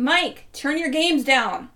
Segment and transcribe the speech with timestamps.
[0.00, 1.68] Mike, turn your games down.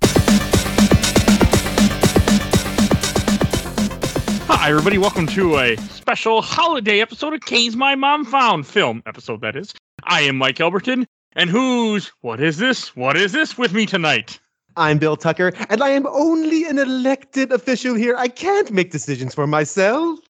[4.47, 4.97] Hi, everybody.
[4.97, 9.75] Welcome to a special holiday episode of Kane's My Mom Found film episode, that is.
[10.05, 11.05] I am Mike Elberton,
[11.35, 12.97] and who's, what is this?
[12.97, 14.41] What is this with me tonight?
[14.75, 18.17] I'm Bill Tucker, and I am only an elected official here.
[18.17, 20.19] I can't make decisions for myself.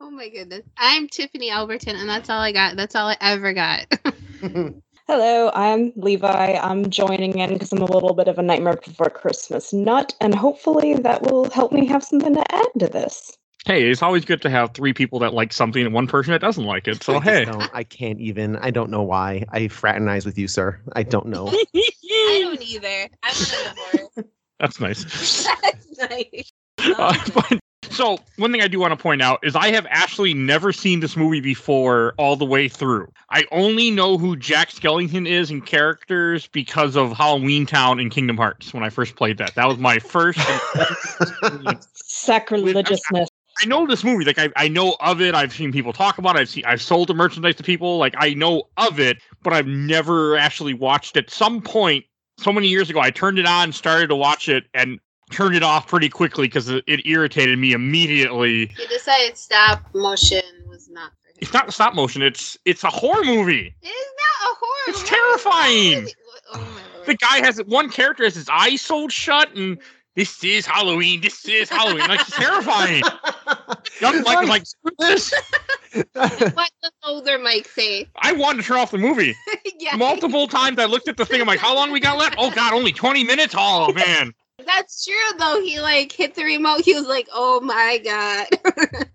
[0.00, 0.62] Oh my goodness.
[0.78, 2.76] I'm Tiffany Alberton, and that's all I got.
[2.76, 3.84] That's all I ever got.
[5.08, 6.58] Hello, I'm Levi.
[6.60, 10.34] I'm joining in because I'm a little bit of a Nightmare Before Christmas nut, and
[10.34, 13.38] hopefully that will help me have something to add to this.
[13.66, 16.40] Hey, it's always good to have three people that like something and one person that
[16.40, 17.04] doesn't like it.
[17.04, 17.44] So, I hey.
[17.44, 18.56] don't- I can't even.
[18.56, 19.44] I don't know why.
[19.50, 20.80] I fraternize with you, sir.
[20.96, 21.46] I don't know.
[21.74, 23.08] I don't either.
[23.22, 24.24] I'm
[24.58, 25.44] That's nice.
[25.62, 26.52] That's nice.
[26.78, 27.60] Uh, but,
[27.96, 31.00] so, one thing I do want to point out is I have actually never seen
[31.00, 33.10] this movie before all the way through.
[33.30, 38.36] I only know who Jack Skellington is and characters because of Halloween Town and Kingdom
[38.36, 39.54] Hearts when I first played that.
[39.54, 40.38] That was my first.
[41.94, 43.28] Sacrilegiousness.
[43.62, 45.34] I know this movie, like I, I know of it.
[45.34, 46.40] I've seen people talk about it.
[46.40, 47.96] I've seen I've sold the merchandise to people.
[47.96, 51.24] Like I know of it, but I've never actually watched it.
[51.24, 52.04] At some point,
[52.36, 55.62] so many years ago, I turned it on, started to watch it, and turned it
[55.62, 58.66] off pretty quickly because it, it irritated me immediately.
[58.66, 61.36] He decided stop motion was not for him.
[61.40, 62.22] It's not stop motion.
[62.22, 63.74] It's it's a horror movie.
[63.82, 64.06] It is
[64.42, 64.88] not a horror.
[64.88, 65.10] It's movie.
[65.10, 66.08] terrifying.
[66.52, 67.06] Oh my lord.
[67.06, 69.78] The guy has one character has his eyes sewed shut, and
[70.16, 71.20] this is Halloween.
[71.20, 72.08] This is Halloween.
[72.08, 73.02] Like it's terrifying.
[74.00, 75.34] Young Mike was like, screw this.
[76.12, 78.08] what does older Mike say?
[78.16, 79.34] I wanted to turn off the movie.
[79.78, 79.96] yeah.
[79.96, 81.40] multiple times I looked at the thing.
[81.40, 82.36] I'm like, how long we got left?
[82.38, 83.54] Oh God, only 20 minutes.
[83.56, 84.32] Oh man.
[84.64, 85.60] That's true though.
[85.62, 86.82] He like hit the remote.
[86.82, 88.46] He was like, "Oh my god."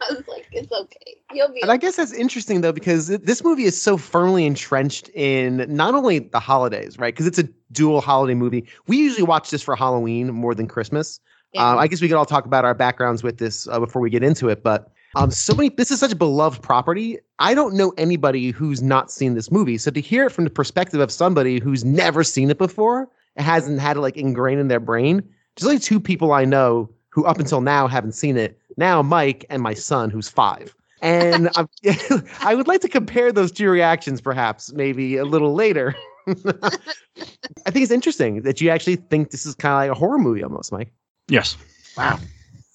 [0.00, 1.16] I was like, "It's okay.
[1.32, 5.08] You'll be." And I guess that's interesting though, because this movie is so firmly entrenched
[5.10, 7.12] in not only the holidays, right?
[7.12, 8.66] Because it's a dual holiday movie.
[8.86, 11.20] We usually watch this for Halloween more than Christmas.
[11.52, 11.68] Yeah.
[11.68, 14.10] Um, I guess we could all talk about our backgrounds with this uh, before we
[14.10, 14.62] get into it.
[14.62, 17.18] But um, so many, this is such a beloved property.
[17.38, 19.78] I don't know anybody who's not seen this movie.
[19.78, 23.08] So to hear it from the perspective of somebody who's never seen it before,
[23.42, 25.22] hasn't had it like ingrained in their brain.
[25.56, 28.58] There's only two people I know who up until now haven't seen it.
[28.76, 30.74] Now Mike and my son, who's five.
[31.02, 31.68] And I'm,
[32.40, 35.94] I would like to compare those two reactions, perhaps maybe a little later.
[36.26, 40.18] I think it's interesting that you actually think this is kind of like a horror
[40.18, 40.92] movie almost, Mike.
[41.28, 41.56] Yes.
[41.96, 42.18] Wow.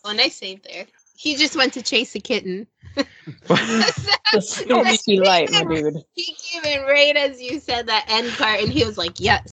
[0.03, 0.85] Well, nice save there.
[1.15, 2.65] He just went to chase a kitten.
[2.95, 5.97] The spooky light, my dude.
[6.15, 9.51] he came in right as you said that end part, and he was like, "Yes."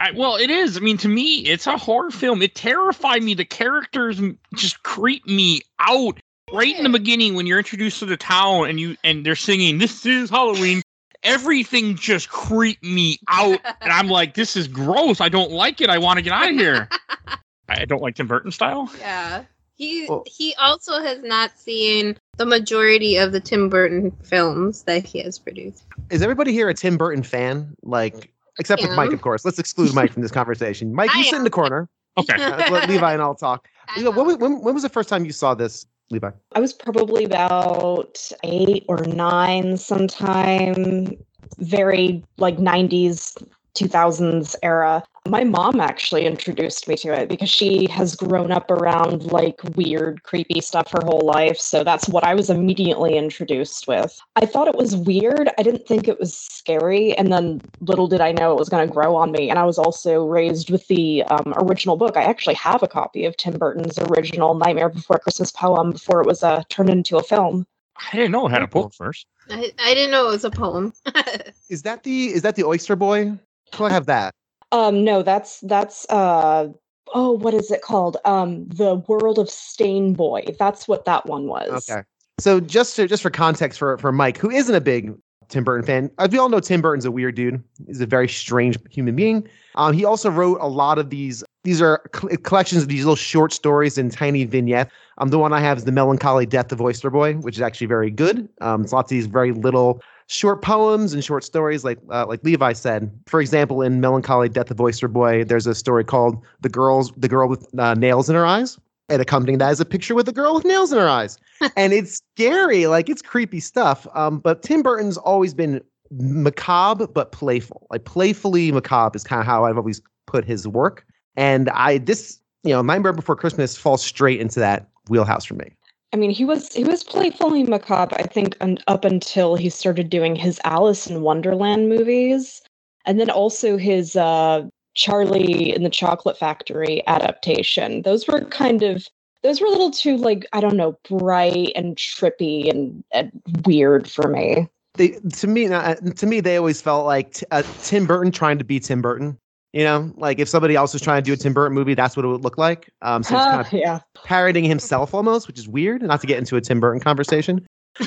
[0.00, 0.76] I, well, it is.
[0.76, 2.42] I mean, to me, it's a horror film.
[2.42, 3.34] It terrified me.
[3.34, 4.20] The characters
[4.54, 6.18] just creep me out
[6.52, 9.78] right in the beginning when you're introduced to the town and you and they're singing
[9.78, 10.82] "This is Halloween."
[11.24, 15.20] Everything just creeped me out, and I'm like, "This is gross.
[15.20, 15.90] I don't like it.
[15.90, 16.88] I want to get out of here."
[17.68, 18.90] I don't like Tim Burton style.
[18.98, 19.44] Yeah.
[19.74, 25.04] He Well- he also has not seen the majority of the Tim Burton films that
[25.04, 25.84] he has produced.
[26.10, 27.74] Is everybody here a Tim Burton fan?
[27.82, 28.96] Like, except for Yeah.
[28.96, 29.44] Mike, of course.
[29.44, 30.94] Let's exclude Mike from this conversation.
[30.94, 31.88] Mike, you I sit in the corner.
[32.18, 32.34] Okay.
[32.42, 33.68] Uh, let's Levi and I'll talk.
[33.88, 36.30] I Levi, when, was- when, when was the first time you saw this, Levi?
[36.54, 41.12] I was probably about eight or nine sometime,
[41.58, 43.40] very like 90s,
[43.74, 45.02] 2000s era.
[45.26, 50.22] My mom actually introduced me to it because she has grown up around like weird,
[50.22, 51.58] creepy stuff her whole life.
[51.58, 54.18] So that's what I was immediately introduced with.
[54.36, 55.50] I thought it was weird.
[55.58, 57.16] I didn't think it was scary.
[57.18, 59.50] And then little did I know it was going to grow on me.
[59.50, 62.16] And I was also raised with the um, original book.
[62.16, 66.26] I actually have a copy of Tim Burton's original Nightmare Before Christmas poem before it
[66.26, 67.66] was uh, turned into a film.
[68.12, 69.26] I didn't know it had a poem first.
[69.50, 70.92] I, I didn't know it was a poem.
[71.68, 73.38] Is that the is that the Oyster Boy?
[73.72, 74.34] Do I have that?
[74.72, 76.68] Um, no, that's that's uh
[77.14, 78.16] oh, what is it called?
[78.24, 80.44] Um, the World of Stain Boy.
[80.58, 81.88] That's what that one was.
[81.90, 82.02] Okay.
[82.38, 85.12] So just to, just for context for for Mike, who isn't a big
[85.48, 87.62] Tim Burton fan, as we all know, Tim Burton's a weird dude.
[87.86, 89.48] He's a very strange human being.
[89.76, 91.42] Um, he also wrote a lot of these.
[91.64, 94.92] These are cl- collections of these little short stories and tiny vignettes.
[95.18, 97.88] Um, the one I have is the Melancholy Death of Oyster Boy, which is actually
[97.88, 98.48] very good.
[98.60, 102.44] Um, it's lots of these very little short poems and short stories, like uh, like
[102.44, 103.10] Levi said.
[103.26, 107.28] For example, in Melancholy Death of Oyster Boy, there's a story called "The Girls, the
[107.28, 108.78] Girl with uh, Nails in Her Eyes."
[109.10, 111.38] And accompanying that is a picture with a girl with nails in her eyes.
[111.76, 114.06] and it's scary, like it's creepy stuff.
[114.14, 115.80] Um, but Tim Burton's always been
[116.10, 117.86] macabre but playful.
[117.90, 121.06] Like playfully macabre is kind of how I've always put his work.
[121.36, 125.72] And I this, you know, Nightmare Before Christmas falls straight into that wheelhouse for me.
[126.12, 130.08] I mean, he was he was playfully macabre, I think, un- up until he started
[130.08, 132.62] doing his Alice in Wonderland movies,
[133.04, 134.62] and then also his uh,
[134.94, 138.02] Charlie in the Chocolate Factory adaptation.
[138.02, 139.06] Those were kind of
[139.42, 143.30] those were a little too like I don't know bright and trippy and, and
[143.66, 144.66] weird for me.
[144.94, 148.64] They to me to me they always felt like t- uh, Tim Burton trying to
[148.64, 149.38] be Tim Burton.
[149.74, 152.16] You know, like if somebody else was trying to do a Tim Burton movie, that's
[152.16, 152.90] what it would look like.
[153.02, 154.00] Um, so he's kind of yeah.
[154.24, 156.00] parodying himself almost, which is weird.
[156.02, 157.66] Not to get into a Tim Burton conversation,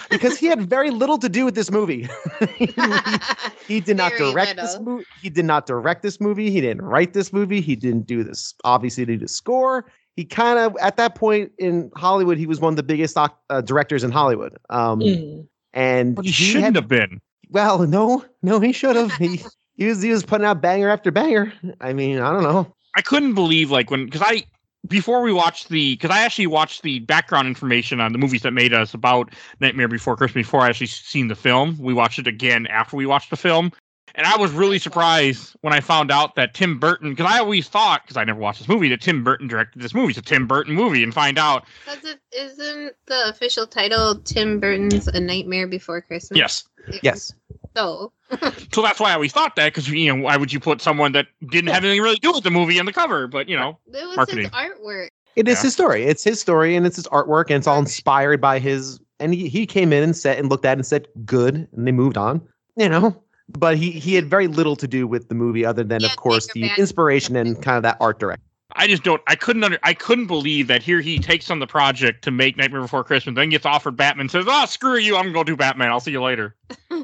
[0.09, 2.07] because he had very little to do with this movie.
[3.67, 5.05] he did not Very direct this movie.
[5.21, 6.49] He did not direct this movie.
[6.49, 7.61] He didn't write this movie.
[7.61, 8.53] He didn't do this.
[8.63, 9.85] Obviously, do the score.
[10.15, 13.29] He kind of at that point in Hollywood, he was one of the biggest uh,
[13.61, 14.57] directors in Hollywood.
[14.69, 15.47] Um, Mm.
[15.73, 17.21] and But he he shouldn't had- have been.
[17.49, 19.13] well, no, no, he should have.
[19.13, 19.41] He,
[19.81, 21.51] he was he was putting out banger after banger.
[21.81, 22.71] I mean, I don't know.
[22.95, 24.43] I couldn't believe like when because I
[24.87, 28.51] before we watched the because I actually watched the background information on the movies that
[28.51, 31.79] made us about Nightmare Before Christmas before I actually seen the film.
[31.79, 33.71] We watched it again after we watched the film,
[34.13, 37.67] and I was really surprised when I found out that Tim Burton because I always
[37.67, 40.11] thought because I never watched this movie that Tim Burton directed this movie.
[40.11, 44.59] It's a Tim Burton movie, and find out Does it isn't the official title Tim
[44.59, 46.37] Burton's A Nightmare Before Christmas?
[46.37, 46.65] yes.
[47.01, 47.33] Yes,
[47.75, 48.11] So
[48.71, 51.11] So that's why I always thought that because you know why would you put someone
[51.13, 53.27] that didn't have anything really to do with the movie on the cover?
[53.27, 54.43] But you know it was Marketing.
[54.43, 55.07] his artwork.
[55.35, 55.63] it is Yeah.
[55.63, 56.03] his story.
[56.03, 58.99] It's his story, and it's his artwork, and it's all inspired by his.
[59.19, 61.87] And he, he came in and said and looked at it and said good, and
[61.87, 62.41] they moved on.
[62.77, 66.01] You know, but he he had very little to do with the movie other than,
[66.01, 68.43] Yeah, of course, the your inspiration and kind of that art direction.
[68.73, 69.21] I just don't.
[69.27, 69.77] I couldn't under.
[69.83, 73.35] I couldn't believe that here he takes on the project to make Nightmare Before Christmas,
[73.35, 75.17] then gets offered Batman, says, "Oh, screw you!
[75.17, 75.89] I'm gonna do Batman.
[75.91, 76.55] I'll see you later."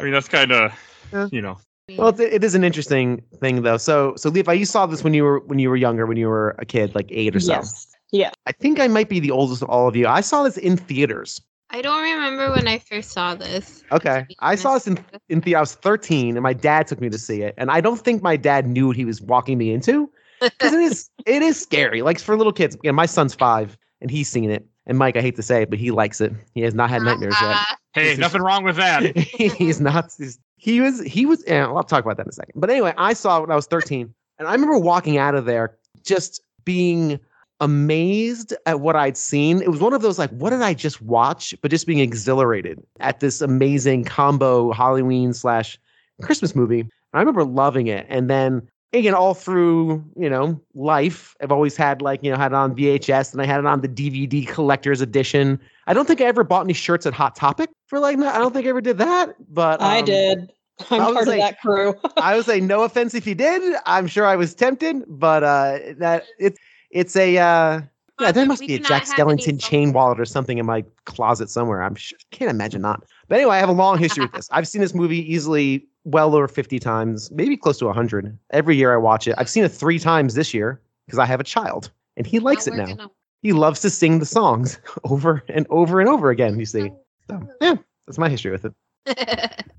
[0.00, 0.72] I mean, that's kind of,
[1.12, 1.28] Yeah.
[1.32, 1.58] you know,
[1.96, 3.78] Well, it, it is an interesting thing though.
[3.78, 6.28] So so Levi, you saw this when you were when you were younger, when you
[6.28, 7.52] were a kid, like eight or so.
[7.54, 7.86] Yes.
[8.12, 8.30] Yeah.
[8.46, 10.06] I think I might be the oldest of all of you.
[10.06, 11.40] I saw this in theaters.
[11.70, 13.84] I don't remember when I first saw this.
[13.92, 14.26] Okay.
[14.40, 17.18] I saw this in in the I was 13 and my dad took me to
[17.18, 17.54] see it.
[17.58, 20.10] And I don't think my dad knew what he was walking me into.
[20.40, 22.02] Because it is it is scary.
[22.02, 22.74] Like for little kids.
[22.76, 24.66] Again, my son's five and he's seen it.
[24.88, 26.32] And Mike, I hate to say it, but he likes it.
[26.54, 27.10] He has not had uh-huh.
[27.10, 27.56] nightmares yet.
[27.92, 29.16] Hey, This is- nothing wrong with that.
[29.16, 32.54] he's not he's, he was he was yeah, I'll talk about that in a second.
[32.60, 35.44] But anyway, I saw it when I was 13 and I remember walking out of
[35.44, 37.20] there just being
[37.60, 39.60] amazed at what I'd seen.
[39.60, 42.80] It was one of those like what did I just watch but just being exhilarated
[43.00, 45.78] at this amazing combo Halloween slash
[46.22, 46.80] Christmas movie.
[46.80, 51.76] And I remember loving it and then again all through you know life i've always
[51.76, 54.46] had like you know had it on vhs and i had it on the dvd
[54.48, 58.18] collector's edition i don't think i ever bought any shirts at hot topic for like
[58.18, 60.52] i don't think i ever did that but I um, did.
[60.90, 61.94] I'm I part like- of that crew.
[62.16, 65.78] i would say no offense if you did i'm sure i was tempted but uh
[65.98, 66.58] that it's
[66.90, 67.80] it's a uh
[68.20, 71.50] yeah, there must we be a Jack Skellington chain wallet or something in my closet
[71.50, 71.82] somewhere.
[71.84, 73.04] I'm sure, can't imagine not.
[73.28, 74.48] But anyway, I have a long history with this.
[74.50, 78.36] I've seen this movie easily well over 50 times, maybe close to 100.
[78.50, 79.34] Every year I watch it.
[79.38, 82.66] I've seen it three times this year because I have a child and he likes
[82.66, 82.86] it now.
[82.86, 83.10] gonna-
[83.42, 86.90] He loves to sing the songs over and over and over again, you see.
[86.90, 87.40] Oh.
[87.40, 87.74] So, yeah,
[88.06, 88.72] that's my history with it.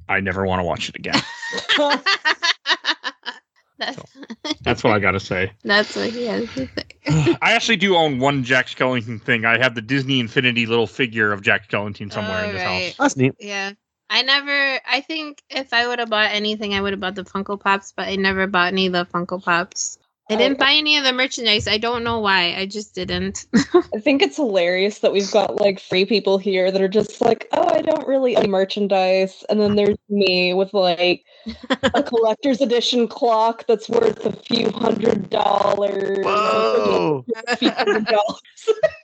[0.08, 1.22] I never want to watch it again.
[3.78, 4.02] that's,
[4.64, 5.52] That's what I got to say.
[5.64, 7.38] that's what he has to say.
[7.42, 9.46] I actually do own one Jack Skellington thing.
[9.46, 12.86] I have the Disney Infinity little figure of Jack Skellington somewhere in this Alright.
[12.88, 12.96] house.
[12.98, 13.36] That's neat.
[13.40, 13.72] Yeah.
[14.10, 17.24] I never I think if I would have bought anything I would have bought the
[17.24, 19.98] Funko Pops, but I never bought any of the Funko Pops.
[20.32, 21.68] I didn't I- buy any of the merchandise.
[21.68, 22.54] I don't know why.
[22.56, 23.48] I just didn't.
[23.96, 27.48] I think it's hilarious that we've got like free people here that are just like,
[27.52, 29.44] oh, I don't really own merchandise.
[29.50, 31.24] And then there's me with like
[31.96, 36.24] a collector's edition clock that's worth a few hundred dollars.
[36.24, 37.26] Whoa.
[37.48, 38.42] A few hundred dollars.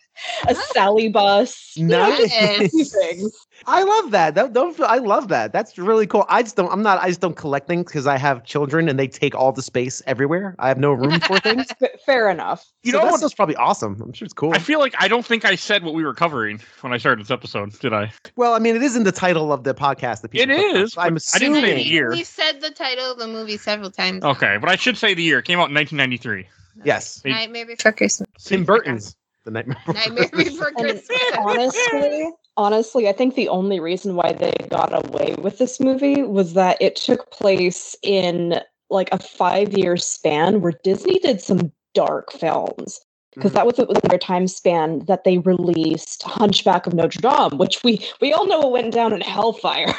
[0.48, 1.72] a Sally bus.
[1.76, 3.46] You know, just a few Nice.
[3.68, 4.36] I love that.
[4.36, 5.52] That don't I love that.
[5.54, 6.26] That's really cool.
[6.30, 9.00] I just don't I'm not I just don't collect things because I have children and
[9.00, 10.56] they take all the space everywhere.
[10.60, 11.66] I have no room for things.
[12.06, 12.66] Fair enough.
[12.84, 14.02] You so know that what- stuff's probably awesome.
[14.02, 14.54] I'm sure it's cool.
[14.54, 17.24] I feel like I don't think I said what we were covering when I started
[17.26, 18.12] this episode, did I?
[18.36, 20.22] well, I mean, it is in the title of the podcast.
[20.22, 22.10] That It people click on, so I'm but I didn't say the year.
[22.12, 24.24] We've said the title of the movie several times.
[24.24, 25.40] Okay, but I should say the year.
[25.40, 26.48] It came out in 1993.
[26.84, 28.28] Yes, They- Nightmare Before Christmas.
[28.44, 29.78] Tim Burton's The Nightmare.
[29.86, 30.52] Before Nightmare Christmas.
[30.52, 31.10] Before Christmas.
[31.38, 36.54] honestly, honestly, I think the only reason why they got away with this movie was
[36.54, 38.60] that it took place in
[38.90, 43.00] like a five year span where Disney did some dark films.
[43.36, 43.56] Because Mhm.
[43.56, 48.04] that was within their time span that they released Hunchback of Notre Dame, which we
[48.22, 49.94] we all know went down in hellfire.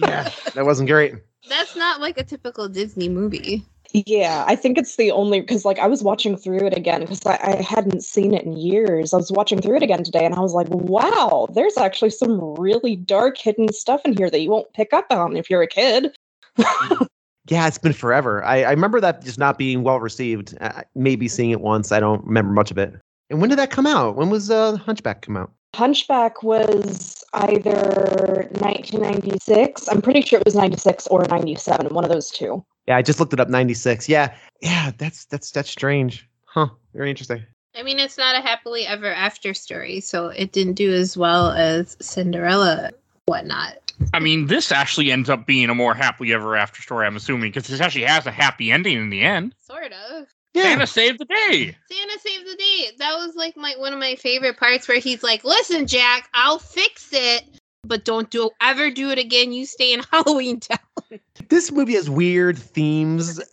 [0.00, 1.14] yeah, that wasn't great.
[1.48, 3.64] That's not like a typical Disney movie.
[3.92, 7.24] Yeah, I think it's the only because like I was watching through it again because
[7.24, 9.14] I, I hadn't seen it in years.
[9.14, 12.54] I was watching through it again today and I was like, wow, there's actually some
[12.56, 15.66] really dark hidden stuff in here that you won't pick up on if you're a
[15.66, 16.14] kid.
[17.50, 18.44] Yeah, it's been forever.
[18.44, 20.56] I, I remember that just not being well received.
[20.60, 21.92] Uh, maybe seeing it once.
[21.92, 22.94] I don't remember much of it.
[23.30, 24.16] And when did that come out?
[24.16, 25.50] When was uh, Hunchback come out?
[25.74, 29.88] Hunchback was either 1996.
[29.88, 31.94] I'm pretty sure it was 96 or 97.
[31.94, 32.64] One of those two.
[32.88, 33.50] Yeah, I just looked it up.
[33.50, 34.08] Ninety six.
[34.08, 34.92] Yeah, yeah.
[34.96, 36.26] That's that's that's strange.
[36.46, 36.68] Huh.
[36.94, 37.44] Very interesting.
[37.76, 41.50] I mean, it's not a happily ever after story, so it didn't do as well
[41.50, 42.92] as Cinderella,
[43.26, 43.92] whatnot.
[44.14, 47.06] I mean, this actually ends up being a more happily ever after story.
[47.06, 49.54] I'm assuming because this actually has a happy ending in the end.
[49.58, 50.26] Sort of.
[50.54, 50.62] Yeah.
[50.62, 51.76] Santa saved the day.
[51.90, 52.90] Santa saved the day.
[52.96, 56.58] That was like my one of my favorite parts where he's like, "Listen, Jack, I'll
[56.58, 57.44] fix it,
[57.88, 59.52] but don't do ever do it again.
[59.52, 60.78] You stay in Halloween Town."
[61.48, 63.40] This movie has weird themes.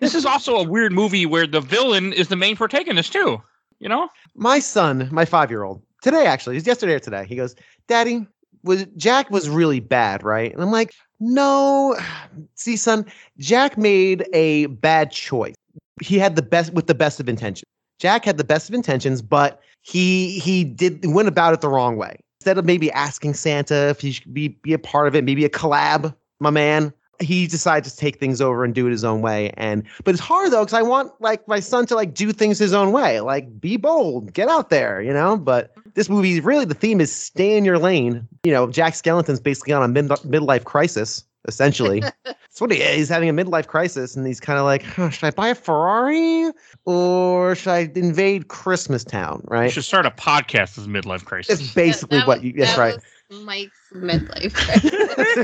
[0.00, 3.42] This is also a weird movie where the villain is the main protagonist too.
[3.78, 4.08] You know?
[4.34, 7.24] my son, my five year old, today actually, it yesterday or today.
[7.26, 7.54] He goes,
[7.86, 8.26] "Daddy,
[8.62, 11.96] was Jack was really bad, right?" And I'm like, "No,
[12.54, 13.06] see, son,
[13.38, 15.54] Jack made a bad choice.
[16.02, 17.68] He had the best with the best of intentions.
[17.98, 21.96] Jack had the best of intentions, but he he did went about it the wrong
[21.96, 22.16] way.
[22.44, 25.46] Instead of maybe asking Santa if he should be be a part of it, maybe
[25.46, 29.22] a collab, my man." He decided to take things over and do it his own
[29.22, 32.32] way, and but it's hard though because I want like my son to like do
[32.32, 35.38] things his own way, like be bold, get out there, you know.
[35.38, 38.28] But this movie really the theme is stay in your lane.
[38.42, 42.00] You know, Jack Skellington's basically on a mid midlife crisis, essentially.
[42.24, 42.96] That's what he is.
[42.96, 45.54] He's having a midlife crisis, and he's kind of like, huh, should I buy a
[45.54, 46.50] Ferrari
[46.84, 49.40] or should I invade Christmas Town?
[49.44, 49.72] You Right?
[49.72, 51.60] should start a podcast as midlife crisis.
[51.60, 52.52] It's basically That what was- you.
[52.54, 52.94] That's that right.
[53.30, 54.54] was Mike's midlife.
[54.54, 54.90] crisis.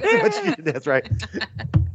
[0.02, 1.10] That's what you- that's right.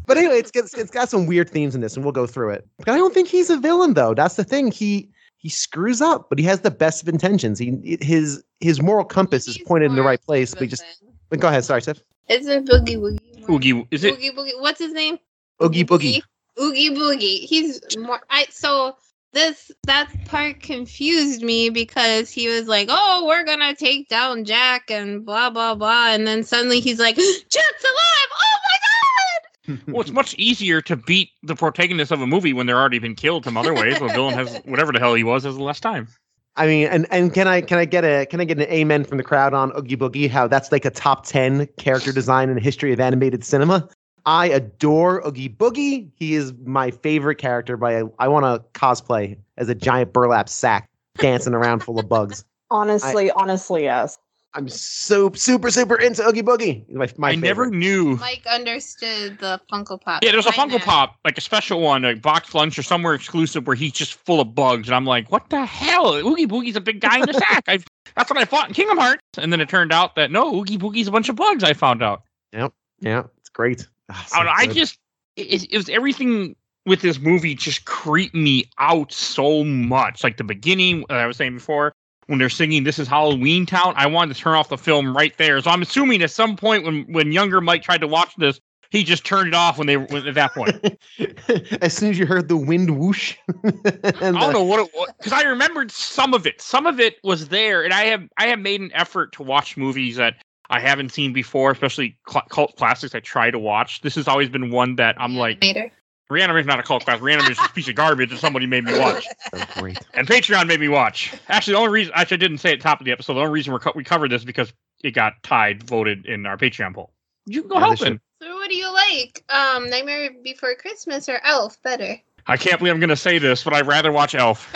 [0.07, 2.51] But anyway, it's, it's it's got some weird themes in this, and we'll go through
[2.51, 2.67] it.
[2.77, 4.13] But I don't think he's a villain, though.
[4.13, 4.71] That's the thing.
[4.71, 7.57] He he screws up, but he has the best of intentions.
[7.57, 10.53] He his his moral compass is pointed in the right place.
[10.53, 10.83] of But he just
[11.29, 11.63] but go ahead.
[11.65, 12.03] Sorry, Tiff.
[12.29, 13.34] Isn't Boogie Woogie?
[13.47, 14.13] More- Oogie, is it?
[14.13, 14.59] Oogie Boogie.
[14.59, 15.17] What's his name?
[15.63, 16.21] Oogie boogie.
[16.61, 17.39] Oogie Boogie.
[17.45, 18.21] He's more.
[18.29, 18.95] I so
[19.33, 24.89] this that part confused me because he was like, "Oh, we're gonna take down Jack
[24.89, 27.15] and blah blah blah," and then suddenly he's like,
[27.49, 28.29] "Jack's alive!
[28.33, 32.67] Oh my god!" Well, it's much easier to beat the protagonist of a movie when
[32.67, 33.97] they're already been killed some other ways.
[33.99, 36.07] The villain has whatever the hell he was has less time.
[36.57, 39.03] I mean, and and can I can I get a can I get an amen
[39.03, 40.29] from the crowd on Oogie Boogie?
[40.29, 43.89] How that's like a top ten character design in the history of animated cinema.
[44.25, 46.09] I adore Oogie Boogie.
[46.15, 47.75] He is my favorite character.
[47.77, 52.45] By I want to cosplay as a giant burlap sack dancing around full of bugs.
[52.71, 54.17] Honestly, honestly, yes.
[54.55, 56.89] I'm so super super into Oogie Boogie.
[56.89, 58.15] My, my I never knew.
[58.15, 60.23] Mike understood the Funko Pop.
[60.23, 60.85] Yeah, there's a behind Funko that.
[60.85, 64.39] Pop, like a special one, like box lunch or somewhere exclusive where he's just full
[64.39, 66.15] of bugs, and I'm like, what the hell?
[66.15, 67.65] Oogie Boogie's a big guy in the sack.
[67.67, 67.79] I
[68.15, 70.77] that's what I thought in Kingdom Hearts, and then it turned out that no, Oogie
[70.77, 71.63] Boogie's a bunch of bugs.
[71.63, 72.23] I found out.
[72.53, 72.71] Yep,
[73.01, 73.85] yeah, it's great.
[74.09, 74.75] Ah, so I, I good.
[74.75, 74.99] just
[75.35, 80.23] it, it was everything with this movie just creeped me out so much.
[80.23, 81.93] Like the beginning, I was saying before,
[82.27, 85.35] when they're singing "This is Halloween Town," I wanted to turn off the film right
[85.37, 85.61] there.
[85.61, 89.03] So I'm assuming at some point when when younger Mike tried to watch this, he
[89.03, 90.99] just turned it off when they when, at that point.
[91.81, 94.93] as soon as you heard the wind whoosh, and I don't the- know what it
[94.93, 96.61] was because I remembered some of it.
[96.61, 99.77] Some of it was there, and I have I have made an effort to watch
[99.77, 100.35] movies that
[100.69, 103.13] I haven't seen before, especially cl- cult classics.
[103.13, 104.01] I try to watch.
[104.01, 105.91] This has always been one that I'm like, Later.
[106.31, 107.21] Reanimator is not a cult classic.
[107.23, 109.97] Reanimator is just a piece of garbage that somebody made me watch, so great.
[110.15, 111.33] and Patreon made me watch.
[111.49, 113.35] Actually, the only reason actually I didn't say at the top of the episode.
[113.35, 116.45] The only reason we're co- we covered this is because it got tied, voted in
[116.45, 117.11] our Patreon poll.
[117.45, 118.19] You can go Yeah, they helping.
[118.41, 119.43] So what do you like?
[119.49, 122.17] Um, Nightmare Before Christmas or Elf better?
[122.47, 124.71] I can't believe I'm going to say this, but I'd rather watch Elf.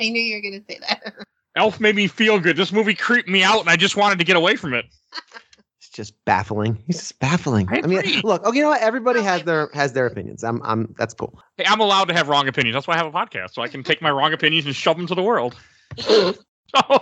[0.00, 1.14] I knew you were gonna say that.
[1.56, 2.56] Elf made me feel good.
[2.56, 4.86] This movie creeped me out, and I just wanted to get away from it.
[5.98, 6.78] It's just baffling.
[6.86, 7.68] He's just baffling.
[7.70, 8.80] I I, mean, look, okay, you know what?
[8.80, 10.44] Everybody has their has their opinions.
[10.44, 11.40] I'm I'm that's cool.
[11.56, 12.74] Hey, I'm allowed to have wrong opinions.
[12.74, 14.96] That's why I have a podcast, so I can take my wrong opinions and shove
[14.96, 15.56] them to the world.
[16.76, 17.00] So,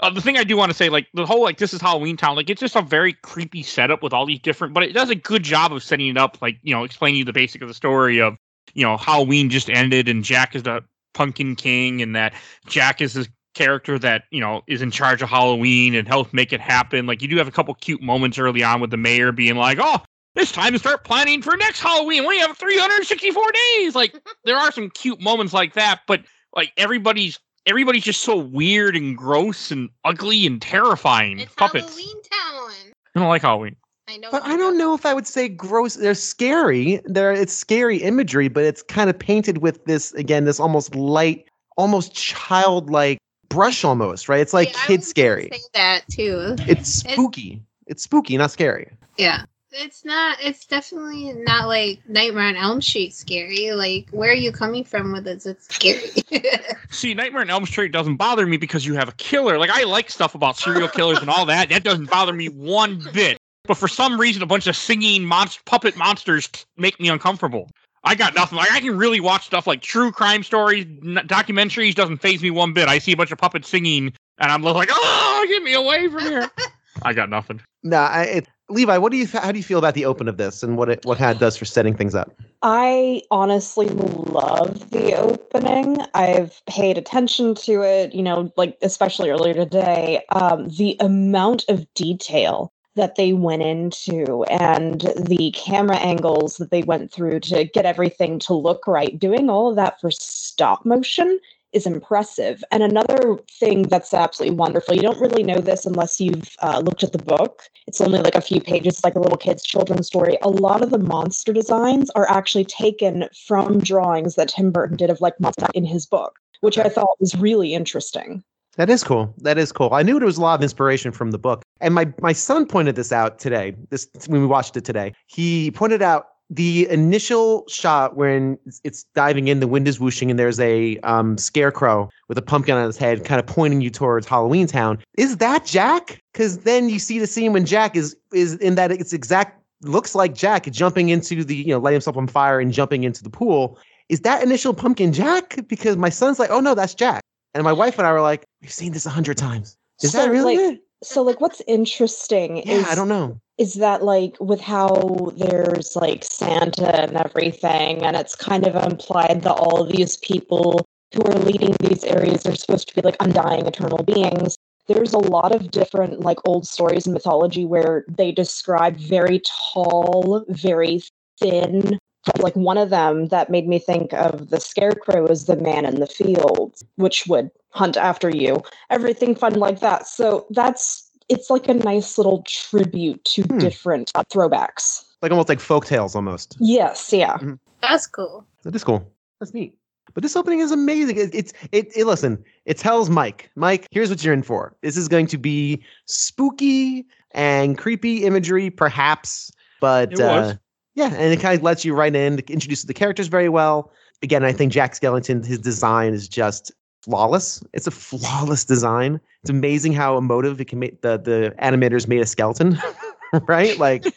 [0.00, 2.14] uh, the thing I do want to say, like the whole like this is Halloween
[2.18, 5.08] Town, like it's just a very creepy setup with all these different, but it does
[5.08, 7.68] a good job of setting it up, like you know, explaining you the basic of
[7.68, 8.36] the story of
[8.74, 10.84] you know Halloween just ended and Jack is the
[11.14, 12.34] Pumpkin King, and that
[12.66, 16.52] Jack is this character that you know is in charge of Halloween and helps make
[16.52, 17.06] it happen.
[17.06, 19.78] Like you do have a couple cute moments early on with the mayor being like,
[19.80, 20.02] "Oh,
[20.36, 22.26] it's time to start planning for next Halloween.
[22.26, 26.22] We have 364 days." Like there are some cute moments like that, but
[26.54, 31.40] like everybody's everybody's just so weird and gross and ugly and terrifying.
[31.40, 31.86] it's Puppets.
[31.86, 32.92] Halloween Town.
[33.14, 33.76] I don't like Halloween.
[34.08, 34.28] I know.
[34.30, 35.94] But I don't know if I would say gross.
[35.94, 37.00] They're scary.
[37.06, 41.48] They're it's scary imagery, but it's kind of painted with this again, this almost light,
[41.78, 44.40] almost childlike brush almost, right?
[44.40, 45.48] It's like Yeah, kid was scary.
[45.52, 46.56] Say that too.
[46.66, 47.62] It's spooky.
[47.86, 48.90] It's spooky, not scary.
[49.16, 49.44] Yeah.
[49.72, 50.38] it's not.
[50.42, 53.72] It's definitely not like Nightmare on Elm Street scary.
[53.72, 55.46] Like, where are you coming from with this?
[55.46, 56.10] It's scary.
[56.90, 59.58] See, Nightmare on Elm Street doesn't bother me because you have a killer.
[59.58, 61.68] Like I like stuff about serial killers and all that.
[61.68, 63.38] That doesn't bother me one bit.
[63.64, 67.68] But for some reason, a bunch of singing monst- puppet monsters make me uncomfortable.
[68.06, 68.56] I got nothing.
[68.56, 71.94] Like I can really watch stuff like true crime stories, n- documentaries.
[71.94, 72.88] Doesn't phase me one bit.
[72.88, 76.20] I see a bunch of puppets singing, and I'm like, oh, get me away from
[76.20, 76.48] here.
[77.02, 77.60] I got nothing.
[77.82, 80.36] No, I, it, Levi, what do you how do you feel about the open of
[80.36, 82.32] this and what it what it does for setting things up?
[82.62, 85.98] I honestly love the opening.
[86.14, 90.24] I've paid attention to it, you know, like especially earlier today.
[90.30, 96.82] Um, the amount of detail that they went into and the camera angles that they
[96.82, 101.38] went through to get everything to look right, doing all of that for stop motion
[101.72, 102.64] is impressive.
[102.70, 107.04] And another thing that's absolutely wonderful, you don't really know this unless you've uh, looked
[107.04, 107.64] at the book.
[107.86, 110.38] It's only like a few pages, like a little kid's children's story.
[110.40, 115.10] A lot of the monster designs are actually taken from drawings that Tim Burton did
[115.10, 118.42] of like monsters in his book, which I thought was really interesting.
[118.76, 119.34] That is cool.
[119.38, 119.90] That is cool.
[119.92, 121.62] I knew there was a lot of inspiration from the book.
[121.80, 123.74] And my my son pointed this out today.
[123.90, 125.12] This when we watched it today.
[125.26, 130.38] He pointed out the initial shot when it's- diving in, the wind is whooshing, and
[130.38, 134.28] there's a um, scarecrow with a pumpkin on his head, kind of pointing you towards
[134.28, 134.98] Halloween Town.
[135.18, 136.20] Is that Jack?
[136.32, 140.14] Because then you see the scene when Jack is is in that it's exact looks
[140.14, 143.30] like Jack jumping into the you know lighting himself on fire and jumping into the
[143.30, 143.78] pool.
[144.08, 145.56] Is that initial pumpkin Jack?
[145.66, 147.22] Because my son's like, oh no, that's Jack.
[147.54, 149.76] And my wife and I were like, we've seen this a hundred times.
[150.02, 150.80] Is So, that really like, it?
[151.02, 153.40] So like what's interesting Yeah, is I don't know.
[153.58, 159.42] is that like with how there's like Santa and everything, and it's kind of implied
[159.42, 160.84] that all of these people
[161.14, 164.56] who are leading these areas are supposed to be like undying eternal beings.
[164.88, 169.40] There's a lot of different like old stories and mythology where they describe very
[169.72, 171.00] tall, very
[171.40, 171.98] thin.
[172.38, 176.00] Like one of them that made me think of the scarecrow as the man in
[176.00, 178.62] the field, which would hunt after you.
[178.90, 180.06] Everything fun like that.
[180.06, 183.58] So that's it's like a nice little tribute to Hmm.
[183.58, 185.04] different uh, throwbacks.
[185.22, 186.56] Like almost like folk tales almost.
[186.60, 187.38] Yes, yeah.
[187.82, 188.46] That's cool.
[188.62, 189.10] That is cool.
[189.40, 189.76] That's neat.
[190.14, 191.18] But this opening is amazing.
[191.18, 192.06] It, it's it, it.
[192.06, 194.74] Listen, it tells Mike, Mike, here's what you're in for.
[194.82, 200.56] This is going to be spooky and creepy imagery, perhaps, but It uh, was.
[200.96, 203.92] Yeah, and it kind of lets you right in, introduces the characters very well.
[204.22, 207.62] Again, I think Jack Skellington, his design is just flawless.
[207.74, 209.20] It's a flawless design.
[209.42, 211.02] It's amazing how emotive it can make.
[211.02, 212.78] The the animators made a skeleton,
[213.46, 213.78] right?
[213.78, 214.06] Like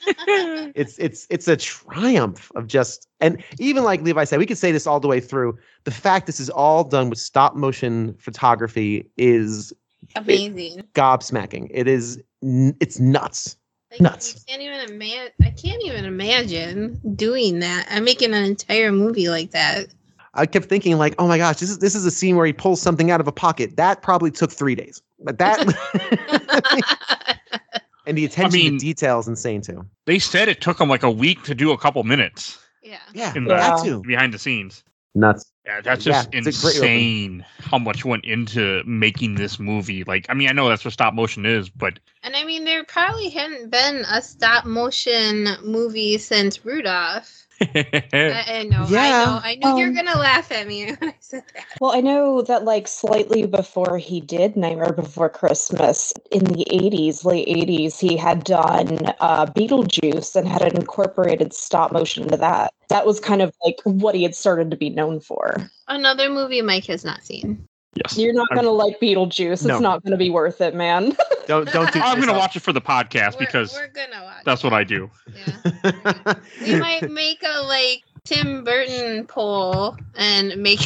[0.74, 4.72] it's it's it's a triumph of just and even like Levi said, we could say
[4.72, 5.58] this all the way through.
[5.84, 9.74] The fact this is all done with stop motion photography is
[10.16, 10.84] Amazing.
[10.94, 11.68] gobsmacking.
[11.72, 13.58] It is it's nuts.
[13.92, 14.46] Like, Nuts.
[14.48, 15.32] I can't even imagine.
[15.42, 17.88] I can't even imagine doing that.
[17.90, 19.88] I'm making an entire movie like that.
[20.36, 22.54] I kept thinking like, oh my gosh, this is this is a scene where he
[22.54, 23.78] pulls something out of a pocket.
[23.78, 25.02] That probably took three days.
[25.24, 25.60] But that
[28.06, 29.86] and the attention mean- to detail is insane too.
[30.06, 33.00] They said it took them like a week to do a couple minutes yeah.
[33.14, 33.58] Yeah, in Yeah.
[33.58, 34.04] that too.
[34.06, 34.84] behind the scenes.
[35.16, 35.52] Nuts.
[35.70, 36.96] Yeah, that's just it's a great opening.
[36.96, 40.04] insane how much went into making this movie.
[40.04, 42.84] Like, I mean, I know that's what stop motion is, but And I mean, there
[42.84, 47.46] probably hadn't been a stop motion movie since Rudolph.
[47.62, 48.86] I, I know.
[48.90, 49.68] Yeah, I know.
[49.68, 51.66] I were um, gonna laugh at me when I said that.
[51.80, 57.26] Well, I know that like slightly before he did Nightmare Before Christmas in the 80s,
[57.26, 62.74] late 80s, he had done uh, Beetlejuice and had incorporated stop motion into that.
[62.90, 65.70] That was kind of like what he had started to be known for.
[65.88, 67.68] Another movie Mike has not seen.
[67.96, 68.18] Yes.
[68.18, 69.66] You're not going to like Beetlejuice.
[69.66, 69.76] No.
[69.76, 71.16] It's not going to be worth it, man.
[71.48, 74.24] Don't don't do I'm going to watch it for the podcast We're- because we're gonna
[74.24, 74.44] watch.
[74.46, 74.68] that's it.
[74.68, 75.10] what I do.
[75.36, 76.34] Yeah.
[76.64, 80.80] We might make a like Tim Burton poll and make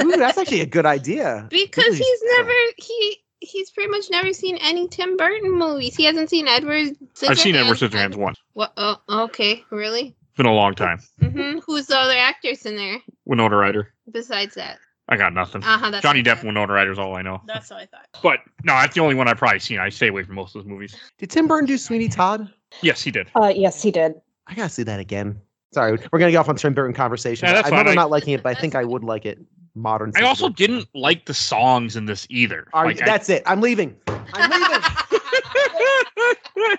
[0.00, 1.46] Ooh, that's actually a good idea.
[1.50, 5.96] because he's never he he's pretty much never seen any Tim Burton movies.
[5.96, 6.96] He hasn't seen Edward.
[7.28, 8.12] I've seen Edward Scissorhands.
[8.12, 8.38] Scissorhands once.
[8.52, 8.72] What?
[8.76, 10.14] Oh, okay, really?
[10.28, 11.00] It's been a long time.
[11.20, 13.92] hmm Who's the other actors in there Winona Ryder.
[14.12, 14.78] besides that?
[15.08, 15.62] I got nothing.
[15.64, 16.00] Uh huh.
[16.00, 17.40] Johnny Depp and Winona Ryder is all I know.
[17.46, 18.06] That's what I thought.
[18.22, 19.78] But no, that's the only one I've probably seen.
[19.78, 20.94] I stay away from most of those movies.
[21.18, 22.52] Did Tim Burton do Sweeney Todd?
[22.82, 23.28] Yes, he did.
[23.34, 24.14] Uh, yes, he did.
[24.46, 25.40] I gotta see that again.
[25.74, 27.46] Sorry, we're gonna get off on Tim Burton conversation.
[27.48, 27.78] Yeah, that's I fine.
[27.80, 29.38] remember I- not liking it, but I think I would like it
[29.74, 30.12] modern.
[30.14, 30.56] I also sensitive.
[30.56, 32.68] didn't like the songs in this either.
[32.72, 33.42] Are Like, you- I- that's it.
[33.46, 33.96] I'm leaving.
[34.34, 34.78] I'm leaving.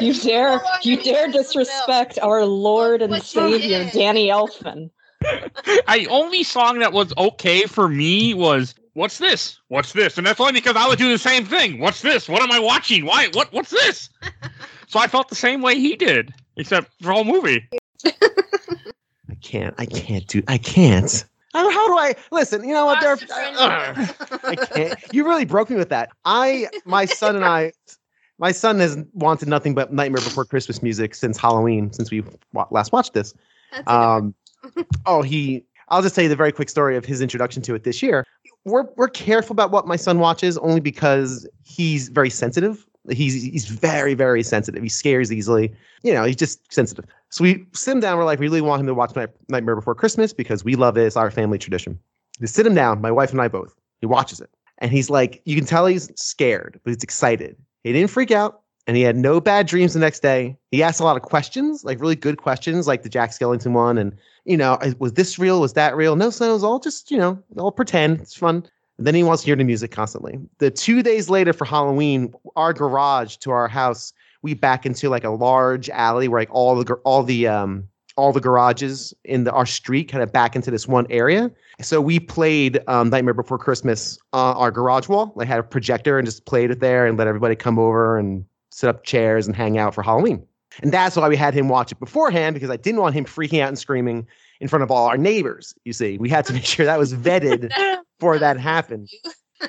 [0.00, 3.90] You dare, you dare disrespect our Lord and Savior.
[3.92, 4.88] Danny Elfman.
[5.88, 9.58] I only song that was okay for me was "What's this?
[9.68, 11.78] What's this?" And that's only because I would do the same thing.
[11.80, 12.28] What's this?
[12.28, 13.04] What am I watching?
[13.04, 13.28] Why?
[13.32, 13.52] What?
[13.52, 14.08] What's this?
[14.86, 16.32] so I felt the same way he did.
[16.56, 17.68] except for the whole movie.
[18.06, 19.74] I can't.
[19.78, 20.42] I can't do.
[20.48, 21.24] I can't.
[21.52, 22.64] How, how do I listen?
[22.66, 23.00] You know what?
[23.00, 24.40] There, Lost a friend.
[24.44, 24.98] I can't.
[25.12, 26.10] You really broke me with that.
[26.24, 27.72] I, my son and I,
[28.38, 32.24] my son has wanted nothing but Nightmare Before Christmas music since Halloween, since we
[32.70, 33.34] last watched this.
[33.70, 33.92] That's a good.
[33.92, 34.34] Um,
[35.06, 35.64] oh, he.
[35.88, 38.24] I'll just tell you the very quick story of his introduction to it this year.
[38.64, 42.86] We're we're careful about what my son watches only because he's very sensitive.
[43.10, 44.82] He's he's very very sensitive.
[44.82, 45.74] He scares easily.
[46.02, 47.04] You know, he's just sensitive.
[47.28, 48.16] So we sit him down.
[48.16, 49.14] We're like, we really want him to watch
[49.48, 51.02] Nightmare Before Christmas because we love it.
[51.02, 51.98] It's our family tradition.
[52.40, 53.00] We sit him down.
[53.00, 53.76] My wife and I both.
[54.00, 57.56] He watches it, and he's like, you can tell he's scared, but he's excited.
[57.82, 60.56] He didn't freak out, and he had no bad dreams the next day.
[60.70, 63.98] He asked a lot of questions, like really good questions, like the Jack Skellington one,
[63.98, 65.60] and you know, was this real?
[65.60, 66.16] Was that real?
[66.16, 68.20] No, so it was all just, you know, all pretend.
[68.20, 68.66] It's fun.
[68.98, 70.38] And then he wants to hear the music constantly.
[70.58, 75.24] The two days later for Halloween, our garage to our house, we back into like
[75.24, 79.50] a large alley where like all the all the um all the garages in the,
[79.50, 81.50] our street kind of back into this one area.
[81.80, 85.32] So we played um, Nightmare Before Christmas on our garage wall.
[85.34, 88.44] Like had a projector and just played it there and let everybody come over and
[88.70, 90.46] set up chairs and hang out for Halloween.
[90.82, 93.60] And that's why we had him watch it beforehand because I didn't want him freaking
[93.60, 94.26] out and screaming
[94.60, 95.74] in front of all our neighbors.
[95.84, 97.72] You see, we had to make sure that was vetted
[98.18, 99.08] before that happened.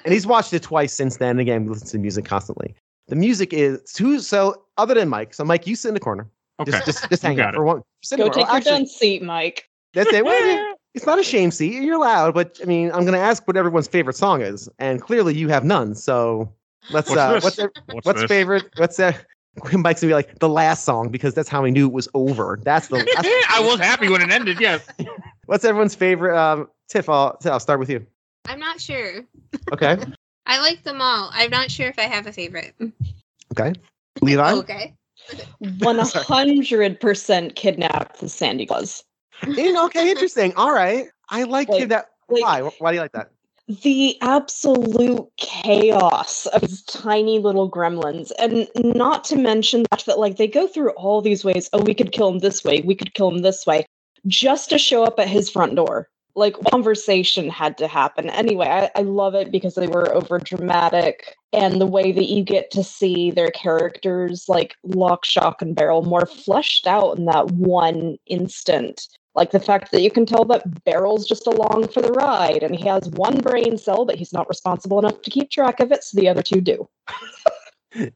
[0.04, 1.40] And he's watched it twice since then.
[1.40, 2.76] Again, we listen to music constantly.
[3.08, 5.34] The music is who so other than Mike.
[5.34, 6.28] So Mike, you sit in the corner.
[6.60, 6.72] Okay.
[6.72, 7.58] Just just, just hang out it.
[7.58, 7.78] for one.
[7.78, 7.84] Go
[8.26, 8.40] take corner.
[8.40, 9.70] your Actually, dunce seat, Mike.
[9.94, 10.26] That's it.
[10.26, 11.82] Well, it's not a shame seat.
[11.84, 15.02] You're loud, but I mean, I'm going to ask what everyone's favorite song is, and
[15.02, 15.96] clearly you have none.
[15.96, 16.52] So
[16.92, 17.10] let's.
[17.10, 17.44] What's uh, this?
[17.44, 18.28] what's their- What's, what's this?
[18.28, 18.64] favorite?
[18.78, 19.14] What's uh,
[19.74, 22.60] Mike's gonna be like the last song because that's how we knew it was over.
[22.64, 22.98] That's the.
[22.98, 24.60] That's, I was happy when it ended.
[24.60, 24.86] Yes.
[25.46, 26.38] what's everyone's favorite?
[26.38, 28.06] Um, Tiff, I'll, I'll start with you.
[28.48, 29.22] I'm not sure.
[29.72, 29.98] Okay.
[30.46, 31.32] I like them all.
[31.34, 32.76] I'm not sure if I have a favorite.
[33.52, 33.74] Okay.
[34.22, 34.52] Levi.
[34.54, 34.94] Okay.
[35.80, 39.04] One hundred percent kidnapped the Sandy Claws.
[39.44, 40.54] In- okay, interesting.
[40.56, 41.08] All right.
[41.30, 42.10] I like Like- that.
[42.30, 42.62] like- Why?
[42.80, 43.32] Why do you like that?
[43.68, 48.32] The absolute chaos of these tiny little gremlins.
[48.38, 52.12] And not to mention that like they go through all these ways oh we could
[52.12, 53.86] kill him this way we could kill him this way
[54.28, 56.10] just to show up at his front door.
[56.36, 58.30] Like conversation had to happen.
[58.30, 62.44] Anyway I, I love it because they were over dramatic and the way that you
[62.44, 67.50] get to see their characters like lock shock and barrel more fleshed out in that
[67.52, 72.12] one instant like the fact that you can tell that Barrel's just along for the
[72.12, 75.80] ride and he has one brain cell, but he's not responsible enough to keep track
[75.80, 76.88] of it, so the other two do.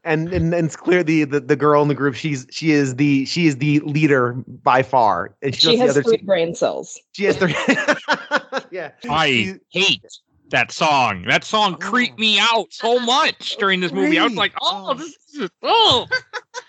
[0.04, 2.14] And, and and it's clear the, the the girl in the group.
[2.14, 5.86] She's she is the she is the leader by far, and she, She does the
[5.86, 6.26] has other three two.
[6.26, 7.00] brain cells.
[7.12, 7.54] She has three.
[8.70, 8.90] yeah.
[9.08, 10.04] I hate
[10.50, 11.24] that song.
[11.28, 11.76] That song oh.
[11.78, 14.18] creeped me out so much during this movie.
[14.18, 14.94] I was like, oh, Oh.
[14.94, 16.06] this is oh.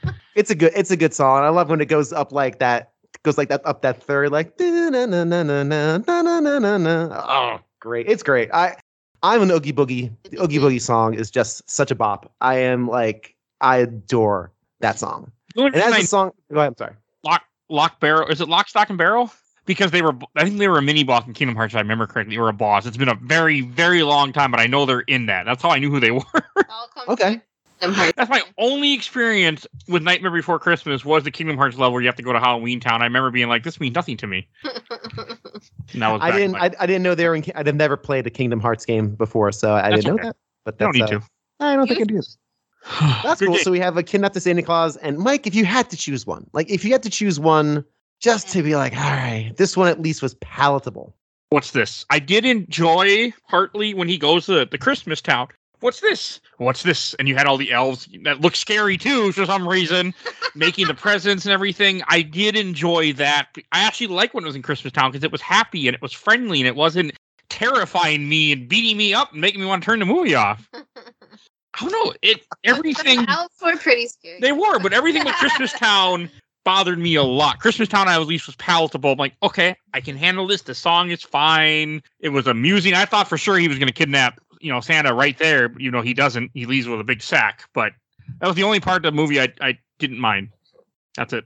[0.35, 1.43] it's a good it's a good song.
[1.43, 2.91] I love when it goes up like that
[3.23, 4.57] goes like that up that third, like
[7.13, 8.07] oh great.
[8.07, 8.49] It's great.
[8.53, 8.75] I
[9.23, 10.11] I'm an Oogie Boogie.
[10.29, 10.65] The Oogie mm-hmm.
[10.65, 12.31] Boogie song is just such a bop.
[12.41, 15.31] I am like I adore that song.
[15.55, 16.93] And as a song go ahead, I'm sorry.
[17.23, 18.27] Lock Lock Barrel.
[18.29, 19.31] Is it Lock Stock and Barrel?
[19.65, 21.81] Because they were I think they were a mini boss in Kingdom Hearts, if I
[21.81, 22.85] remember correctly, or a boss.
[22.85, 25.45] It's been a very, very long time, but I know they're in that.
[25.45, 26.23] That's how I knew who they were.
[27.07, 27.41] okay
[27.81, 28.13] back to Kingdom Hearts.
[28.15, 32.07] that's my only experience with nightmare before christmas was the kingdom hearts level where you
[32.07, 34.47] have to go to halloween town i remember being like this means nothing to me
[35.93, 36.55] and that was I didn't.
[36.55, 37.43] I, I didn't know they were in.
[37.55, 40.35] I'd have never played a Kingdom Hearts game before, so I That's didn't know that.
[40.65, 41.27] But you don't that's, need uh, to
[41.59, 42.21] I don't think I do.
[43.23, 43.53] That's cool.
[43.53, 43.63] game.
[43.63, 46.25] So we have a kidnap the Santa Claus, and Mike, if you had to choose
[46.25, 47.85] one, like if you had to choose one,
[48.19, 51.15] just to be like, all right, this one at least was palatable.
[51.49, 52.05] What's this?
[52.09, 55.49] I did enjoy partly when he goes to the Christmas town.
[55.81, 56.39] What's this?
[56.57, 57.13] What's this?
[57.15, 60.13] And you had all the elves that look scary too for some reason,
[60.55, 62.01] making the presents and everything.
[62.07, 63.49] I did enjoy that.
[63.71, 66.01] I actually like when it was in Christmas Town because it was happy and it
[66.01, 67.11] was friendly and it wasn't
[67.49, 70.69] terrifying me and beating me up and making me want to turn the movie off.
[70.73, 70.81] I
[71.79, 72.13] don't know.
[72.21, 74.39] It everything The elves were pretty scary.
[74.39, 76.29] they were, but everything with Christmas Town
[76.63, 77.59] bothered me a lot.
[77.59, 79.11] Christmas Town, I at least was palatable.
[79.13, 80.61] I'm like, okay, I can handle this.
[80.61, 82.03] The song is fine.
[82.19, 82.93] It was amusing.
[82.93, 85.73] I thought for sure he was going to kidnap, you know, Santa right there.
[85.77, 86.51] You know, he doesn't.
[86.53, 87.63] He leaves with a big sack.
[87.73, 87.93] But
[88.39, 90.49] that was the only part of the movie I, I didn't mind.
[91.15, 91.45] That's it.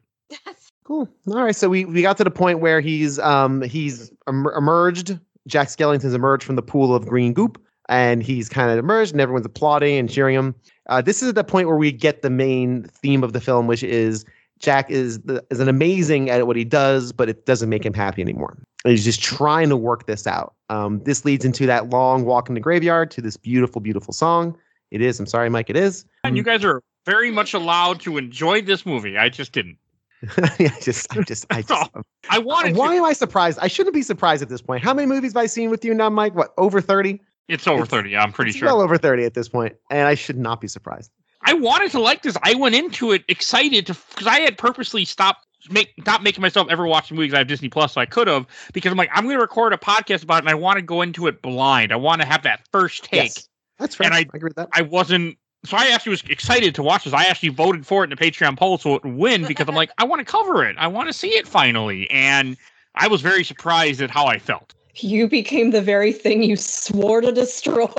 [0.84, 1.10] Cool.
[1.28, 1.56] All right.
[1.56, 5.18] So we, we got to the point where he's um he's em- emerged.
[5.48, 9.22] Jack Skellington's emerged from the pool of green goop, and he's kind of emerged, and
[9.22, 10.56] everyone's applauding and cheering him.
[10.88, 13.68] Uh, this is at the point where we get the main theme of the film,
[13.68, 14.26] which is
[14.66, 17.94] Jack is the, is an amazing at what he does, but it doesn't make him
[17.94, 18.58] happy anymore.
[18.84, 20.56] And he's just trying to work this out.
[20.70, 24.58] Um, this leads into that long walk in the graveyard to this beautiful, beautiful song.
[24.92, 25.20] It is.
[25.20, 25.70] I'm sorry, Mike.
[25.70, 26.06] It is.
[26.24, 29.18] And you guys are very much allowed to enjoy this movie.
[29.18, 29.78] I just didn't.
[30.60, 31.92] yeah, I just, I just, I just.
[32.30, 32.76] I wanted.
[32.76, 33.60] Why To, am I surprised?
[33.62, 34.84] I shouldn't be surprised at this point.
[34.84, 36.34] How many movies have I seen with you now, Mike?
[36.36, 37.22] What over thirty?
[37.48, 38.10] it's over it's- thirty.
[38.12, 38.68] Yeah, I'm pretty It's sure.
[38.68, 41.12] well over thirty at this point, and I should not be surprised.
[41.46, 42.36] I wanted to like this.
[42.44, 46.68] I went into it excited to because I had purposely stopped make not making myself
[46.70, 47.34] ever watch movies.
[47.34, 49.74] I have Disney Plus, so I could have because I'm like I'm going to record
[49.74, 51.92] a podcast about it, and I want to go into it blind.
[51.92, 53.24] I want to have that first take.
[53.24, 54.06] Yes, that's fair.
[54.06, 54.70] And I, I- agree with that.
[54.74, 55.38] I wasn't.
[55.66, 57.14] So I actually was excited to watch this.
[57.14, 59.74] I actually voted for it in the Patreon poll so it would win because I'm
[59.74, 60.76] like I want to cover it.
[60.78, 62.56] I want to see it finally, and
[62.94, 64.74] I was very surprised at how I felt.
[64.98, 67.88] You became the very thing you swore to destroy.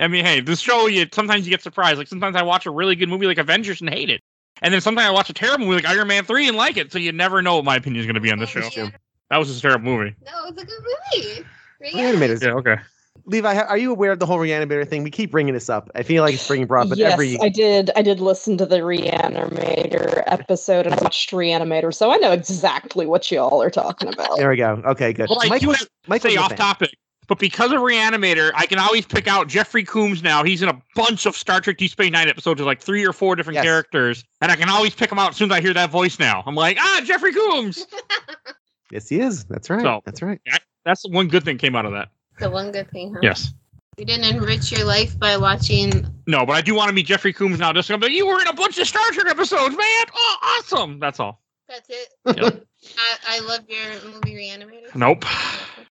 [0.00, 1.98] I mean, hey, this show, you sometimes you get surprised.
[1.98, 4.22] Like sometimes I watch a really good movie like Avengers and hate it,
[4.62, 6.92] and then sometimes I watch a terrible movie like Iron Man three and like it.
[6.92, 8.82] So you never know what my opinion is going to be on this oh, show.
[8.82, 8.90] Yeah.
[9.30, 10.14] That was just a terrible movie.
[10.24, 10.82] No, it was a good
[11.14, 11.44] movie.
[11.82, 12.42] Reanimators.
[12.42, 12.54] Yeah.
[12.54, 12.76] Okay.
[13.26, 15.02] Levi, are you aware of the whole reanimator thing?
[15.02, 15.90] We keep bringing this up.
[15.94, 17.38] I feel like it's bringing brought up yes, every.
[17.40, 17.90] I did.
[17.96, 23.06] I did listen to the Reanimator episode and I watched Reanimator, so I know exactly
[23.06, 24.36] what you all are talking about.
[24.36, 24.82] There we go.
[24.84, 25.28] Okay, good.
[25.30, 26.58] Well, I Mike do was, have Mike Say off fan.
[26.58, 26.94] topic,
[27.26, 30.44] but because of Reanimator, I can always pick out Jeffrey Combs now.
[30.44, 33.14] He's in a bunch of Star Trek Deep Space Nine episodes with like three or
[33.14, 33.64] four different Yes.
[33.64, 36.18] characters, and I can always pick him out as soon as I hear that voice.
[36.18, 37.86] Now I'm like, ah, Jeffrey Combs.
[38.90, 39.44] Yes, he is.
[39.44, 39.80] That's right.
[39.80, 40.40] So- That's right.
[40.84, 42.08] That's the one good thing came out of that.
[42.40, 43.20] The one good thing, huh?
[43.22, 43.52] Yes.
[43.96, 46.04] You didn't enrich your life by watching.
[46.26, 47.72] No, but I do want to meet Jeffrey Combs now.
[47.72, 50.06] Just like, you were in a bunch of Star Trek episodes, man.
[50.12, 50.98] Oh, awesome.
[50.98, 51.40] That's all.
[51.68, 52.08] That's it.
[52.36, 52.64] Yep.
[52.98, 54.94] I, I love your movie Reanimator.
[54.94, 55.24] Nope.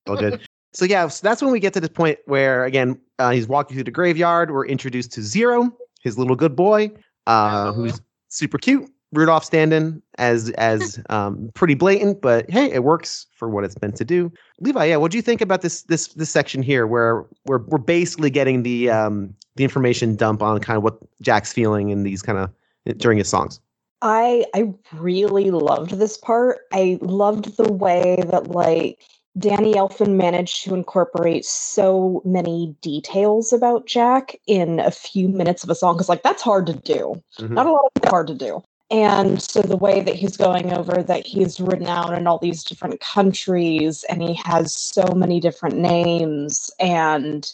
[0.06, 0.46] All good.
[0.74, 3.76] So yeah, so that's when we get to this point where again uh, he's walking
[3.76, 4.50] through the graveyard.
[4.50, 6.90] We're introduced to Zero, his little good boy,
[7.26, 7.72] uh, Oh.
[7.72, 8.90] who's super cute.
[9.14, 13.96] Rudolph standing as as um, pretty blatant, but hey, it works for what it's meant
[13.96, 14.32] to do.
[14.60, 17.78] Levi, yeah, what do you think about this this this section here where we're we're
[17.78, 22.22] basically getting the um, the information dump on kind of what Jack's feeling in these
[22.22, 23.60] kind of during his songs?
[24.02, 26.58] I I really loved this part.
[26.72, 29.00] I loved the way that like
[29.38, 35.70] Danny Elfman managed to incorporate so many details about Jack in a few minutes of
[35.70, 37.22] a song because like that's hard to do.
[37.40, 37.50] Mhm.
[37.50, 38.62] Not a lot of hard to do.
[38.90, 42.62] And so the way that he's going over that he's written out in all these
[42.62, 47.50] different countries and he has so many different names and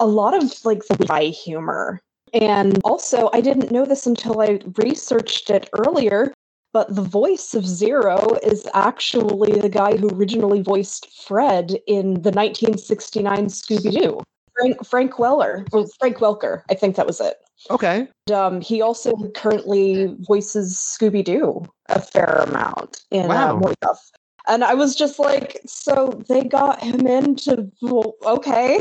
[0.00, 2.00] a lot of like the Levi humor.
[2.32, 6.32] And also, I didn't know this until I researched it earlier,
[6.72, 12.30] but the voice of Zero is actually the guy who originally voiced Fred in the
[12.30, 14.20] 1969 Scooby Doo.
[14.56, 17.36] Frank, Frank Weller, or Frank Welker, I think that was it.
[17.68, 23.56] Okay, And, um, he also currently voices Scooby Doo a fair amount in Wow.
[23.56, 24.10] uh, more stuff.
[24.48, 28.80] And I was just like, so they got him in to, well, okay,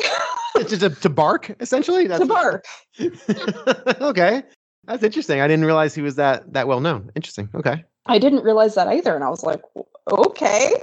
[0.56, 2.08] to, to, to bark essentially.
[2.08, 2.66] That's to bark.
[4.02, 4.44] okay,
[4.86, 5.42] that's interesting.
[5.42, 7.12] I didn't realize he was that that well known.
[7.16, 7.50] Interesting.
[7.54, 7.84] Okay.
[8.06, 9.14] I didn't realize that either.
[9.14, 9.62] And I was like,
[10.12, 10.74] okay.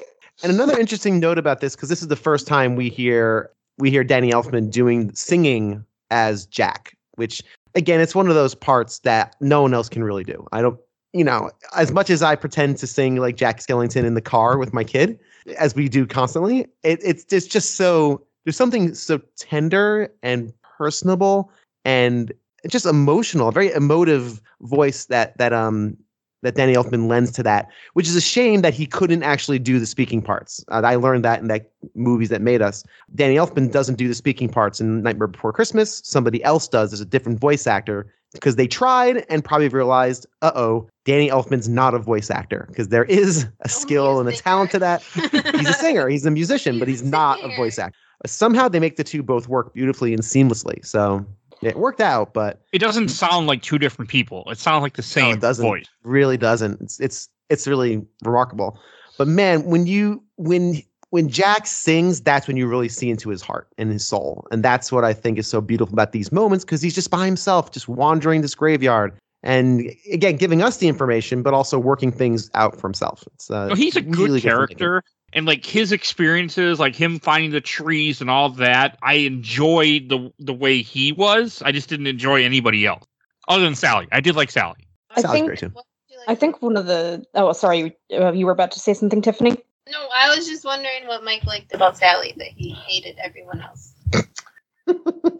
[0.43, 3.91] And another interesting note about this, because this is the first time we hear we
[3.91, 7.43] hear Danny Elfman doing singing as Jack, which
[7.77, 10.45] again, it's one of those parts that no one else can really do.
[10.51, 10.81] I don't,
[11.13, 14.59] you know, as much as I pretend to sing like Jack Skellington in the car
[14.59, 15.21] with my kid,
[15.59, 21.53] as we do constantly, it, it's it's just so there's something so tender and personable
[21.85, 22.33] and
[22.67, 25.97] just emotional, a very emotive voice that that um
[26.43, 29.79] that Danny Elfman lends to that, which is a shame that he couldn't actually do
[29.79, 30.65] the speaking parts.
[30.69, 32.85] Uh, I learned that in that movies that made us.
[33.15, 36.03] Danny Elfman doesn't do the speaking parts in Nightmare Before Christmas.
[36.05, 36.91] Somebody else does.
[36.91, 41.69] There's a different voice actor because they tried and probably realized, uh oh, Danny Elfman's
[41.69, 45.03] not a voice actor because there is a skill and a talent to that.
[45.03, 47.97] He's a singer, he's a musician, but He's he's a not a voice actor.
[48.25, 50.85] Somehow they make the two both work beautifully and seamlessly.
[50.85, 51.25] So
[51.63, 54.45] it worked out, but It doesn't sound like two different people.
[54.51, 55.65] It sounds like the same it doesn't.
[55.65, 55.87] voice.
[56.05, 56.81] really doesn't.
[56.81, 58.79] It's it's it's really remarkable.
[59.19, 63.41] But man, when you when when Jack sings, that's when you really see into his
[63.41, 66.65] heart and his soul, and that's what I think is so beautiful about these moments
[66.65, 71.43] because he's just by himself, just wandering this graveyard, and again giving us the information,
[71.43, 73.25] but also working things out for himself.
[73.35, 77.51] It's uh, No, he's a really good character, and like his experiences, like him finding
[77.51, 81.63] the trees and all that, I enjoyed the the way he was.
[81.63, 83.05] I just didn't enjoy anybody else
[83.49, 84.09] other than Sally.
[84.13, 84.87] I did like Sally.
[85.11, 85.71] I Sounds think great too.
[85.73, 88.73] What did you like I think one of the oh sorry uh, you were about
[88.73, 89.57] to say something Tiffany
[89.91, 93.93] No, I was just wondering what Mike liked about Sally that he hated everyone else.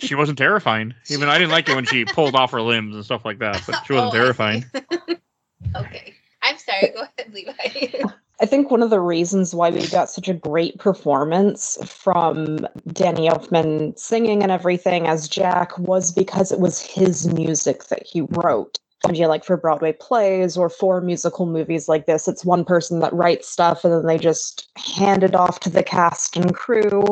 [0.01, 0.95] She wasn't terrifying.
[1.09, 3.63] Even I didn't like it when she pulled off her limbs and stuff like that.
[3.67, 4.65] But she wasn't Oh, terrifying.
[5.77, 6.15] okay.
[6.43, 6.93] I'm sorry.
[6.95, 8.03] Go ahead, Levi.
[8.41, 13.29] I think one of the reasons why we got such a great performance from Danny
[13.29, 18.79] Elfman singing and everything as Jack was because it was his music that he wrote.
[19.07, 23.01] And you like for Broadway plays or for musical movies like this, it's one person
[23.01, 27.03] that writes stuff and then they just hand it off to the cast and crew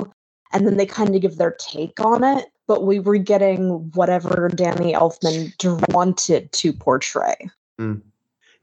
[0.52, 2.46] and then they kind of give their take on it.
[2.66, 5.52] But we were getting whatever Danny Elfman
[5.92, 7.36] wanted to portray.
[7.78, 7.96] Hmm.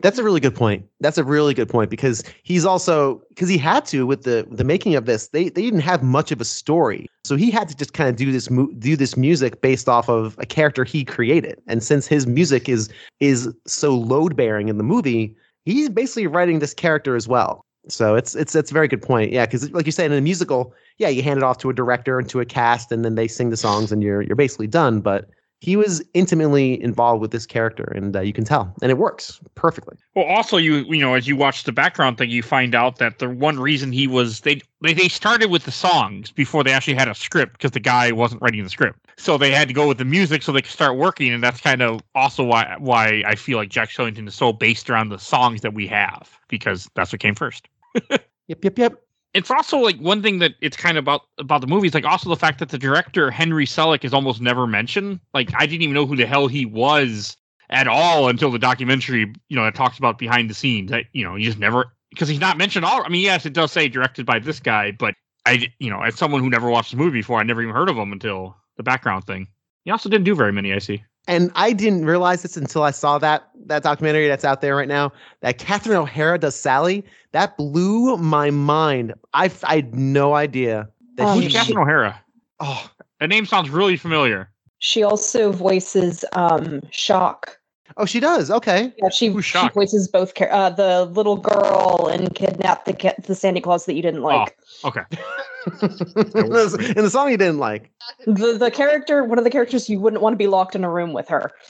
[0.01, 0.85] That's a really good point.
[0.99, 4.63] That's a really good point because he's also because he had to with the the
[4.63, 5.27] making of this.
[5.27, 8.15] They they didn't have much of a story, so he had to just kind of
[8.15, 8.47] do this
[8.79, 11.61] do this music based off of a character he created.
[11.67, 15.35] And since his music is is so load bearing in the movie,
[15.65, 17.65] he's basically writing this character as well.
[17.87, 19.31] So it's it's it's a very good point.
[19.31, 21.73] Yeah, because like you said in a musical, yeah, you hand it off to a
[21.73, 24.67] director and to a cast, and then they sing the songs, and you're you're basically
[24.67, 25.01] done.
[25.01, 25.29] But
[25.62, 29.39] he was intimately involved with this character, and uh, you can tell, and it works
[29.54, 29.95] perfectly.
[30.15, 33.19] Well, also you you know as you watch the background thing, you find out that
[33.19, 36.95] the one reason he was they they, they started with the songs before they actually
[36.95, 39.88] had a script because the guy wasn't writing the script, so they had to go
[39.88, 43.24] with the music so they could start working, and that's kind of also why why
[43.26, 46.89] I feel like Jack Skellington is so based around the songs that we have because
[46.95, 47.67] that's what came first.
[48.47, 49.04] Yep, yep, yep.
[49.33, 52.05] It's also like one thing that it's kind of about about the movie is like
[52.05, 55.19] also the fact that the director Henry Selick is almost never mentioned.
[55.33, 57.37] Like I didn't even know who the hell he was
[57.69, 60.91] at all until the documentary, you know, that talks about behind the scenes.
[60.91, 63.03] That you know, you just never because he's not mentioned all.
[63.03, 65.15] I mean, yes, it does say directed by this guy, but
[65.45, 67.89] I, you know, as someone who never watched the movie before, I never even heard
[67.89, 69.47] of him until the background thing.
[69.85, 70.73] He also didn't do very many.
[70.73, 71.03] I see.
[71.27, 74.88] And I didn't realize this until I saw that that documentary that's out there right
[74.88, 75.12] now.
[75.41, 77.05] That Catherine O'Hara does Sally.
[77.31, 79.13] That blew my mind.
[79.34, 81.43] I I had no idea that Um, he.
[81.45, 82.19] Who's Catherine O'Hara?
[82.60, 84.49] Oh, That name sounds really familiar.
[84.79, 87.57] She also voices um, Shock.
[87.97, 88.51] Oh, she does.
[88.51, 88.93] Okay.
[88.97, 93.12] Yeah, she, Who's she voices both char- uh, the little girl and kidnap the ki-
[93.25, 94.58] the Santa Claus that you didn't like.
[94.84, 95.01] Okay.
[95.82, 97.91] in the in the song you didn't like.
[98.25, 100.89] The the character, one of the characters, you wouldn't want to be locked in a
[100.89, 101.51] room with her.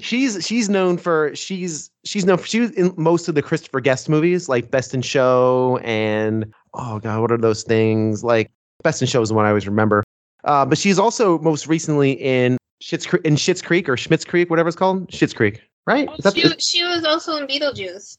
[0.00, 3.80] she's she's known for she's she's known for, she was in most of the Christopher
[3.80, 8.50] Guest movies like Best in Show and oh god what are those things like
[8.82, 10.04] Best in Show is the one I always remember.
[10.48, 14.48] Uh, but she's also most recently in Shit's Cre- in Schitt's Creek or Schmitz Creek
[14.50, 16.08] whatever it's called Schitt's Creek right?
[16.18, 18.18] Is that- she, she was also in Beetlejuice.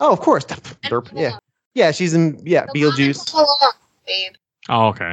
[0.00, 1.38] oh of course And Derp, yeah
[1.74, 3.30] yeah she's in yeah Come on, Beetlejuice.
[3.30, 3.46] Home
[4.68, 5.12] Oh, okay.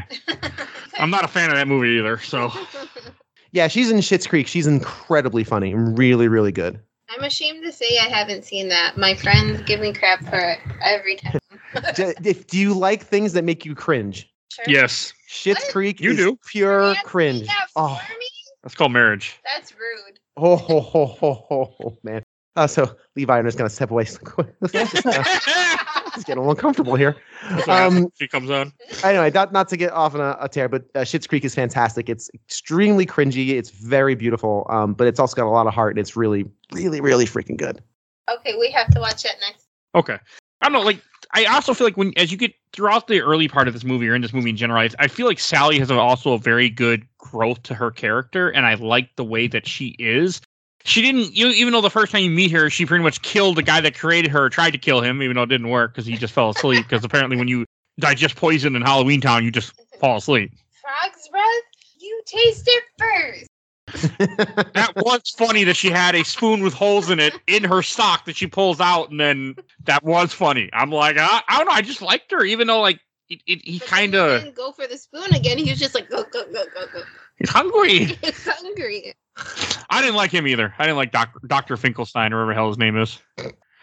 [1.00, 2.18] I'm not a fan of that movie either.
[2.18, 2.52] So
[3.52, 4.48] Yeah, she's in Schitt's Creek.
[4.48, 6.80] She's incredibly funny and really really good.
[7.10, 8.98] I'm ashamed to say I haven't seen that.
[8.98, 11.40] My friends give me crap for it every time.
[11.96, 14.33] D- if do you like things that make you cringe?
[14.56, 14.66] Sure.
[14.68, 16.40] yes, Schitt's Creek You is do.
[16.48, 17.48] pure Can't cringe.
[17.48, 18.00] that Oh,
[18.62, 19.40] that's called marriage.
[19.54, 20.20] That's rude.
[20.38, 22.24] oh, ho, ho, ho, ho, ho, man.
[22.56, 24.04] Uh, so Levi, I'm just gonna step away.
[24.04, 24.22] just,
[24.72, 25.04] just
[26.28, 27.16] getting a little uncomfortable here.
[27.68, 28.72] Um, she comes on.
[29.04, 31.56] anyway, not not to get off on a, a tear, but uh, Schitt's Creek is
[31.56, 32.10] fantastic.
[32.10, 33.50] It's extremely cringy.
[33.50, 36.46] It's very beautiful, um, but it's also got a lot of heart, and it's really,
[36.72, 37.82] really, really freaking good.
[38.32, 39.66] Okay, we have to watch it next.
[39.96, 40.18] Okay.
[40.62, 40.82] I don't know.
[40.82, 41.02] Like,
[41.34, 44.08] I also feel like when as you get throughout the early part of this movie
[44.08, 46.70] or in this movie in general, I, I feel like Sally has also a very
[46.70, 50.42] good growth to her character, and I like the way that she is.
[50.86, 53.56] She didn't, you even though the first time you meet her, she pretty much killed
[53.56, 56.06] the guy that created her, tried to kill him, even though it didn't work because
[56.06, 56.86] he just fell asleep.
[56.88, 57.66] Because apparently, when you
[58.00, 60.52] digest poison in Halloween Town, you just fall asleep.
[60.82, 61.46] Frog's breath?
[62.00, 63.48] You taste it first.
[64.74, 68.26] That was funny that she had a spoon with holes in it in her sock
[68.26, 70.70] that she pulls out, and then that was funny.
[70.74, 73.62] I'm like, I, I don't know, I just liked her, even though like it, it,
[73.68, 75.58] he kind of go for the spoon again.
[75.58, 77.02] He was just like go go go go go.
[77.38, 78.00] he's hungry.
[78.24, 79.14] He's hungry.
[79.90, 80.74] I didn't like him either.
[80.78, 81.76] I didn't like Doc, Dr.
[81.78, 83.20] Finkelstein or whatever the hell his name is.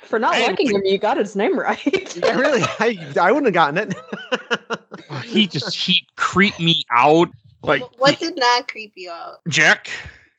[0.02, 1.80] For not I- liking him, you got his name right.
[2.16, 5.24] yeah, really, I I wouldn't have gotten it.
[5.24, 7.28] He just he creeped me out.
[7.62, 9.40] Like what did not creep you out?
[9.48, 9.90] Jack,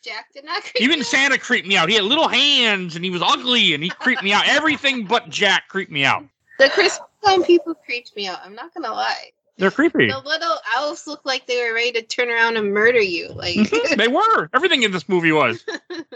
[0.03, 1.89] Jack did not creep even you Santa creeped me out.
[1.89, 4.47] He had little hands and he was ugly and he creeped me out.
[4.47, 6.23] Everything but Jack creeped me out.
[6.23, 6.29] out.
[6.59, 8.39] The Christmas time people creeped me out.
[8.43, 9.31] I'm not gonna lie.
[9.57, 10.07] They're creepy.
[10.07, 13.29] The little elves looked like they were ready to turn around and murder you.
[13.29, 14.49] Like Mhm, they were.
[14.53, 15.63] Everything in this movie was.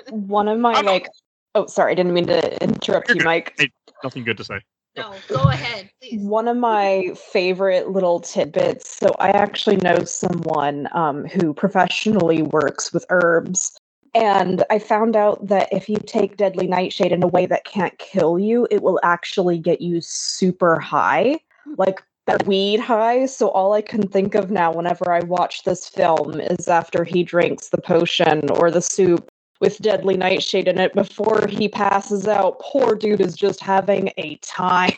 [0.10, 1.08] One of my I'm not- like,
[1.54, 3.26] oh, sorry, I didn't mean to interrupt You're you, good.
[3.26, 3.54] Mike.
[3.58, 3.72] Hey.
[4.04, 4.60] Nothing good to say.
[4.96, 6.22] No, go ahead, please.
[6.22, 8.98] One of my favorite little tidbits.
[8.98, 13.78] So I actually know someone um, who professionally works with herbs.
[14.14, 17.98] And I found out that if you take deadly nightshade in a way that can't
[17.98, 21.40] kill you, it will actually get you super high,
[21.78, 23.26] like that weed high.
[23.26, 27.24] So all I can think of now whenever I watch this film is after he
[27.24, 29.28] drinks the potion or the soup
[29.60, 32.60] with Deadly Nightshade in it before he passes out.
[32.60, 34.94] Poor dude is just having a time.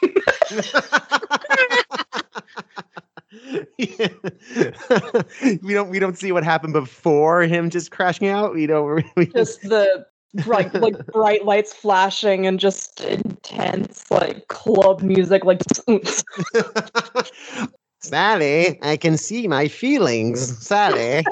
[3.77, 4.07] Yeah.
[5.61, 8.53] we don't we don't see what happened before him just crashing out.
[8.53, 10.05] We don't we just the
[10.45, 15.61] bright like bright lights flashing and just intense like club music like
[17.99, 20.65] Sally, I can see my feelings.
[20.65, 21.23] Sally.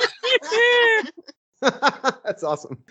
[2.24, 2.84] that's awesome.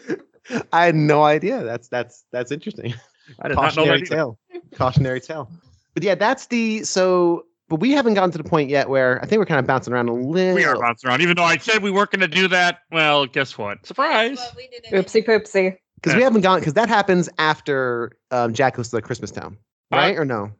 [0.73, 1.63] I had no idea.
[1.65, 2.95] That's that's that's interesting.
[3.41, 4.39] I did not know Cautionary tale.
[4.75, 5.51] Cautionary tale.
[5.95, 7.47] But yeah, that's the so.
[7.69, 9.95] But we haven't gotten to the point yet where I think we're kind of bouncing
[9.95, 10.55] around a little.
[10.55, 11.23] We are bouncing around.
[11.23, 13.87] Even though I said we weren't going to do that, well, guess what?
[13.87, 14.37] Surprise!
[14.39, 14.69] But we
[14.99, 15.79] oopsie poopsie.
[15.97, 19.57] because we haven't gone because that happens after um, Jack goes to the Christmas town,
[19.93, 20.53] Uh, right or no?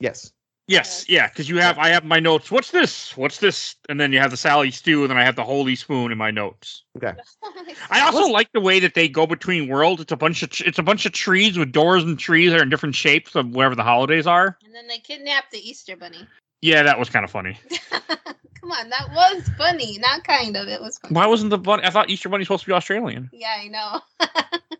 [0.00, 0.32] Yes.
[0.66, 2.50] Yes, yeah, because you have I have my notes.
[2.50, 3.14] What's this?
[3.18, 3.76] What's this?
[3.90, 6.16] And then you have the Sally stew, and then I have the holy spoon in
[6.16, 6.84] my notes.
[6.96, 7.12] Okay.
[7.90, 10.00] I also What's- like the way that they go between worlds.
[10.00, 12.62] It's a bunch of it's a bunch of trees with doors and trees that are
[12.62, 14.56] in different shapes of wherever the holidays are.
[14.64, 16.26] And then they kidnap the Easter bunny.
[16.62, 17.58] Yeah, that was kind of funny.
[17.90, 19.98] Come on, that was funny.
[19.98, 20.66] Not kind of.
[20.68, 21.14] It was funny.
[21.14, 21.82] Why wasn't the bunny?
[21.84, 23.28] I thought Easter Bunny's supposed to be Australian.
[23.34, 24.00] Yeah, I know.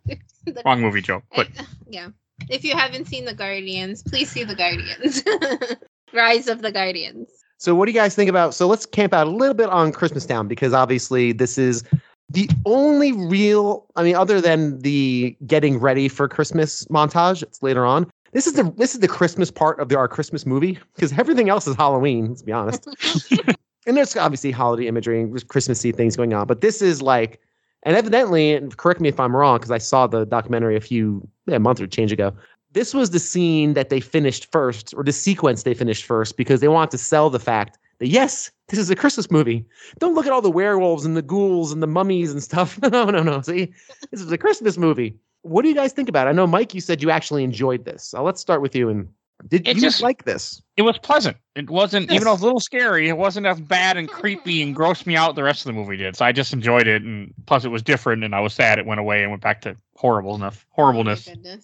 [0.07, 1.49] The- Wrong movie joke, but
[1.91, 2.09] yeah.
[2.49, 5.23] If you haven't seen The Guardians, please see The Guardians.
[6.13, 7.29] Rise of the Guardians.
[7.59, 8.55] So what do you guys think about?
[8.55, 11.83] So let's camp out a little bit on Christmas Town because obviously this is
[12.31, 13.87] the only real.
[13.97, 18.11] I mean, other than the getting ready for Christmas montage, it's later on.
[18.33, 21.49] This is the this is the Christmas part of the, our Christmas movie because everything
[21.49, 22.29] else is Halloween.
[22.29, 22.87] Let's be honest.
[23.87, 27.41] and there's obviously holiday imagery and Christmassy things going on, but this is like,
[27.85, 31.27] and evidently, and correct me if I'm wrong, because I saw the documentary a few
[31.47, 32.33] yeah, a month or change ago.
[32.73, 36.61] This was the scene that they finished first, or the sequence they finished first, because
[36.61, 39.65] they wanted to sell the fact that yes, this is a Christmas movie.
[39.99, 42.79] Don't look at all the werewolves and the ghouls and the mummies and stuff.
[42.91, 43.41] No, no, no.
[43.43, 43.73] See,
[44.11, 45.17] this is a Christmas movie.
[45.43, 46.31] What do you guys think about it?
[46.31, 48.05] I know, Mike, you said you actually enjoyed this.
[48.05, 48.89] So let's start with you.
[48.89, 49.09] And
[49.49, 50.61] did It you just- like this?
[50.77, 51.37] it was pleasant.
[51.55, 53.09] It wasn't even though it was a little scary.
[53.09, 55.97] It wasn't as bad and creepy and grossed me out the rest of the movie
[55.97, 56.17] did.
[56.17, 58.25] So I just enjoyed it, and plus it was different.
[58.25, 61.29] And I was sad it went away and went back to horrible enough horribleness.
[61.29, 61.57] Oh.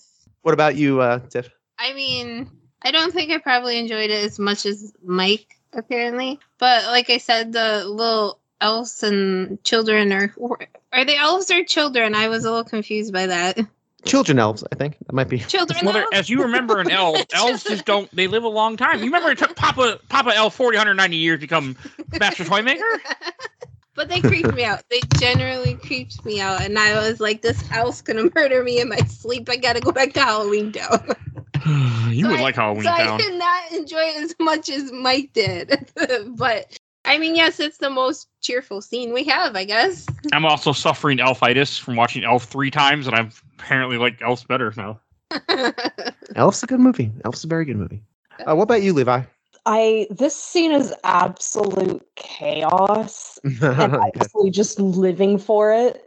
[0.43, 1.51] What about you, uh, Tiff?
[1.79, 2.51] I mean,
[2.83, 6.39] I don't think I probably enjoyed it as much as Mike, apparently.
[6.59, 10.35] But like I said, the little elves and children are
[10.93, 12.15] are they elves or children?
[12.15, 13.59] I was a little confused by that.
[14.05, 15.39] Children elves, I think that might be.
[15.41, 15.81] Children.
[15.85, 16.09] Well, elves?
[16.13, 18.11] as you remember, an elf, elves just don't.
[18.15, 18.99] They live a long time.
[19.01, 21.77] You remember it took Papa Papa Elf 40, 190 years to become
[22.19, 23.01] Master Toy Maker.
[23.95, 24.83] but they creeped me out.
[24.91, 28.89] They generally creeped me out, and I was like, "This elf's gonna murder me in
[28.89, 29.49] my sleep.
[29.51, 31.15] I gotta go back to Halloween Town."
[32.11, 33.19] you So would I- like Halloween so I Town.
[33.19, 35.91] did not enjoy it as much as Mike did.
[36.37, 40.07] but I mean, yes, it's the most cheerful scene we have, I guess.
[40.33, 44.73] I'm also suffering elfitis from watching Elf three times, and I've apparently like Elf's better
[44.77, 45.01] now.
[46.37, 47.13] Elf's a good movie.
[47.25, 48.03] Elf's a very good movie.
[48.49, 49.23] Uh, what about you, Levi?
[49.67, 53.39] I this scene is absolute chaos.
[53.45, 54.13] And I'm Okay.
[54.17, 56.07] absolutely just living for it.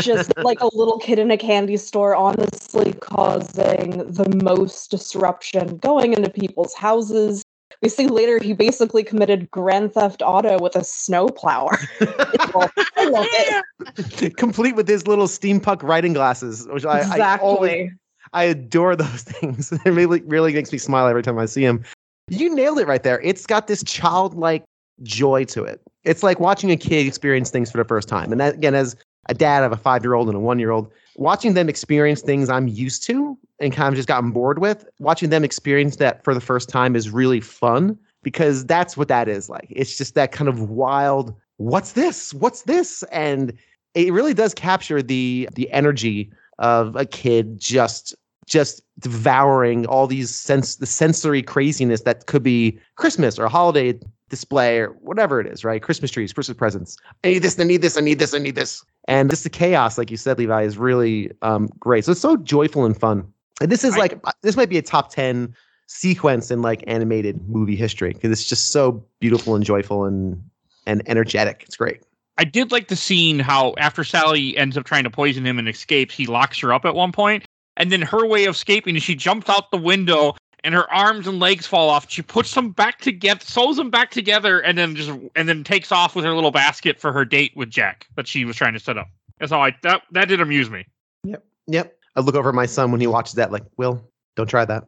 [0.00, 6.12] just like a little kid in a candy store, honestly causing the most disruption, going
[6.12, 7.42] into people's houses.
[7.82, 11.78] We see later he basically committed grand theft auto with a snowplower.
[12.00, 14.36] I love it.
[14.36, 17.90] Complete with his little steampunk riding glasses, which I, I always.
[18.32, 19.72] I adore those things.
[19.72, 21.84] It really, really makes me smile every time I see him.
[22.28, 23.20] You nailed it right there.
[23.20, 24.64] It's got this childlike
[25.02, 25.80] joy to it.
[26.04, 28.30] It's like watching a kid experience things for the first time.
[28.32, 28.96] And that, again, as
[29.28, 32.22] a dad of a five year old and a one year old, watching them experience
[32.22, 36.24] things I'm used to and kind of just gotten bored with, watching them experience that
[36.24, 39.66] for the first time is really fun because that's what that is like.
[39.70, 42.32] It's just that kind of wild, what's this?
[42.34, 43.02] What's this?
[43.12, 43.52] And
[43.94, 48.14] it really does capture the the energy of a kid just
[48.46, 53.98] just devouring all these sense the sensory craziness that could be Christmas or a holiday
[54.28, 55.82] display or whatever it is, right?
[55.82, 56.96] Christmas trees, Christmas presents.
[57.22, 58.84] I need this, I need this, I need this, I need this.
[59.08, 62.04] And just the chaos, like you said, Levi, is really um, great.
[62.04, 63.26] So it's so joyful and fun.
[63.60, 65.54] And this is I- like this might be a top 10
[65.86, 70.42] sequence in like animated movie history because it's just so beautiful and joyful and
[70.86, 71.64] and energetic.
[71.66, 72.00] It's great.
[72.38, 75.68] I did like the scene how after Sally ends up trying to poison him and
[75.68, 77.44] escapes, he locks her up at one point,
[77.76, 80.34] and then her way of escaping is she jumps out the window
[80.64, 82.10] and her arms and legs fall off.
[82.10, 85.92] She puts them back together, sews them back together, and then just and then takes
[85.92, 88.80] off with her little basket for her date with Jack that she was trying to
[88.80, 89.08] set up.
[89.38, 90.86] That's how I that that did amuse me.
[91.24, 91.96] Yep, yep.
[92.16, 94.06] I look over at my son when he watches that, like, Will,
[94.36, 94.84] don't try that.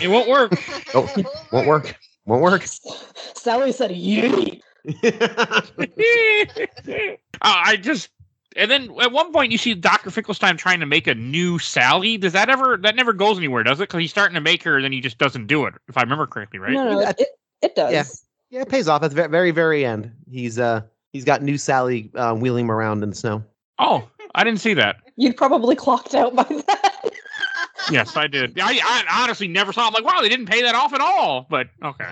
[0.00, 0.52] It won't work.
[0.94, 1.08] Oh,
[1.52, 1.96] Won't work.
[2.26, 2.64] Won't work.
[2.66, 4.60] Sally said, "Yee."
[5.02, 5.62] Uh,
[7.42, 8.10] I just
[8.56, 10.10] And then at one point you see Dr.
[10.10, 12.16] Finkelstein trying to make a new Sally.
[12.16, 13.84] Does that ever that never goes anywhere, does it?
[13.88, 16.02] Because he's starting to make her, and then he just doesn't do it, if I
[16.02, 16.72] remember correctly, right?
[16.72, 17.28] No, no, it, it,
[17.62, 17.92] it does.
[17.92, 18.04] yeah.
[18.50, 20.12] Yeah, it pays off at the very, very end.
[20.30, 20.82] He's uh
[21.12, 23.42] he's got new Sally uh, wheeling him around in the snow.
[23.78, 24.96] Oh, I didn't see that.
[25.16, 27.10] You'd probably clocked out by that.
[27.90, 28.58] Yes, I did.
[28.60, 29.86] I, I honestly never saw.
[29.86, 31.46] I'm like, wow, they didn't pay that off at all.
[31.48, 32.10] But okay,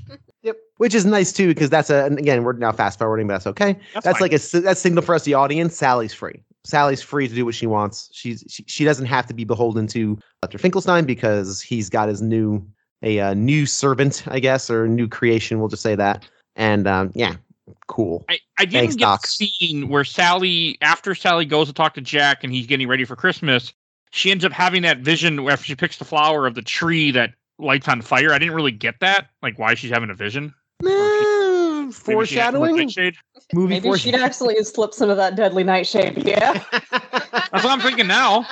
[0.42, 0.56] Yep.
[0.78, 3.46] Which is nice too, because that's a and again we're now fast forwarding, but that's
[3.46, 3.78] okay.
[3.94, 5.76] that's, That's like a si- that's signal for us, the audience.
[5.76, 6.42] Sally's free.
[6.64, 8.08] Sally's free to do what she wants.
[8.12, 10.58] She's she, she doesn't have to be beholden to Dr.
[10.58, 12.64] Finkelstein because he's got his new
[13.02, 15.58] a uh, new servant, I guess, or new creation.
[15.58, 16.24] We'll just say that.
[16.56, 17.36] And um, yeah,
[17.86, 18.24] cool.
[18.28, 19.22] I, I didn't Thanks, get Doc.
[19.22, 23.04] the scene where Sally, after Sally goes to talk to Jack and he's getting ready
[23.04, 23.72] for Christmas,
[24.10, 27.34] she ends up having that vision after she picks the flower of the tree that
[27.58, 28.32] lights on fire.
[28.32, 30.54] I didn't really get that, like why she's having a vision.
[30.82, 32.76] Nah, Maybe she foreshadowing.
[32.76, 33.14] Nightshade.
[33.52, 34.24] Movie Maybe she'd foreshadowing.
[34.24, 36.24] actually slips into that deadly nightshade.
[36.26, 36.52] Yeah.
[36.90, 38.46] That's what I'm thinking now.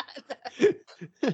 [1.23, 1.31] I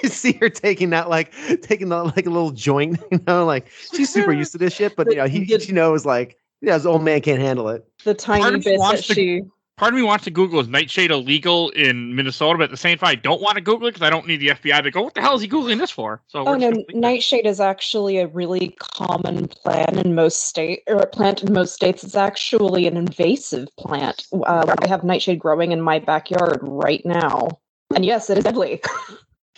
[0.00, 1.32] can see her taking that like
[1.62, 4.96] taking the, like a little joint, you know, like she's super used to this shit,
[4.96, 7.84] but you know, he she knows like you know, his old man can't handle it.
[8.04, 9.42] The tiny Part of me bit that to- she.
[9.82, 12.98] Part of me wants to Google is Nightshade illegal in Minnesota, but at the same
[12.98, 15.02] time, I don't want to Google it because I don't need the FBI to go.
[15.02, 16.22] What the hell is he googling this for?
[16.28, 16.96] So Oh no, gonna leave that.
[16.98, 21.74] nightshade is actually a really common plant in most state or a plant in most
[21.74, 22.04] states.
[22.04, 24.24] It's actually an invasive plant.
[24.32, 27.48] Uh, I have nightshade growing in my backyard right now,
[27.92, 28.80] and yes, it is deadly.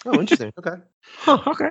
[0.06, 0.54] Oh, interesting.
[0.58, 0.76] Okay.
[1.02, 1.68] Huh, okay.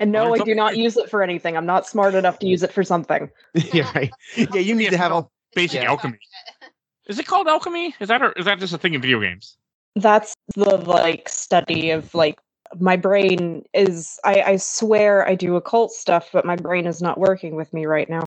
[0.00, 1.56] And no, I do not use it for anything.
[1.56, 3.30] I'm not smart enough to use it for something.
[3.54, 4.12] yeah, right.
[4.36, 5.90] Yeah, you need to have all Basic Yeah.
[5.90, 6.18] alchemy.
[7.06, 7.94] Is it called alchemy?
[8.00, 9.56] Is that or is that just a thing in video games?
[9.94, 12.38] That's the like study of like
[12.78, 14.18] my brain is.
[14.24, 17.86] I, I swear I do occult stuff, but my brain is not working with me
[17.86, 18.24] right now.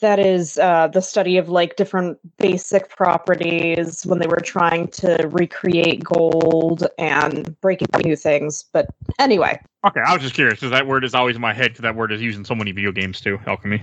[0.00, 5.28] That is uh, the study of like different basic properties when they were trying to
[5.30, 8.64] recreate gold and breaking new things.
[8.72, 11.72] But anyway, Okay, I was just curious because that word is always in my head
[11.72, 13.38] because that word is used in so many video games too.
[13.46, 13.82] Alchemy.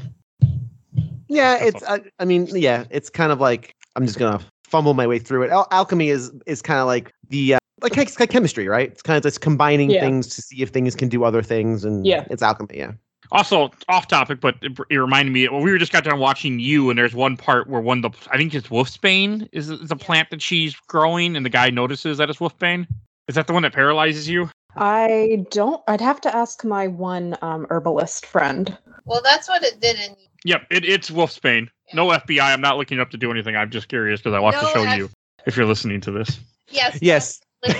[1.27, 1.83] Yeah, it's.
[1.83, 5.43] I, I mean, yeah, it's kind of like I'm just gonna fumble my way through
[5.43, 5.49] it.
[5.49, 8.91] Al- alchemy is is kind of like the uh, like, it's like chemistry, right?
[8.91, 10.01] It's kind of just combining Yeah.
[10.01, 12.25] things to see if things can do other things, and Yeah.
[12.29, 12.77] it's alchemy.
[12.77, 12.91] Yeah.
[13.31, 15.49] Also, off topic, but it, it reminded me.
[15.49, 18.13] Well, we were just got done watching you, and there's one part where one of
[18.13, 21.69] the I think it's wolfsbane is is a plant that she's growing, and the guy
[21.69, 22.87] notices that it's wolfbane.
[23.27, 24.49] Is that the one that paralyzes you?
[24.77, 25.81] I don't.
[25.87, 28.77] I'd have to ask my one um, herbalist friend.
[29.05, 30.15] Well, that's what it did in.
[30.45, 31.67] Yep, it, it's wolfsbane.
[31.93, 32.41] No FBI.
[32.41, 33.55] I'm not looking up to do anything.
[33.55, 35.09] I'm just curious because I want to show F- you
[35.45, 36.39] if you're listening to this.
[36.69, 36.99] Yes.
[37.01, 37.39] Yes.
[37.63, 37.73] hey,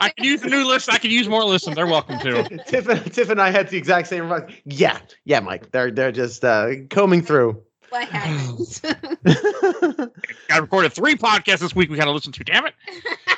[0.00, 0.90] I can use the new list.
[0.90, 1.68] I can use more lists.
[1.74, 2.44] They're welcome to.
[2.66, 4.52] Tiff, and- Tiff and I had the exact same remarks.
[4.64, 5.70] Yeah, yeah, Mike.
[5.70, 7.62] They're they're just uh, combing through.
[7.90, 8.80] what happens?
[10.50, 11.90] I recorded three podcasts this week.
[11.90, 12.44] We got to listen to.
[12.44, 12.74] Damn it!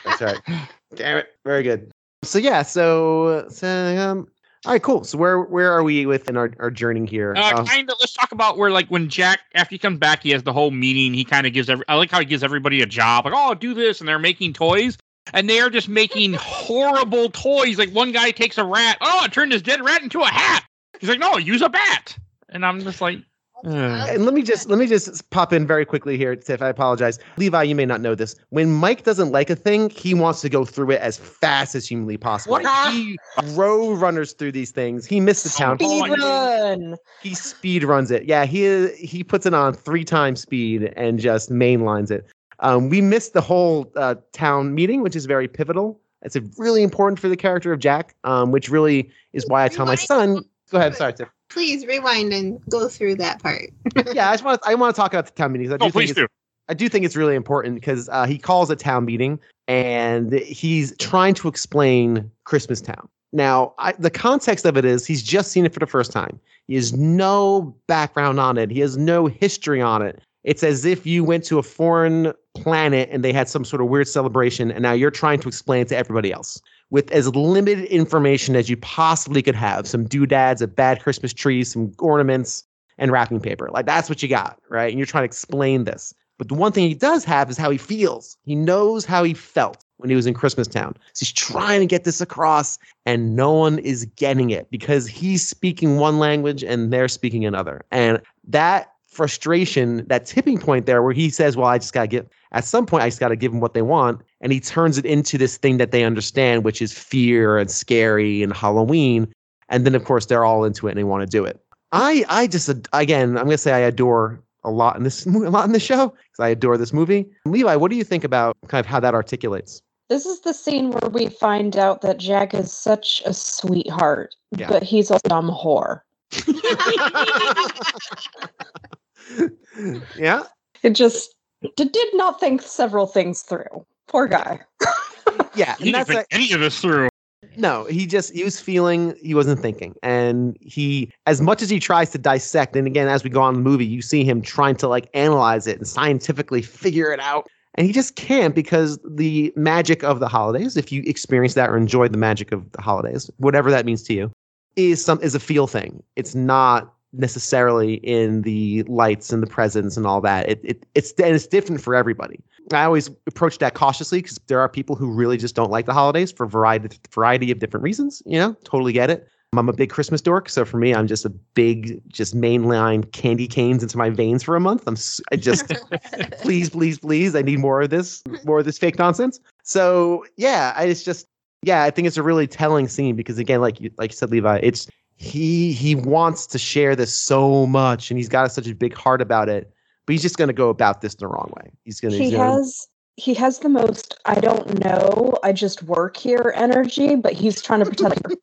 [0.05, 0.39] That's right.
[0.95, 1.29] Damn it.
[1.45, 1.91] Very good.
[2.23, 4.29] So yeah, so, so um
[4.67, 5.05] all right, cool.
[5.05, 7.35] So where where are we within our, our journey here?
[7.35, 7.97] Uh, Uh, kind of.
[7.99, 10.71] Let's talk about where, like, when Jack after he comes back, he has the whole
[10.71, 11.15] meeting.
[11.15, 11.85] He kind of gives every.
[11.89, 13.25] I like how he gives everybody a job.
[13.25, 14.99] Like, oh, do this, and they're making toys,
[15.33, 17.79] and they are just making horrible toys.
[17.79, 18.99] Like one guy takes a rat.
[19.01, 20.65] Oh, it turned his dead rat into a hat.
[21.01, 22.17] He's like, no, use a bat.
[22.51, 23.19] And I'm just like,
[23.65, 24.09] Ugh.
[24.11, 26.63] and let me just let me just pop in very quickly here, Tiff.
[26.63, 27.19] I apologize.
[27.37, 28.35] Levi, you may not know this.
[28.51, 31.87] When Mike doesn't like a thing, he wants to go through it as fast as
[31.87, 32.53] humanly possible.
[32.53, 32.93] What?
[32.93, 33.19] He
[33.53, 35.07] road runners through these things.
[35.07, 35.79] He missed the town.
[35.79, 36.97] Speed I- run.
[37.23, 38.25] he speed runs it.
[38.25, 42.27] Yeah, he he puts it on three times speed and just mainlines it.
[42.61, 46.01] Um, we missed the whole uh, town meeting, which is very pivotal.
[46.23, 49.69] It's a really important for the character of Jack, um, which really is why I
[49.69, 50.45] tell my son.
[50.71, 50.95] Go ahead.
[50.95, 51.29] Sorry, Tiff.
[51.51, 53.71] Please rewind and go through that part.
[54.15, 55.69] Yeah, I just want to, I want to talk about the town meeting.
[55.69, 56.27] 'cause I do no, think please do.
[56.69, 59.39] I do think it's really important because uh, he calls a town meeting
[59.69, 63.09] and he's trying to explain Christmas Town.
[63.33, 66.39] Now, I, the context of it is he's just seen it for the first time.
[66.67, 68.71] He has no background on it.
[68.71, 70.21] He has no history on it.
[70.45, 73.89] It's as if you went to a foreign planet and they had some sort of
[73.89, 76.61] weird celebration, and now you're trying to explain it to everybody else
[76.91, 79.87] with as limited information as you possibly could have.
[79.87, 82.65] Some doodads, a bad Christmas tree, some ornaments,
[82.99, 83.71] and wrapping paper.
[83.73, 84.91] Like that's what you got, right?
[84.91, 86.15] And you're trying to explain this.
[86.39, 88.37] But the one thing he does have is how he feels.
[88.45, 90.97] He knows how he felt when he was in Christmastown.
[91.13, 95.47] So he's trying to get this across, and no one is getting it because he's
[95.47, 97.83] speaking one language and they're speaking another.
[97.91, 102.29] And that frustration, that tipping point there where he says, Well, I just gotta get
[102.53, 104.23] at some point I just gotta give them what they want.
[104.41, 108.43] And he turns it into this thing that they understand, which is fear and scary
[108.43, 109.33] and Halloween.
[109.69, 111.61] And then of course they're all into it and they want to do it.
[111.93, 115.51] I I just again I'm gonna say I adore a lot in this mo- a
[115.51, 117.27] lot in the show because I adore this movie.
[117.45, 119.83] Levi, what do you think about kind of how that articulates?
[120.09, 124.69] This is the scene where we find out that Jack is such a sweetheart, Yeah.
[124.69, 126.01] but he's a dumb whore.
[130.17, 130.43] yeah,
[130.83, 131.35] It just
[131.77, 133.87] d- did not think several things through.
[134.09, 134.61] Poor guy.
[135.55, 137.09] yeah, He didn't think a- any of this through.
[137.57, 137.85] no.
[137.85, 142.11] He just he was feeling, he wasn't thinking, and he as much as he tries
[142.11, 144.89] to dissect, and again as we go on the movie, you see him trying to
[144.89, 147.47] like analyze it and scientifically figure it out.
[147.77, 151.77] And he just can't because the magic of the holidays, if you experience that or
[151.77, 154.33] enjoy the magic of the holidays, whatever that means to you,
[154.75, 156.03] is some is a feel thing.
[156.17, 160.49] It's not necessarily in the lights and the presents and all that.
[160.49, 162.41] It, it it's and it's different for everybody.
[162.73, 165.93] I always approach that cautiously because there are people who really just don't like the
[165.93, 168.23] holidays for variety variety of different reasons.
[168.27, 169.29] You know, totally get it.
[169.57, 173.49] I'm a big Christmas dork, so for me, I'm just a big, just mainline candy
[173.49, 174.85] canes into my veins for a month.
[174.87, 174.97] I'm
[175.33, 175.67] I just
[176.41, 177.35] please, please, please.
[177.35, 179.41] I need more of this, more of this fake nonsense.
[179.65, 181.27] So yeah, I it's just
[181.63, 184.31] yeah, I think it's a really telling scene because again, like you like you said,
[184.31, 184.87] Levi, it's
[185.21, 189.21] he he wants to share this so much and he's got such a big heart
[189.21, 189.71] about it,
[190.07, 191.71] but he's just gonna go about this the wrong way.
[191.85, 195.83] He's gonna, He he's gonna has he has the most I don't know, I just
[195.83, 198.39] work here energy, but he's trying to pretend like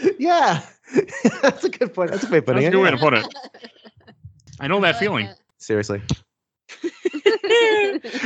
[0.20, 0.62] yeah.
[1.42, 2.12] That's a good point.
[2.12, 2.70] That's a great That's putting a it.
[2.70, 3.26] good way to put it.
[4.60, 5.28] I know that feeling.
[5.58, 6.02] Seriously.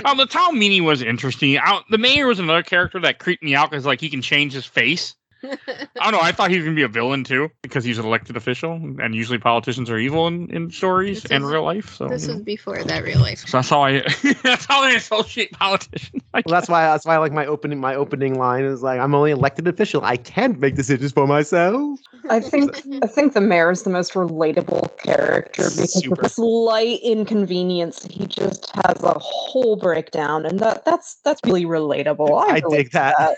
[0.05, 1.57] um, the town meeting was interesting.
[1.57, 4.53] I, the mayor was another character that creeped me out because like he can change
[4.53, 5.15] his face.
[5.45, 6.21] I don't know.
[6.21, 9.15] I thought he was gonna be a villain too because he's an elected official, and
[9.15, 11.95] usually politicians are evil in, in stories This and is- real life.
[11.95, 12.45] So, this you was know.
[12.45, 13.41] before that real life.
[13.41, 14.01] so that's how I
[14.43, 16.23] that's how I associate politicians.
[16.35, 19.15] I Well, that's why that's why like my opening my opening line is like I'm
[19.15, 20.05] only elected official.
[20.05, 22.01] I can't make decisions for myself.
[22.29, 26.11] I think I think the mayor is the most relatable character because Super.
[26.11, 31.65] with a slight inconvenience, he just has a whole breakdown, and that that's that's really
[31.65, 32.31] relatable.
[32.43, 33.37] I, I relate dig to that.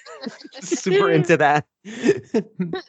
[0.62, 1.66] Super into that.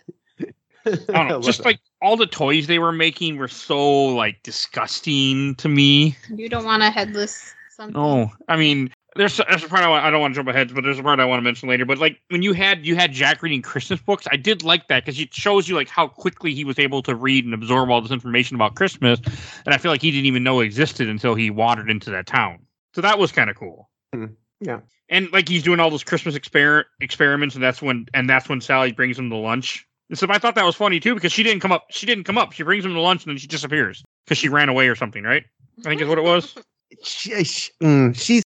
[0.85, 1.35] I don't know.
[1.35, 1.65] love Just it.
[1.65, 6.17] like all the toys they were making were so like disgusting to me.
[6.29, 7.99] You don't want a headless something.
[7.99, 10.73] Oh, I mean, there's there's a part I, want, I don't want to jump ahead,
[10.73, 11.85] but there's a part I want to mention later.
[11.85, 15.05] But like when you had you had Jack reading Christmas books, I did like that
[15.05, 18.01] because it shows you like how quickly he was able to read and absorb all
[18.01, 19.19] this information about Christmas,
[19.65, 22.59] and I feel like he didn't even know existed until he wandered into that town.
[22.93, 23.89] So that was kind of cool.
[24.13, 24.25] Hmm,
[24.61, 24.79] yeah.
[25.09, 28.61] And like he's doing all those Christmas exper- experiments, and that's when and that's when
[28.61, 29.85] Sally brings him to lunch.
[30.09, 31.85] And so I thought that was funny too because she didn't come up.
[31.89, 32.51] She didn't come up.
[32.51, 35.23] She brings him to lunch and then she disappears because she ran away or something,
[35.23, 35.43] right?
[35.79, 36.55] I think is what it was.
[37.03, 38.43] she, she- mm, she's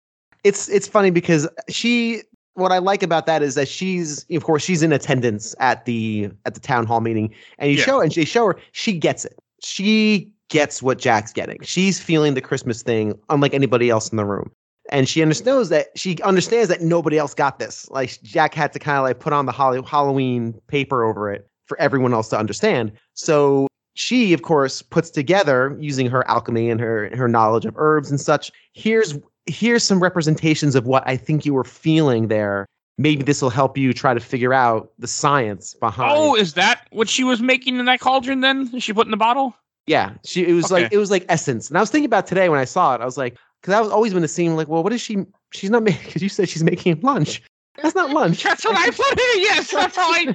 [0.43, 2.21] it's it's funny because she
[2.53, 6.29] what I like about that is that she's of course she's in attendance at the
[6.45, 7.83] at the town hall meeting and you Yeah.
[7.83, 9.37] show and they show her she gets it.
[9.63, 11.59] She gets what Jack's getting.
[11.61, 14.49] She's feeling the Christmas thing unlike anybody else in the room.
[14.89, 17.89] And she understands that she understands that nobody else got this.
[17.89, 21.47] Like Jack had to kind of like put on the Holly, Halloween paper over it
[21.65, 22.93] for everyone else to understand.
[23.13, 28.09] So she, of course, puts together using her alchemy and her her knowledge of herbs
[28.09, 28.51] and such.
[28.73, 29.17] Here's
[29.47, 32.65] here's some representations of what I think you were feeling there.
[32.99, 36.13] Maybe this will help you try to figure out the science behind.
[36.15, 38.41] Oh, is that what she was making in that cauldron?
[38.41, 39.55] Then she put in the bottle.
[39.87, 41.69] Yeah, she it was like it was like essence.
[41.69, 43.01] And I was thinking about today when I saw it.
[43.01, 45.25] I was like, because I was always been the scene like, well, what is she?
[45.51, 46.05] She's not making.
[46.05, 47.41] Because you said she's making lunch.
[47.81, 48.43] That's not lunch.
[48.43, 49.41] That's what I put in.
[49.41, 50.25] Yes, that's how I.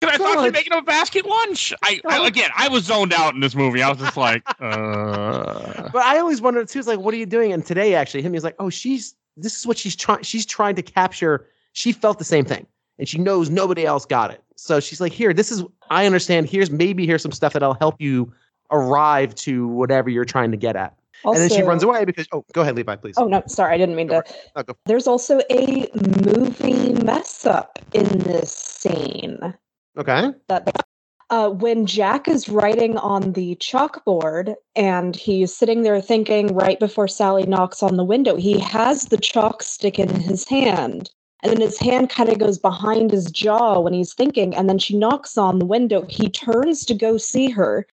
[0.00, 1.72] 'cause I thought she was making a basket lunch.
[1.84, 3.82] I, I again, I was zoned out in this movie.
[3.82, 6.78] I was just like, uh, But I always wondered too.
[6.80, 7.52] It's like, what are you doing?
[7.52, 10.22] And today, actually, him he's like, oh, she's this is what she's trying.
[10.22, 11.46] She's trying to capture.
[11.72, 12.66] She felt the same thing,
[12.98, 14.42] and she knows nobody else got it.
[14.56, 15.62] So she's like, here, this is.
[15.90, 16.48] I understand.
[16.48, 18.32] Here's maybe here's some stuff that'll help you
[18.70, 20.94] arrive to whatever you're trying to get at.
[21.24, 22.26] Also, and then she runs away because.
[22.32, 23.14] Oh, go ahead, Levi, please.
[23.18, 24.22] Oh no, sorry, I didn't mean to.
[24.56, 25.88] Oh, go- There's also a
[26.24, 29.38] movie mess up in this scene.
[29.98, 30.32] Okay.
[30.48, 30.86] that
[31.30, 37.08] uh, when Jack is writing on the chalkboard and he's sitting there thinking right before
[37.08, 41.10] Sally knocks on the window, he has the chalk stick in his hand.
[41.42, 44.54] And then his hand kind of goes behind his jaw when he's thinking.
[44.54, 46.06] And then she knocks on the window.
[46.08, 47.86] He turns to go see her.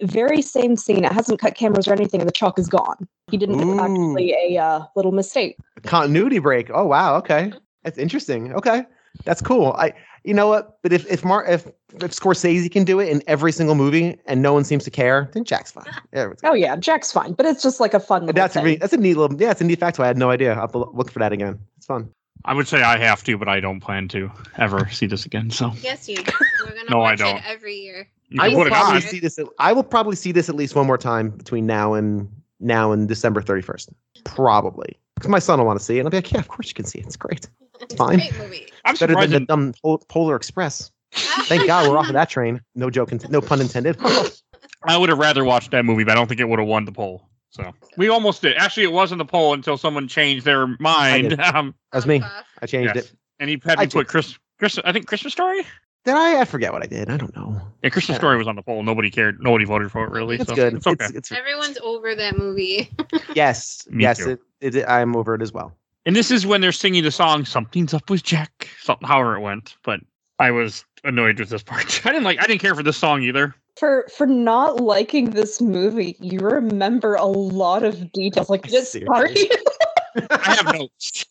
[0.00, 1.04] Very same scene.
[1.04, 3.06] It hasn't cut cameras or anything, and the chalk is gone.
[3.30, 3.60] He didn't.
[3.60, 5.56] It's actually a uh, little mistake.
[5.84, 6.70] continuity break.
[6.72, 7.52] Oh wow, okay.
[7.84, 8.52] That's interesting.
[8.54, 8.84] Okay.
[9.24, 9.72] That's cool.
[9.78, 9.92] I
[10.24, 10.78] you know what?
[10.82, 14.40] But if if Mar if if Scorsese can do it in every single movie and
[14.40, 15.84] no one seems to care, then Jack's fine.
[16.12, 18.22] Yeah, Oh yeah, Jack's fine, but it's just like a fun.
[18.26, 20.00] Little that's a re- that's a neat little yeah, it's a neat fact.
[20.00, 20.54] I had no idea.
[20.54, 21.58] I'll have look for that again.
[21.76, 22.10] It's fun.
[22.44, 25.50] I would say I have to, but I don't plan to ever see this again.
[25.50, 26.16] So Yes, you.
[26.16, 26.32] do.
[26.64, 27.36] We're gonna No, I don't.
[27.36, 28.08] it every year.
[28.32, 29.38] You I will probably see this.
[29.38, 32.28] At, I will probably see this at least one more time between now and
[32.60, 33.88] now in December 31st.
[34.24, 34.98] Probably.
[35.16, 36.00] Because my son will want to see it.
[36.00, 37.06] And I'll be like, yeah, of course you can see it.
[37.06, 37.48] It's great.
[37.80, 38.18] It's a fine.
[38.18, 38.66] great movie.
[38.84, 39.74] I'm Better than the dumb
[40.08, 40.90] Polar Express.
[41.12, 42.60] Thank God we're off of that train.
[42.74, 43.96] No joke, int- no pun intended.
[44.84, 46.84] I would have rather watched that movie, but I don't think it would have won
[46.84, 47.28] the poll.
[47.50, 48.56] So we almost did.
[48.56, 51.30] Actually, it wasn't the poll until someone changed their mind.
[51.30, 51.40] did.
[51.54, 52.22] Um, That was me.
[52.62, 53.04] I changed yes.
[53.06, 53.12] it.
[53.38, 54.78] and he had I me put Chris, Chris.
[54.84, 55.62] I think Christmas Story.
[56.04, 56.40] Did I?
[56.40, 57.08] I forget what I did.
[57.10, 57.60] I don't know.
[57.82, 58.20] Yeah, Christmas Yeah.
[58.20, 58.82] Story was on the poll.
[58.82, 59.40] Nobody cared.
[59.40, 60.36] Nobody voted for it really.
[60.36, 60.74] It's so good.
[60.74, 61.04] It's okay.
[61.06, 62.90] It's, it's, Everyone's over that movie.
[63.34, 64.18] yes, Me yes.
[64.18, 64.38] too.
[64.60, 65.76] It, it, I'm over it as well.
[66.04, 69.40] And this is when they're singing the song "Something's Up with Jack." Something, however it
[69.40, 70.00] went, but
[70.40, 72.00] I was annoyed with this part.
[72.06, 72.40] I didn't like.
[72.42, 73.54] I didn't care for this song either.
[73.76, 78.50] For for not liking this movie, you remember a lot of details.
[78.50, 79.06] Like this Seriously.
[79.06, 79.50] party.
[80.30, 81.24] I have notes.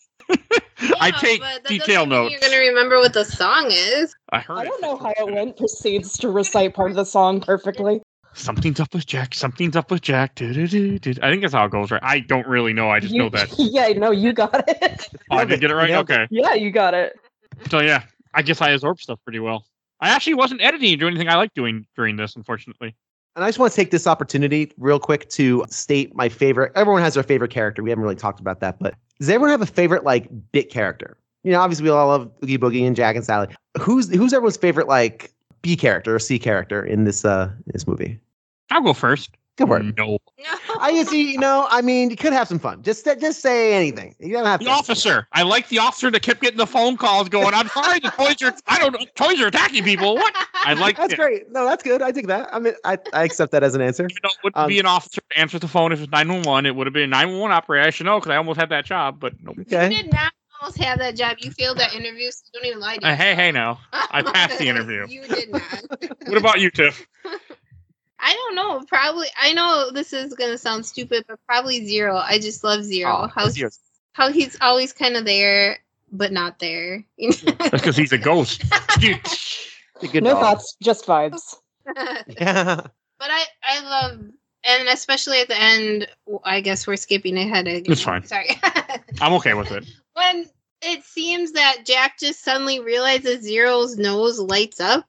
[0.99, 2.31] I oh, take but that detail mean notes.
[2.31, 4.15] You're gonna remember what the song is.
[4.31, 4.57] I heard.
[4.57, 5.57] I don't know how it went.
[5.57, 8.01] Proceeds to recite part of the song perfectly.
[8.33, 9.35] Something's up with Jack.
[9.35, 10.35] Something's up with Jack.
[10.35, 11.15] Do-do-do-do.
[11.21, 12.01] I think that's how it goes, right?
[12.01, 12.89] I don't really know.
[12.89, 13.53] I just You- know that.
[13.57, 15.09] Yeah, no, you got it.
[15.31, 15.89] Oh, I did get it right.
[15.89, 16.13] Nailed it.
[16.13, 16.27] Okay.
[16.31, 17.13] yeah, you got it.
[17.69, 18.03] So yeah,
[18.33, 19.65] I guess I absorb stuff pretty well.
[19.99, 22.95] I actually wasn't editing or doing anything I like doing during this, unfortunately.
[23.35, 26.71] And I just want to take this opportunity real quick to state my favorite.
[26.75, 27.81] Everyone has their favorite character.
[27.81, 31.17] We haven't really talked about that, but does everyone have a favorite like bit character?
[31.43, 33.47] You know, obviously we all love Oogie Boogie and Jack and Sally.
[33.79, 38.19] Who's who's everyone's favorite like B character or C character in this uh this movie?
[38.69, 39.31] I'll go first.
[39.57, 39.83] Go for it.
[39.97, 40.17] No, No.
[40.79, 41.33] I see.
[41.33, 42.81] You know, I mean, you could have some fun.
[42.83, 44.15] Just just say anything.
[44.19, 44.71] You don't have the to.
[44.71, 45.27] officer.
[45.33, 47.53] I like the officer that kept getting the phone calls going.
[47.53, 48.55] I'm sorry, the toys are.
[48.67, 49.05] I don't know.
[49.15, 50.15] Toys are attacking people.
[50.15, 50.33] What?
[50.53, 51.17] I like That's it.
[51.19, 51.51] great.
[51.51, 52.01] No, that's good.
[52.01, 52.49] I think that.
[52.53, 54.03] I mean, I, I accept that as an answer.
[54.09, 56.65] You know, it would Um, be an officer to answer the phone if it's 911.
[56.65, 57.85] It would have been a 911 operator.
[57.85, 59.57] I should know because I almost had that job, but nope.
[59.57, 60.31] You did not
[60.61, 61.37] almost have that job.
[61.41, 63.79] You failed that interview, so don't even lie to Uh, hey, hey, now.
[63.91, 65.05] I passed the interview.
[65.09, 65.83] you did not.
[66.25, 67.05] What about you, Tiff?
[68.21, 68.83] I don't know.
[68.87, 69.27] Probably.
[69.41, 72.15] I know this is gonna sound stupid, but probably zero.
[72.17, 73.11] I just love zero.
[73.23, 73.79] Oh, how Zero's-
[74.13, 75.79] how he's always kind of there,
[76.11, 77.03] but not there.
[77.19, 77.41] That's
[77.71, 78.63] because he's a ghost.
[80.03, 80.41] A good no dog.
[80.41, 81.55] thoughts, just vibes.
[81.95, 82.75] Yeah.
[82.75, 84.19] But I I love
[84.63, 86.07] and especially at the end.
[86.43, 87.91] I guess we're skipping ahead again.
[87.91, 88.25] It's fine.
[88.25, 88.59] Sorry.
[89.21, 89.85] I'm okay with it.
[90.13, 90.47] when
[90.81, 95.05] it seems that Jack just suddenly realizes Zero's nose lights up.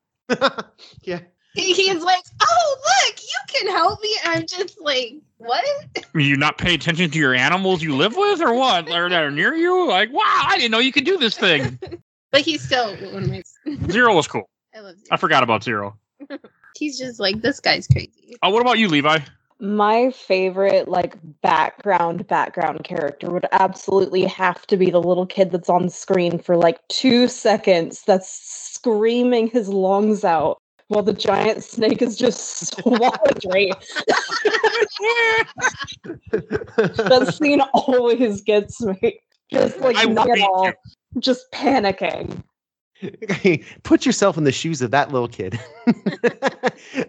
[1.03, 1.21] yeah.
[1.55, 2.77] He- He's like, "Oh,
[3.07, 5.65] look, you can help me." I'm just like, "What?"
[6.15, 8.91] You not pay attention to your animals you live with, or what?
[8.91, 9.87] Or that are near you?
[9.89, 11.79] Like, wow, I didn't know you could do this thing.
[12.31, 13.43] But he's still one of my.
[13.91, 14.49] Zero was cool.
[14.75, 15.07] I love Zero.
[15.11, 15.99] I forgot about Zero.
[16.79, 18.35] He's just like this guy's crazy.
[18.43, 19.19] Oh, what about you, Levi?
[19.61, 25.69] My favorite, like, background, background character would absolutely have to be the little kid that's
[25.69, 30.57] on screen for like two seconds that's screaming his lungs out
[30.89, 33.73] while the giant snake is just swallowing.
[36.33, 39.21] that scene always gets me.
[39.51, 40.67] Just like I not at all.
[40.67, 40.73] you.
[41.21, 42.43] Just panicking.
[43.83, 45.59] Put yourself in the shoes of that little kid.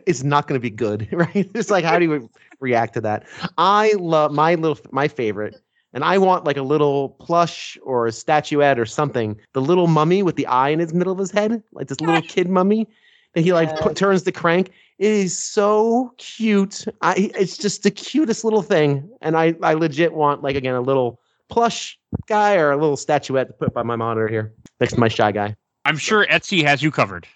[0.06, 1.50] it's not going to be good, right?
[1.54, 3.26] It's like, how do you react to that?
[3.58, 5.56] I love my little, my favorite,
[5.94, 9.40] and I want like a little plush or a statuette or something.
[9.54, 12.22] The little mummy with the eye in his middle of his head, like this little
[12.22, 12.88] kid mummy
[13.34, 14.70] that he like put, turns the crank.
[15.00, 16.86] It is so cute.
[17.02, 20.82] I, it's just the cutest little thing, and I, I legit want like again a
[20.82, 21.20] little
[21.50, 25.08] plush guy or a little statuette to put by my monitor here next to my
[25.08, 25.56] shy guy.
[25.86, 27.28] I'm sure Etsy has you covered.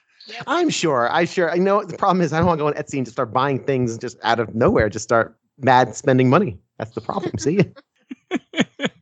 [0.46, 1.12] I'm sure.
[1.12, 1.52] I sure.
[1.52, 1.84] I know.
[1.84, 3.98] The problem is, I don't want to go on Etsy and just start buying things
[3.98, 4.90] just out of nowhere.
[4.90, 6.60] Just start mad spending money.
[6.78, 7.38] That's the problem.
[7.38, 7.60] See.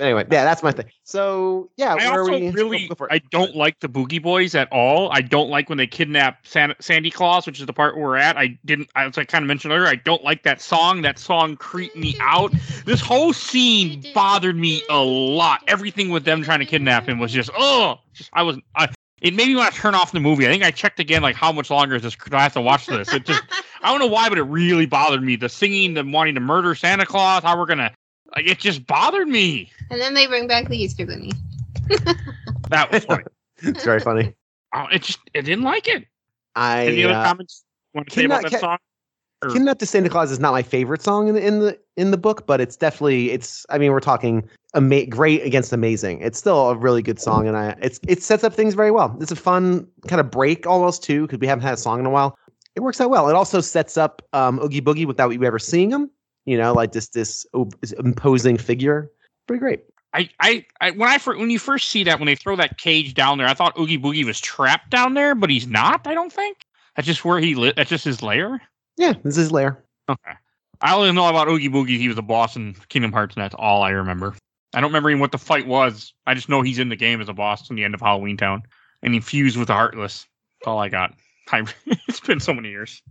[0.00, 0.86] anyway, yeah, that's my thing.
[1.04, 2.50] So yeah, I where also we?
[2.50, 2.90] really.
[3.10, 5.10] I don't like the Boogie Boys at all.
[5.12, 8.36] I don't like when they kidnap San- Sandy Claws, which is the part we're at.
[8.36, 11.02] I didn't, as I kind of mentioned earlier, I don't like that song.
[11.02, 12.52] That song creeped me out.
[12.84, 15.62] This whole scene bothered me a lot.
[15.68, 18.88] Everything with them trying to kidnap him was just, oh, just I was, I.
[19.22, 20.46] It made me want to turn off the movie.
[20.46, 22.16] I think I checked again, like how much longer is this?
[22.16, 23.12] Do I have to watch this?
[23.12, 23.42] It just,
[23.82, 25.36] I don't know why, but it really bothered me.
[25.36, 27.92] The singing, the wanting to murder Santa Claus, how we're gonna,
[28.34, 29.70] like, it just bothered me.
[29.90, 31.32] And then they bring back the Easter Bunny.
[32.70, 33.24] That was funny.
[33.62, 34.32] it's very funny.
[34.74, 36.06] Oh, it just, I didn't like it.
[36.54, 38.78] I Any other uh, comments you want to say about that Ki- song?
[39.42, 42.10] Or- Kidnap to Santa Claus is not my favorite song in the in the in
[42.10, 43.66] the book, but it's definitely it's.
[43.70, 46.20] I mean, we're talking ama- great against amazing.
[46.20, 49.16] It's still a really good song, and I it's it sets up things very well.
[49.20, 52.06] It's a fun kind of break almost too because we haven't had a song in
[52.06, 52.36] a while.
[52.76, 53.28] It works out well.
[53.28, 56.10] It also sets up um, Oogie Boogie without you ever seeing him.
[56.44, 57.46] You know, like this this
[57.80, 59.10] this imposing figure.
[59.50, 59.80] Pretty great.
[60.14, 63.14] I, I, I, when I when you first see that when they throw that cage
[63.14, 66.06] down there, I thought Oogie Boogie was trapped down there, but he's not.
[66.06, 66.58] I don't think
[66.94, 67.74] that's just where he lit.
[67.74, 68.62] That's just his lair.
[68.96, 69.82] Yeah, this is Lair.
[70.08, 70.34] Okay.
[70.80, 71.98] I only know about Oogie Boogie.
[71.98, 74.36] He was a boss in Kingdom Hearts, and that's all I remember.
[74.72, 76.14] I don't remember even what the fight was.
[76.28, 78.36] I just know he's in the game as a boss in the end of Halloween
[78.36, 78.62] Town,
[79.02, 80.28] and he fused with the Heartless.
[80.60, 81.12] That's all I got.
[81.50, 81.64] I,
[82.06, 83.02] it's been so many years.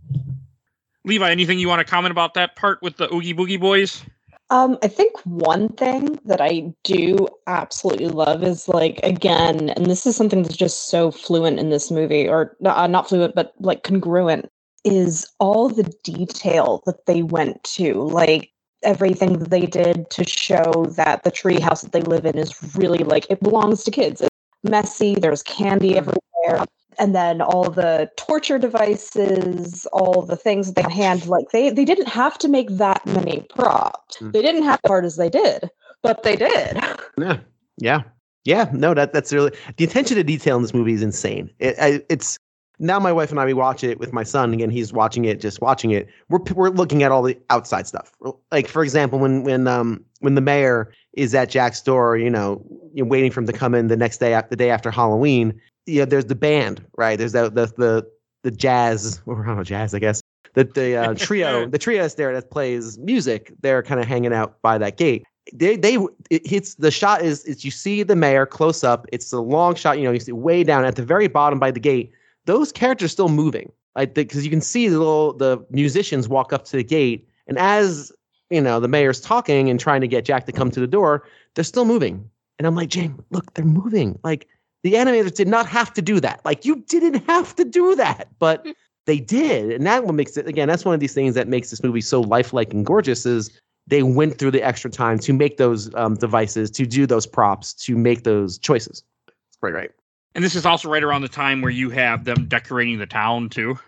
[1.04, 4.02] Levi, anything you want to comment about that part with the Oogie Boogie boys?
[4.50, 10.06] Um, I think one thing that I do absolutely love is like again, and this
[10.06, 13.84] is something that's just so fluent in this movie, or uh, not fluent, but like
[13.84, 14.48] congruent,
[14.84, 18.50] is all the detail that they went to, like
[18.82, 22.54] everything that they did to show that the tree house that they live in is
[22.74, 24.20] really like it belongs to kids.
[24.20, 24.30] It's
[24.64, 25.14] messy.
[25.14, 26.66] There's candy everywhere
[26.98, 32.08] and then all the torture devices, all the things they hand, like they they didn't
[32.08, 34.16] have to make that many props.
[34.18, 34.32] Mm.
[34.32, 35.70] They didn't have as hard as they did,
[36.02, 36.80] but they did.
[37.18, 37.38] Yeah,
[37.76, 38.02] yeah,
[38.44, 38.70] yeah.
[38.72, 41.50] No, that that's really the attention to detail in this movie is insane.
[41.58, 42.38] It, I, it's
[42.78, 44.70] now my wife and I we watch it with my son again.
[44.70, 46.08] He's watching it, just watching it.
[46.30, 48.12] We're we're looking at all the outside stuff.
[48.50, 52.64] Like for example, when when um when the mayor is at Jack's door, you know,
[52.94, 54.90] you know, waiting for him to come in the next day, after the day after
[54.90, 55.60] Halloween.
[55.86, 57.18] You know, there's the band, right?
[57.18, 58.10] There's the the the
[58.42, 60.20] the jazz, or I don't know, jazz, I guess.
[60.54, 63.52] The the uh, trio, the trio is there that plays music.
[63.60, 65.24] They're kind of hanging out by that gate.
[65.52, 65.98] They they
[66.30, 69.06] it hits the shot is is you see the mayor close up.
[69.12, 69.98] It's a long shot.
[69.98, 72.12] You know, you see way down at the very bottom by the gate.
[72.46, 76.64] Those characters still moving, like because you can see the little the musicians walk up
[76.66, 78.12] to the gate, and as
[78.50, 81.24] you know the mayor's talking and trying to get Jack to come to the door,
[81.54, 82.28] they're still moving.
[82.58, 84.18] And I'm like, James, look, they're moving.
[84.22, 84.46] Like
[84.82, 86.40] the animators did not have to do that.
[86.44, 88.66] Like you didn't have to do that, but
[89.06, 89.72] they did.
[89.72, 92.00] And that what makes it again, that's one of these things that makes this movie
[92.00, 93.50] so lifelike and gorgeous is
[93.86, 97.74] they went through the extra time to make those um, devices, to do those props,
[97.74, 99.02] to make those choices.
[99.28, 99.90] It's great, right?
[100.34, 103.48] And this is also right around the time where you have them decorating the town
[103.48, 103.78] too.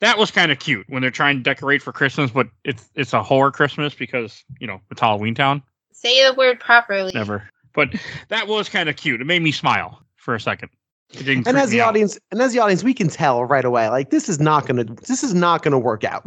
[0.00, 3.12] That was kind of cute when they're trying to decorate for Christmas, but it's it's
[3.12, 5.62] a horror Christmas because you know it's Halloween Town.
[5.92, 7.12] Say the word properly.
[7.14, 7.90] Never, but
[8.28, 9.20] that was kind of cute.
[9.20, 10.70] It made me smile for a second.
[11.26, 11.88] And as the out.
[11.88, 14.84] audience, and as the audience, we can tell right away, like this is not gonna,
[14.84, 16.22] this is not gonna work out.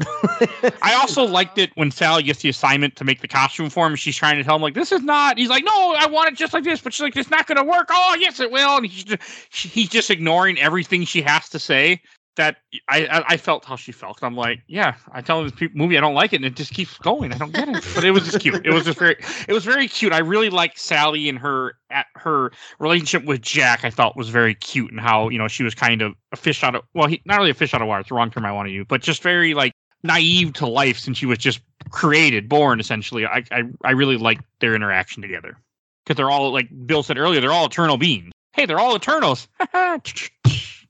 [0.82, 3.96] I also liked it when Sally gets the assignment to make the costume for him.
[3.96, 6.36] She's trying to tell him like, "This is not." He's like, "No, I want it
[6.36, 8.76] just like this." But she's like, "It's not to work." Oh, yes, it will.
[8.76, 9.24] And he's just,
[9.54, 12.02] he's just ignoring everything she has to say.
[12.36, 12.58] That
[12.90, 14.24] I, I felt how she felt.
[14.24, 16.98] I'm like, yeah, I tell this movie I don't like it, and it just keeps
[16.98, 17.32] going.
[17.32, 18.66] I don't get it, but it was just cute.
[18.66, 19.18] It was just very,
[19.48, 20.14] it was very cute.
[20.14, 23.86] I really liked Sally and her at her relationship with Jack.
[23.86, 26.64] I thought was very cute, and how you know she was kind of a fish
[26.64, 28.00] out of well, he, not really a fish out of water.
[28.00, 30.98] It's the wrong term I want to use, but just very like naive to life
[30.98, 31.62] since she was just
[31.92, 33.28] created, born essentially.
[33.28, 35.56] I I, I really like their interaction together
[36.04, 37.42] because they're all like Bill said earlier.
[37.42, 38.34] They're all eternal beings.
[38.54, 39.48] Hey, they're all Eternals.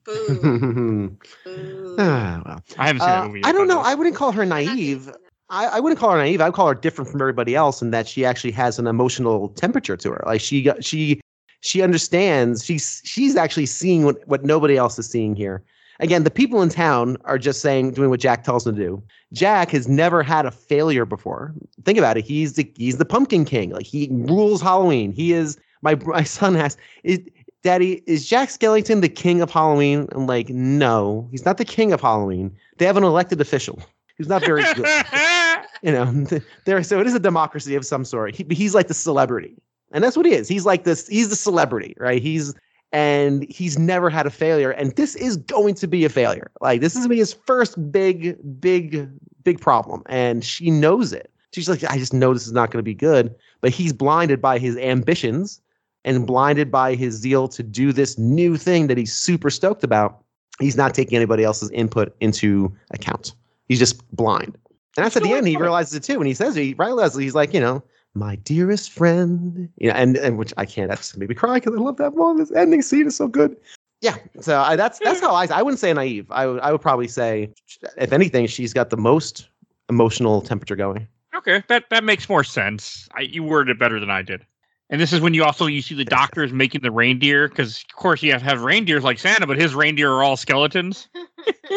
[0.08, 1.16] I Boo.
[1.44, 1.96] Boo.
[1.98, 2.62] ah, well.
[2.76, 3.40] haven't seen that Uh, movie.
[3.40, 3.80] Yet, I don't but know.
[3.80, 5.10] I wouldn't call her naive.
[5.50, 6.40] I, I wouldn't call her naive.
[6.40, 9.50] I would call her different from everybody else in that she actually has an emotional
[9.50, 10.22] temperature to her.
[10.26, 11.20] Like she she
[11.60, 12.64] she understands.
[12.64, 15.62] She's she's actually seeing what, what nobody else is seeing here.
[16.00, 19.02] Again, the people in town are just saying doing what Jack tells them to do.
[19.32, 21.54] Jack has never had a failure before.
[21.84, 22.24] Think about it.
[22.24, 23.70] He's the he's the pumpkin king.
[23.70, 25.12] Like he rules Halloween.
[25.12, 27.20] He is my my son has is
[27.64, 30.06] Daddy, is Jack Skellington the king of Halloween?
[30.12, 32.54] I'm like, no, he's not the king of Halloween.
[32.76, 33.80] They have an elected official
[34.18, 34.86] who's not very good.
[35.82, 36.26] you know,
[36.66, 36.82] there.
[36.82, 38.34] So it is a democracy of some sort.
[38.34, 39.56] He, he's like the celebrity,
[39.92, 40.46] and that's what he is.
[40.46, 41.08] He's like this.
[41.08, 42.20] He's the celebrity, right?
[42.20, 42.54] He's
[42.92, 46.50] and he's never had a failure, and this is going to be a failure.
[46.60, 49.08] Like this is gonna be his first big, big,
[49.42, 51.30] big problem, and she knows it.
[51.54, 53.32] She's like, I just know this is not going to be good.
[53.60, 55.60] But he's blinded by his ambitions
[56.04, 60.22] and blinded by his zeal to do this new thing that he's super stoked about.
[60.60, 63.34] He's not taking anybody else's input into account.
[63.68, 64.56] He's just blind.
[64.96, 65.48] And that's at the end.
[65.48, 66.18] He realizes it too.
[66.18, 67.82] And he says, he realizes he's like, you know,
[68.14, 71.74] my dearest friend, you know, and, and which I can't, that's made me cry because
[71.74, 72.36] I love that one.
[72.36, 73.56] This ending scene is so good.
[74.00, 74.16] Yeah.
[74.40, 76.30] So I, that's, that's how I, I wouldn't say naive.
[76.30, 77.50] I would, I would probably say,
[77.96, 79.48] if anything, she's got the most
[79.88, 81.08] emotional temperature going.
[81.34, 83.08] Okay, that that makes more sense.
[83.14, 84.46] I, you worded it better than I did.
[84.90, 87.96] And this is when you also you see the doctors making the reindeer because of
[87.96, 91.08] course you have to have reindeers like Santa, but his reindeer are all skeletons.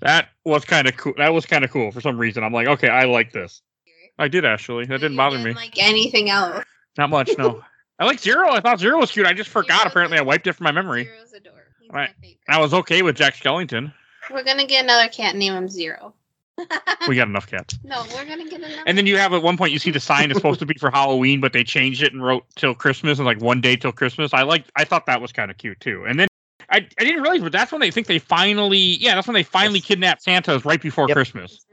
[0.00, 1.14] that was kind of cool.
[1.16, 2.44] That was kind of cool for some reason.
[2.44, 3.62] I'm like, okay, I like this.
[4.18, 4.84] I did actually.
[4.84, 5.54] That didn't You bother me.
[5.54, 6.64] Like anything else.
[6.98, 7.30] Not much.
[7.38, 7.62] No.
[7.98, 8.50] I like Zero.
[8.50, 9.26] I thought Zero was cute.
[9.26, 9.86] I just forgot.
[9.86, 11.04] Apparently, I wiped it from my memory.
[11.04, 11.68] Zero's a dork.
[11.80, 12.10] He's Right.
[12.48, 13.92] I was okay with Jack Skellington.
[14.30, 15.36] We're gonna get another cat.
[15.36, 16.14] Name him Zero.
[17.08, 17.78] We got enough cats.
[17.84, 18.82] no, we're gonna get another.
[18.86, 20.74] And then you have at one point you see the sign is supposed to be
[20.78, 23.92] for Halloween, but they changed it and wrote till Christmas and like one day till
[23.92, 24.34] Christmas.
[24.34, 26.04] I like I thought that was kind of cute too.
[26.06, 26.28] And then
[26.68, 29.42] I, I didn't realize, but that's when they think they finally yeah, that's when they
[29.42, 29.86] finally Yes.
[29.86, 31.14] kidnapped Santa is right before Yep.
[31.14, 31.64] Christmas.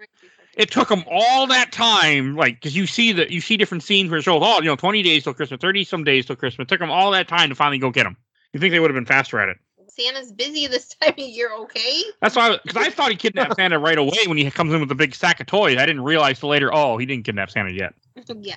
[0.56, 4.10] it took them all that time, like because you see that you see different scenes
[4.10, 6.66] where it shows, oh, you know, twenty days till Christmas, thirty some days till Christmas.
[6.66, 8.18] It took them all that time to finally go get them.
[8.54, 9.58] You think they would have been faster at it?
[10.00, 12.04] Santa's busy this time of year, okay?
[12.22, 14.92] That's why, because I thought he kidnapped Santa right away when he comes in with
[14.92, 15.78] a big sack of toys.
[15.78, 16.74] I didn't realize till later.
[16.74, 17.94] Oh, he didn't kidnap Santa yet.
[18.42, 18.56] yeah,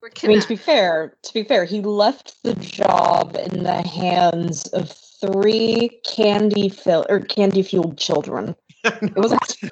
[0.00, 3.86] we're I mean, to be fair, to be fair, he left the job in the
[3.86, 8.54] hands of three candy fill or candy fueled children.
[8.84, 9.70] It wasn't.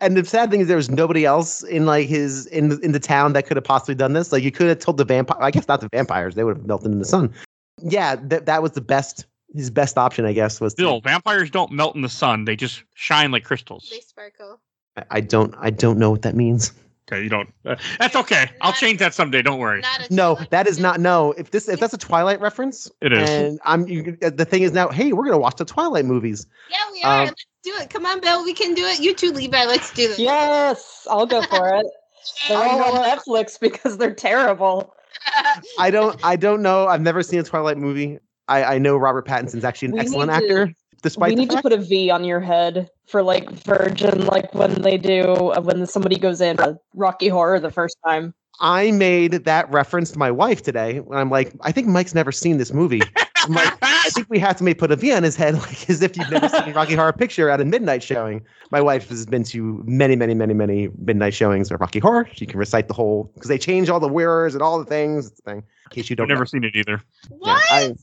[0.00, 2.92] and the sad thing is there was nobody else in like his in the, in
[2.92, 4.32] the town that could have possibly done this.
[4.32, 5.40] Like you could have told the vampire.
[5.40, 7.32] I guess not the vampires; they would have melted in the sun.
[7.80, 9.26] Yeah, that that was the best.
[9.58, 10.72] His best option, I guess, was.
[10.74, 13.88] to- Still, vampires don't melt in the sun; they just shine like crystals.
[13.90, 14.60] They sparkle.
[14.96, 15.54] I- I don't.
[15.58, 16.72] I don't know what that means.
[17.10, 17.48] Okay, you don't.
[17.64, 18.50] Uh, that's okay.
[18.60, 19.40] I'll change that someday.
[19.42, 19.82] Don't worry.
[20.10, 21.00] No, that is not.
[21.00, 23.28] No, if this if that's a Twilight reference, It is.
[23.30, 24.90] and I'm you, the thing is now.
[24.90, 26.46] Hey, we're gonna watch the Twilight movies.
[26.70, 27.20] Yeah, we are.
[27.22, 27.88] Um, let's do it.
[27.90, 28.44] Come on, Bill.
[28.44, 29.00] We can do it.
[29.00, 29.64] You too, Levi.
[29.64, 30.18] Let's do this.
[30.18, 31.86] Yes, I'll go for it.
[32.48, 32.96] They're Oh.
[32.98, 34.94] on Netflix because they're terrible.
[35.78, 36.20] I don't.
[36.22, 36.86] I don't know.
[36.86, 38.18] I've never seen a Twilight movie.
[38.48, 41.40] I, I know Robert Pattinson's actually an We excellent need to- actor, despite we the
[41.42, 45.22] need to put a V on your head for like Virgin, like when they do
[45.52, 48.34] uh, when somebody goes in uh, Rocky Horror the first time.
[48.60, 52.32] I made that reference to my wife today when I'm like, I think Mike's never
[52.32, 53.00] seen this movie.
[53.36, 55.88] I'm like, I think we have to maybe put a V on his head, like
[55.88, 58.44] as if you've never seen Rocky Horror Picture at a midnight showing.
[58.72, 62.28] My wife has been to many, many, many, many midnight showings of Rocky Horror.
[62.32, 65.28] She can recite the whole because they change all the wearers and all the things.
[65.28, 65.58] It's a thing.
[65.58, 66.44] In case you I've don't never know.
[66.46, 67.00] seen it either.
[67.28, 67.62] what?
[67.70, 67.94] I-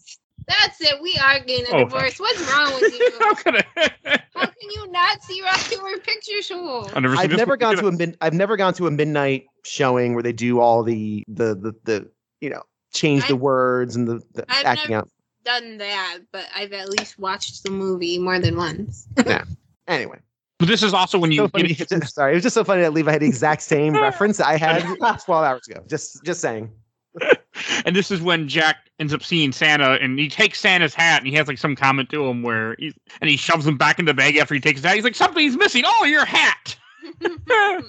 [0.48, 1.02] That's it.
[1.02, 2.20] We are getting a Oh, divorce.
[2.20, 3.12] What's wrong with you?
[3.20, 4.20] How could I?
[4.36, 6.88] How can you not see Rocky Horror Picture Show?
[6.94, 10.14] I've never I've never gone to a mid, I've never gone to a midnight showing
[10.14, 12.62] where they do all the the the, the you know
[12.94, 15.10] change the I've- words and the, the I've acting never- out.
[15.44, 19.08] Done that, but I've at least watched the movie more than once.
[19.28, 19.44] Yeah.
[19.88, 20.18] Anyway,
[20.58, 21.68] But this is also when you so funny.
[21.76, 24.40] get it's sorry, it was just so funny that Levi had the exact same reference
[24.40, 25.84] I had 12 hours ago.
[25.88, 26.72] Just just saying.
[27.86, 31.28] And this is when Jack ends up seeing Santa, and he takes Santa's hat, and
[31.28, 34.06] he has like some comment to him where he and he shoves him back in
[34.06, 34.96] the bag after he takes his hat.
[34.96, 35.84] He's like, "Something's missing.
[35.86, 36.76] Oh, your hat."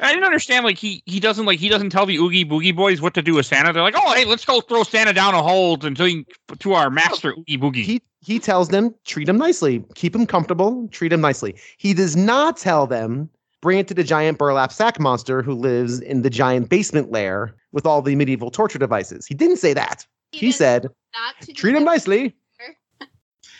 [0.00, 0.64] I didn't understand.
[0.64, 3.34] Like he he doesn't like he doesn't tell the Oogie Boogie boys what to do
[3.34, 3.72] with Santa.
[3.72, 6.24] They're like, "Oh, hey, let's go throw Santa down a hole until you
[6.58, 10.26] to our master oh, Oogie Boogie." He he tells them treat him nicely, keep him
[10.26, 11.54] comfortable, treat him nicely.
[11.78, 13.30] He does not tell them
[13.62, 17.54] bring it to the giant burlap sack monster who lives in the giant basement lair
[17.76, 19.26] with all the medieval torture devices.
[19.26, 20.06] He didn't say that.
[20.32, 20.82] He didn't- said
[21.14, 22.34] not to do treat him nicely.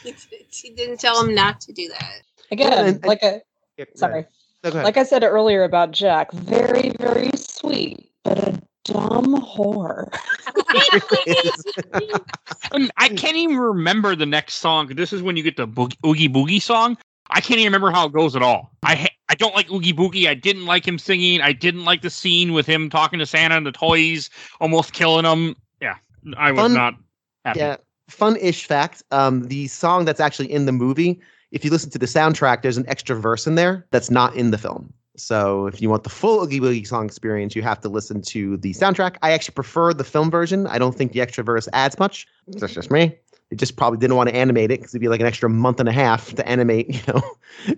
[0.03, 0.14] He,
[0.51, 2.23] he didn't tell him not to do that.
[2.51, 3.43] Again, and- and- like a
[3.77, 4.27] Yeah, sorry.
[4.64, 10.09] No, like I said earlier about Jack, very very sweet, but a dumb whore.
[12.73, 14.89] Um, I can't even remember the next song.
[14.89, 16.99] This is when you get the Boog- Oogie Boogie song.
[17.31, 18.72] I can't even remember how it goes at all.
[18.83, 20.29] I ha- I don't like Oogie Boogie.
[20.29, 21.41] I didn't like him singing.
[21.41, 25.24] I didn't like the scene with him talking to Santa and the toys almost killing
[25.24, 25.57] him.
[25.81, 25.97] Yeah,
[26.37, 26.95] I was Fun- not
[27.45, 27.61] happy.
[27.61, 27.77] Yeah,
[28.09, 29.03] fun-ish fact.
[29.11, 31.20] Um, the song that's actually in the movie,
[31.51, 34.51] if you listen to the soundtrack, there's an extra verse in there that's not in
[34.51, 34.93] the film.
[35.16, 38.59] So if you want the full Oogie Boogie song experience, you have to listen to
[38.59, 39.16] the soundtrack.
[39.22, 40.66] I actually prefer the film version.
[40.66, 42.27] I don't think the extra verse adds much.
[42.47, 43.16] That's just me.
[43.51, 45.79] They just probably didn't want to animate it because it'd be like an extra month
[45.79, 47.23] and a half to animate, you know,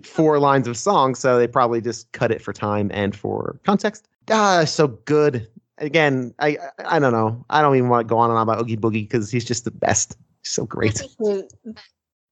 [0.03, 1.15] four lines of song.
[1.15, 4.07] So they probably just cut it for time and for context.
[4.31, 5.47] Ah, so good.
[5.77, 7.45] Again, I I I don't know.
[7.49, 9.63] I don't even want to go on and on about Oogie Boogie because he's just
[9.63, 10.17] the best.
[10.43, 11.01] So great.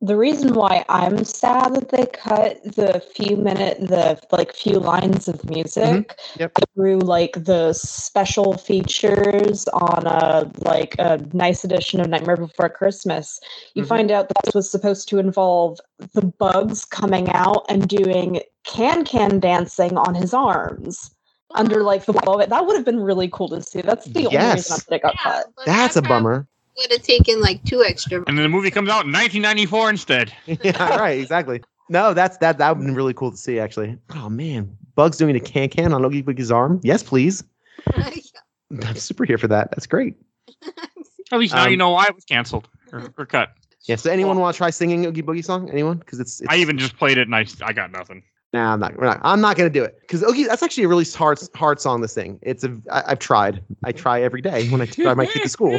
[0.01, 4.79] The, the reason why I'm sad that they cut the few minute the like few
[4.79, 6.51] lines of music Yep.
[6.73, 13.39] through like the special features on a like a nice edition of Nightmare Before Christmas.
[13.73, 13.87] You Mhm.
[13.87, 15.79] find out that this was supposed to involve
[16.13, 21.11] the bugs coming out and doing can can dancing on his arms
[21.55, 22.37] under like the wall.
[22.45, 23.81] That would have been really cool to see.
[23.81, 24.55] That's the only Yes.
[24.55, 25.45] reason that it got Yeah, cut.
[25.55, 26.47] but That's a that probably bummer.
[26.77, 28.23] Would have taken like two extra.
[28.27, 30.33] And then the movie comes out in 1994 instead.
[30.45, 31.61] yeah, right, exactly.
[31.89, 33.97] No, that's that that would have been really cool to see actually.
[34.13, 34.77] Oh man.
[34.95, 36.79] Bugs doing a can can on Oogie Boogie's arm.
[36.83, 37.43] Yes, please.
[37.95, 39.71] I'm super here for that.
[39.71, 40.15] That's great.
[41.31, 43.49] At least now Um, you know why it was canceled or, or cut.
[43.85, 43.95] Yeah.
[43.95, 45.69] So anyone want to try singing Oogie Boogie song?
[45.69, 45.97] Anyone?
[45.97, 48.23] Because it's, it's I even just played it and I, I got nothing.
[48.53, 48.97] Nah, I'm not.
[48.97, 49.19] We're not.
[49.23, 50.45] I'm not gonna do it because Oogie.
[50.45, 52.01] That's actually a really hard, hard song.
[52.01, 52.39] This thing.
[52.41, 52.77] It's a.
[52.91, 53.61] I, I've tried.
[53.83, 55.77] I try every day when I drive my kid to school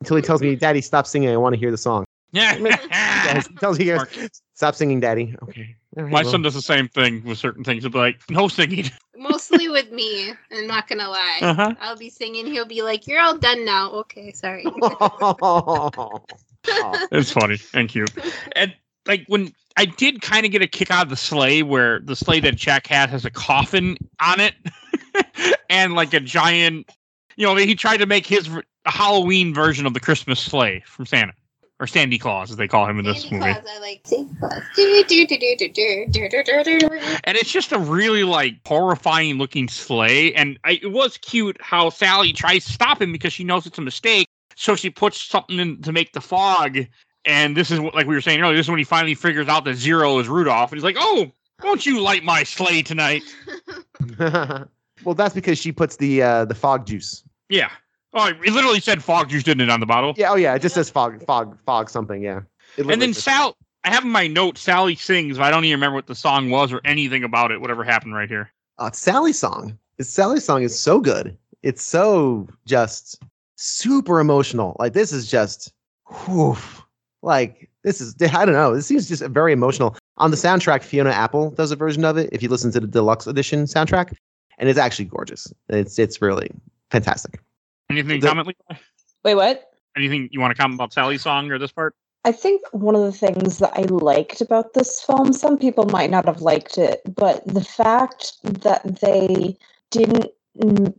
[0.00, 1.28] until he tells me, "Daddy, stop singing.
[1.30, 3.42] I want to hear the song." Yeah, Yeah.
[3.42, 5.74] he tells me, he goes, "Stop singing, Daddy." Okay.
[5.96, 6.30] All right, My well.
[6.30, 7.82] son does the same thing with certain things.
[7.82, 8.88] He'll be like, no singing.
[9.16, 10.32] Mostly with me.
[10.52, 11.38] I'm not gonna lie.
[11.42, 11.74] Uh-huh.
[11.80, 12.46] I'll be singing.
[12.46, 14.64] He'll be like, "You're all done now." Okay, sorry.
[16.68, 17.08] Oh.
[17.10, 18.10] It's funny and cute.
[18.54, 18.74] And
[19.06, 22.14] like when I did kind of get a kick out of the sleigh where the
[22.14, 24.54] sleigh that Jack had has a coffin on it
[25.70, 26.90] and like a giant,
[27.36, 28.50] you know, he tried to make his
[28.90, 31.32] v- a Halloween version of the Christmas sleigh from Santa
[31.78, 33.52] or Sandy Claws as they call him in this Sandy movie.
[33.52, 34.62] Claws, I like Santa Claus.
[34.76, 36.88] Do, do, do, do, do, do, do, do, do, do, do.
[37.24, 41.90] and it's just a really like horrifying looking sleigh and I, it was cute how
[41.90, 44.26] sally tries to stop him because she knows it's a mistake
[44.56, 46.78] so she puts something in to make the fog
[47.24, 49.48] and this is what like we were saying earlier this is when he finally figures
[49.48, 51.30] out that zero is rudolph and he's like oh
[51.62, 53.22] won't you light my sleigh tonight
[55.04, 57.22] well, that's because she puts the uh, the fog juice.
[57.48, 57.70] yeah
[58.12, 60.30] oh it literally said fog juice didn't it on the bottle Yeah.
[60.32, 60.54] Oh yeah.
[60.54, 62.22] It just says fog fog fog something.
[62.22, 62.40] Yeah.
[62.76, 65.64] And then literally says- sal i have in my note sally sings but i don't
[65.64, 68.50] even remember what the song was or anything about it whatever happened right here
[68.80, 69.78] uh, it's Sally's song.
[69.98, 71.36] It's Sally's song is so good.
[71.62, 73.22] It's so just
[73.56, 74.74] super emotional.
[74.78, 75.72] Like this is just,
[76.24, 76.56] whew,
[77.20, 78.74] like this is I don't know.
[78.74, 79.96] This seems just very emotional.
[80.16, 82.30] On the soundtrack, Fiona Apple does a version of it.
[82.32, 84.14] If you listen to the deluxe edition soundtrack,
[84.58, 85.52] and it's actually gorgeous.
[85.68, 86.50] It's it's really
[86.90, 87.38] fantastic.
[87.90, 88.80] Anything to The- comment Levi?
[89.24, 89.66] Wait, what?
[89.96, 93.02] anything you want to comment about sally's song or this part I think one of
[93.02, 97.00] the things that I liked about this film, some people might not have liked it,
[97.14, 99.56] but the fact that they
[99.90, 100.26] didn't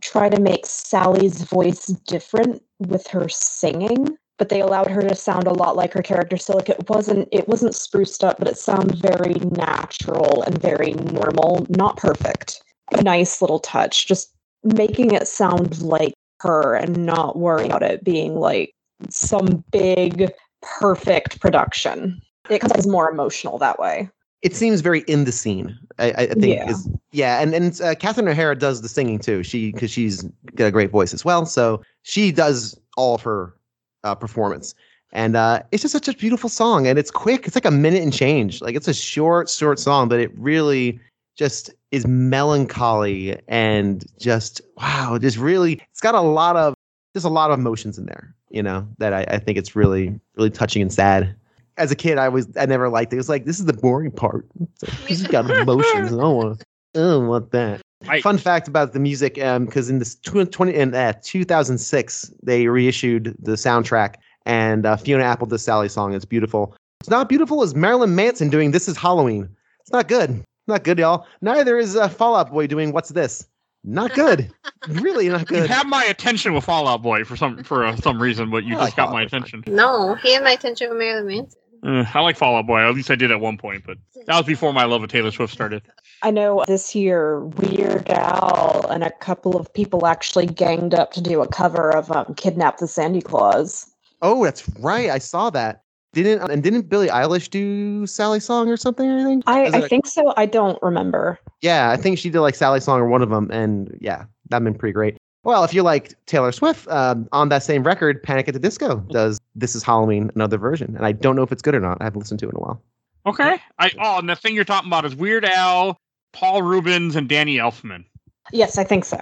[0.00, 5.46] try to make Sally's voice different with her singing, but they allowed her to sound
[5.46, 6.36] a lot like her character.
[6.36, 10.92] So like it wasn't it wasn't spruced up, but it sounded very natural and very
[10.94, 12.62] normal, not perfect.
[12.92, 14.34] A nice little touch, just
[14.64, 18.74] making it sound like her and not worry about it being like
[19.08, 20.30] some big
[20.60, 22.20] perfect production.
[22.50, 24.10] It becomes more emotional that way.
[24.42, 25.78] It seems very in the scene.
[25.98, 26.70] I, I I think Yeah.
[26.70, 29.42] is yeah, and and uh, Catherine O'Hara does the singing too.
[29.44, 30.24] She because she's
[30.56, 33.54] got a great voice as well, so she does all of her
[34.02, 34.74] uh, performance.
[35.12, 37.46] And uh, it's just such a beautiful song, and it's quick.
[37.46, 38.62] It's like a minute and change.
[38.62, 40.98] Like it's a short, short song, but it really
[41.36, 45.80] just is melancholy and just wow, just really.
[45.90, 46.74] It's got a lot of
[47.14, 48.34] there's a lot of emotions in there.
[48.50, 51.34] You know that I, I think it's really, really touching and sad.
[51.78, 53.16] As a kid, I was I never liked it.
[53.16, 54.46] It was like this is the boring part.
[54.60, 56.12] It's like, This has got emotions.
[56.12, 56.62] I don't want.
[56.94, 57.80] I don't want that.
[58.08, 62.32] I- Fun fact about the music, um because in this tw- 20 in uh, 2006
[62.42, 66.12] they reissued the soundtrack, and uh, Fiona Apple does Sally's song.
[66.12, 66.76] It's beautiful.
[67.00, 69.48] It's not beautiful as Marilyn Manson doing "This Is Halloween."
[69.80, 70.44] It's not good.
[70.66, 71.26] Not good, y'all.
[71.40, 73.46] Neither is uh, Fall Out Boy doing "What's This."
[73.84, 74.48] Not good.
[74.88, 75.56] really not good.
[75.56, 75.70] You good.
[75.70, 78.76] have my attention with Fall Out Boy for some for uh, some reason, but you
[78.76, 79.36] I like just got Fall my Out Boy.
[79.38, 79.64] attention.
[79.66, 81.58] No, he had my attention with Marilyn Manson.
[81.84, 82.78] Uh, I like Fall Out Boy.
[82.78, 85.32] At least I did at one point, but that was before my love of Taylor
[85.32, 85.82] Swift started.
[86.22, 91.20] I know this year Weird Al and a couple of people actually ganged up to
[91.20, 93.90] do a cover of um, "Kidnap the Sandy Claws."
[94.24, 95.10] Oh, that's right.
[95.10, 95.81] I saw that.
[96.12, 99.42] Didn't and didn't Billie Eilish do Sally's song or something or anything?
[99.46, 100.34] I, Is I it a- think so.
[100.36, 101.38] I don't remember.
[101.62, 104.64] Yeah, I think she did like Sally's song or one of them, and yeah, that'd
[104.64, 105.16] been pretty great.
[105.44, 108.96] Well, if you like Taylor Swift, um, on that same record, Panic at the Disco
[109.10, 111.98] does "This Is Halloween" another version, and I don't know if it's good or not.
[112.00, 112.82] I haven't listened to it in a while.
[113.24, 113.58] Okay.
[113.78, 115.96] I oh, and the thing you're talking about is Weird Al,
[116.32, 118.04] Paul Reubens, and Danny Elfman.
[118.52, 119.20] Yes, I think so.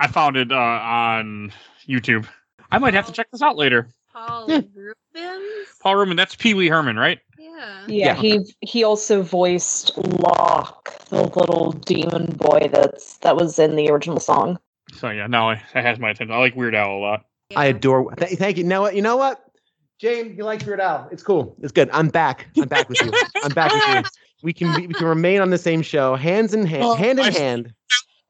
[0.00, 1.52] I found it uh, on
[1.88, 2.26] YouTube.
[2.70, 3.88] I might have to check this out later.
[4.12, 4.60] Paul Yeah.
[5.14, 5.68] Reubens?
[5.80, 7.18] Paul Rubin, that's Pee Wee Herman, right?
[7.38, 7.84] Yeah.
[7.86, 8.14] Yeah, Yeah.
[8.14, 14.20] he he also voiced Lock, the little demon boy that's that was in the original
[14.20, 14.58] song.
[14.94, 16.34] So yeah, no, it has my attention.
[16.34, 17.24] I like Weird Al a lot.
[17.56, 18.14] I adore.
[18.14, 18.62] Th- thank you.
[18.64, 18.94] You know what?
[18.94, 19.42] You know what?
[19.98, 21.08] James, you like Weird Al.
[21.12, 21.54] It's cool.
[21.62, 21.90] It's good.
[21.92, 22.48] I'm back.
[22.56, 23.12] I'm back with you.
[23.42, 24.10] I'm back with you.
[24.42, 27.18] We can be, we can remain on the same show, hands in hand, Well, hand
[27.18, 27.74] in I- hand.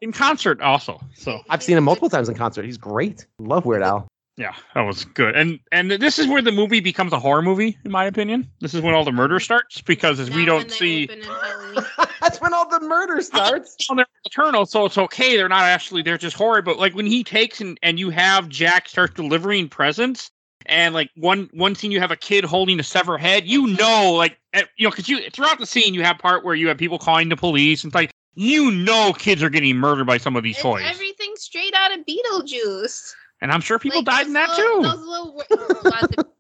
[0.00, 0.98] In concert also.
[1.14, 2.64] So I've seen him multiple times in concert.
[2.64, 3.26] He's great.
[3.38, 4.08] Love Weird Al.
[4.40, 5.36] Yeah, that was good.
[5.36, 8.50] And and this is where the movie becomes a horror movie, in my opinion.
[8.60, 11.84] This is when all the murder starts because as we don't see open in Halloween.
[12.22, 13.76] That's when all the murder starts.
[13.86, 15.36] well, they're eternal, so it's okay.
[15.36, 16.62] They're not actually they're just horror.
[16.62, 20.30] But like when he takes and and you have Jack start delivering presents,
[20.64, 24.14] and like one one scene you have a kid holding a severed head, you know,
[24.16, 26.78] like eh, you know, because you throughout the scene you have part where you have
[26.78, 30.34] people calling the police and it's like you know kids are getting murdered by some
[30.34, 33.12] of these It's toys, everything straight out of Beetlejuice.
[33.40, 34.88] And I'm sure people Like, died in that little- too.
[34.88, 35.42] Those little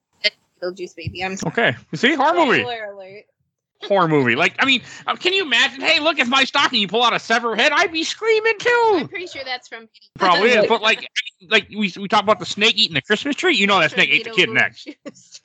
[0.62, 1.24] Beetlejuice, baby.
[1.24, 1.52] I'm sorry.
[1.52, 2.60] Okay, you see horror movie.
[2.60, 3.24] Spoiler alert.
[3.82, 4.36] horror movie.
[4.36, 5.80] Like, I mean, uh, can you imagine?
[5.80, 8.96] Hey, look, if my stocking you pull out a severed head, I'd be screaming too.
[8.98, 9.88] I'm pretty sure that's from.
[10.18, 11.08] Probably, is, Like- but like,
[11.48, 13.54] like we we talk about the snake eating the Christmas tree.
[13.56, 14.88] You know that snake ate the kid next.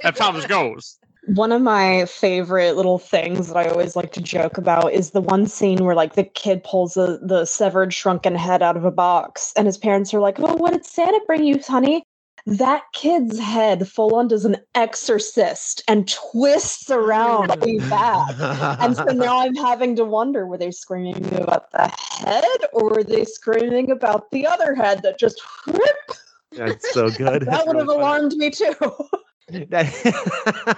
[0.02, 1.00] That's how this goes.
[1.28, 5.22] One of my favorite little things that I always like to joke about is the
[5.22, 8.92] one scene where like the kid pulls the, the severed shrunken head out of a
[8.92, 12.04] box and his parents are like, Oh, what did Santa bring you, honey?
[12.46, 17.48] that kid's head full on does an exorcist and twists around
[17.90, 18.80] bad.
[18.80, 23.04] And so now I'm having to wonder were they screaming about the head or were
[23.04, 25.42] they screaming about the other head that just
[26.52, 27.42] That's so good.
[27.44, 28.76] that would have alarmed me too.
[29.48, 29.94] That-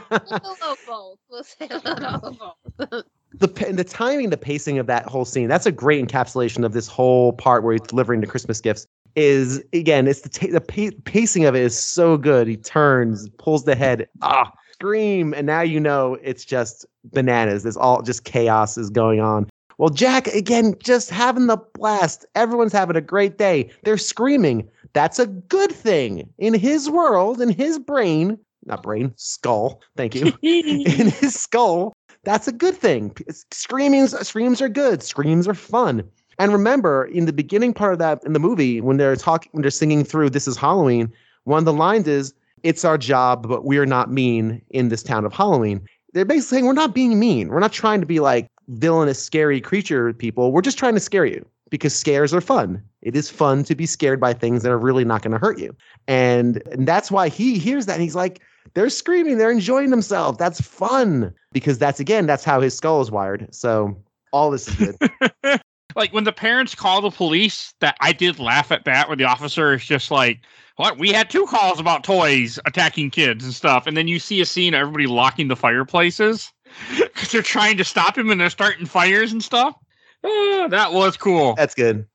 [0.09, 1.19] a little of both.
[1.29, 3.03] We'll say a little of both.
[3.33, 5.47] the the timing, the pacing of that whole scene.
[5.47, 8.85] That's a great encapsulation of this whole part where he's delivering the Christmas gifts.
[9.15, 12.47] Is again, it's the ta- the pa- pacing of it is so good.
[12.47, 17.63] He turns, pulls the head, ah, scream, and now you know it's just bananas.
[17.63, 19.49] There's all just chaos is going on.
[19.79, 22.25] Well, Jack again, just having the blast.
[22.35, 23.71] Everyone's having a great day.
[23.83, 24.69] They're screaming.
[24.93, 28.37] That's a good thing in his world, in his brain,
[28.67, 29.81] not brain, skull.
[29.95, 30.33] Thank you.
[30.41, 33.15] in his skull, that's a good thing.
[33.51, 35.01] Screamings, screams are good.
[35.01, 36.03] Screams are fun.
[36.39, 39.61] And remember, in the beginning part of that in the movie, when they're talking, when
[39.61, 41.11] they're singing through "This Is Halloween,"
[41.45, 42.33] one of the lines is,
[42.63, 45.81] "It's our job, but we are not mean in this town of Halloween."
[46.13, 47.47] They're basically saying we're not being mean.
[47.49, 50.51] We're not trying to be like villainous, scary creature people.
[50.51, 52.81] We're just trying to scare you because scares are fun.
[53.01, 55.59] It is fun to be scared by things that are really not going to hurt
[55.59, 55.75] you.
[56.07, 58.41] And, and that's why he hears that and he's like,
[58.73, 60.37] they're screaming, they're enjoying themselves.
[60.37, 63.47] That's fun because that's again, that's how his skull is wired.
[63.53, 63.97] So
[64.31, 65.61] all this is good.
[65.95, 69.25] like when the parents call the police, that I did laugh at that, where the
[69.25, 70.39] officer is just like,
[70.75, 70.97] "What?
[70.97, 74.45] We had two calls about toys attacking kids and stuff," and then you see a
[74.45, 76.51] scene of everybody locking the fireplaces
[76.97, 79.75] because they're trying to stop him and they're starting fires and stuff.
[80.23, 81.55] Ah, that was cool.
[81.55, 82.05] that's good.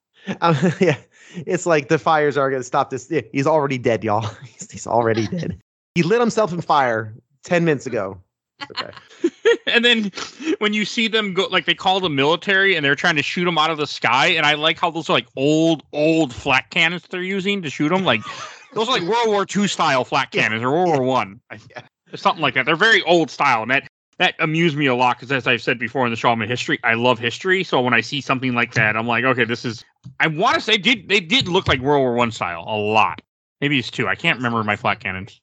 [0.40, 0.96] Um, yeah,
[1.34, 3.12] it's like the fires are going to stop this.
[3.32, 4.28] He's already dead, y'all.
[4.44, 5.60] He's, he's already dead.
[5.94, 7.14] He lit himself in fire
[7.44, 8.18] 10 minutes ago.
[8.70, 8.90] Okay.
[9.66, 10.12] and then
[10.58, 13.44] when you see them go, like they call the military and they're trying to shoot
[13.44, 16.70] them out of the sky, and I like how those are like old, old flat
[16.70, 18.04] cannons they're using to shoot them.
[18.04, 18.20] Like
[18.74, 20.42] those are like World War II style flat Yeah.
[20.42, 21.40] cannons or World War One,
[22.14, 22.66] something like that.
[22.66, 23.88] They're very old style, and that
[24.18, 26.78] that amused me a lot because, as I've said before in the show, history.
[26.84, 29.84] I love history, so when I see something like that, I'm like, okay, this is.
[30.20, 33.20] I want to say did they did look like World War One style a lot.
[33.60, 34.08] Maybe it's two.
[34.08, 35.40] I can't remember my flat cannons.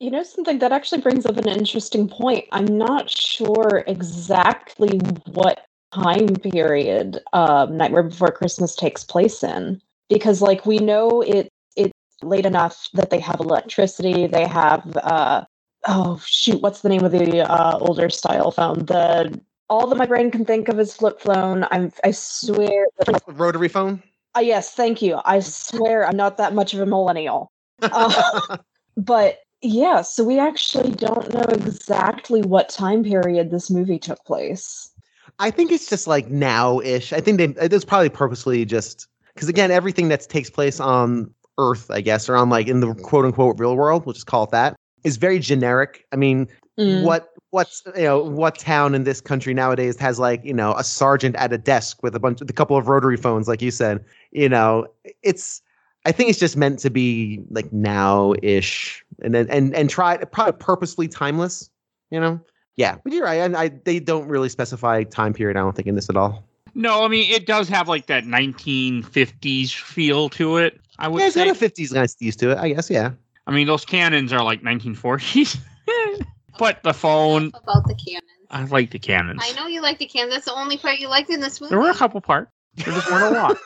[0.00, 2.46] You know something that actually brings up an interesting point.
[2.52, 4.98] I'm not sure exactly
[5.32, 11.48] what time period um, Nightmare Before Christmas takes place in, because like we know it
[11.76, 11.92] it's
[12.22, 14.26] late enough that they have electricity.
[14.26, 15.44] They have uh,
[15.86, 18.86] oh shoot, what's the name of the uh, older style phone?
[18.86, 19.40] The
[19.70, 21.66] all that my brain can think of is flip phone.
[21.70, 22.86] I'm I swear.
[23.28, 24.02] Rotary phone.
[24.36, 25.20] Uh, yes, thank you.
[25.24, 27.48] I swear I'm not that much of a millennial.
[27.80, 28.56] Uh,
[28.96, 34.90] but yeah, so we actually don't know exactly what time period this movie took place.
[35.38, 37.12] I think it's just like now ish.
[37.12, 41.32] I think they, it was probably purposely just because, again, everything that takes place on
[41.58, 44.44] Earth, I guess, or on like in the quote unquote real world, we'll just call
[44.44, 46.06] it that, is very generic.
[46.12, 47.02] I mean, Mm.
[47.02, 50.82] what what's you know what town in this country nowadays has like you know a
[50.82, 53.70] sergeant at a desk with a bunch of a couple of rotary phones like you
[53.70, 54.84] said you know
[55.22, 55.62] it's
[56.04, 60.52] i think it's just meant to be like now-ish and then and and try probably
[60.52, 61.70] purposely timeless
[62.10, 62.40] you know
[62.76, 65.88] yeah but you're right and I, they don't really specify time period i don't think
[65.88, 70.56] in this at all No, I mean it does have like that 1950s feel to
[70.58, 70.80] it.
[70.98, 71.46] I would yeah it's say.
[71.46, 73.12] got a 50s nice used to it i guess yeah
[73.46, 75.58] I mean those cannons are like 1940s.
[76.58, 78.24] but the phone, about the cannons.
[78.50, 79.40] I like the cannons.
[79.42, 80.32] I know you like the cannons.
[80.32, 81.70] That's the only part you liked in this movie.
[81.70, 82.50] There were a couple parts.
[82.76, 83.56] There just weren't a lot.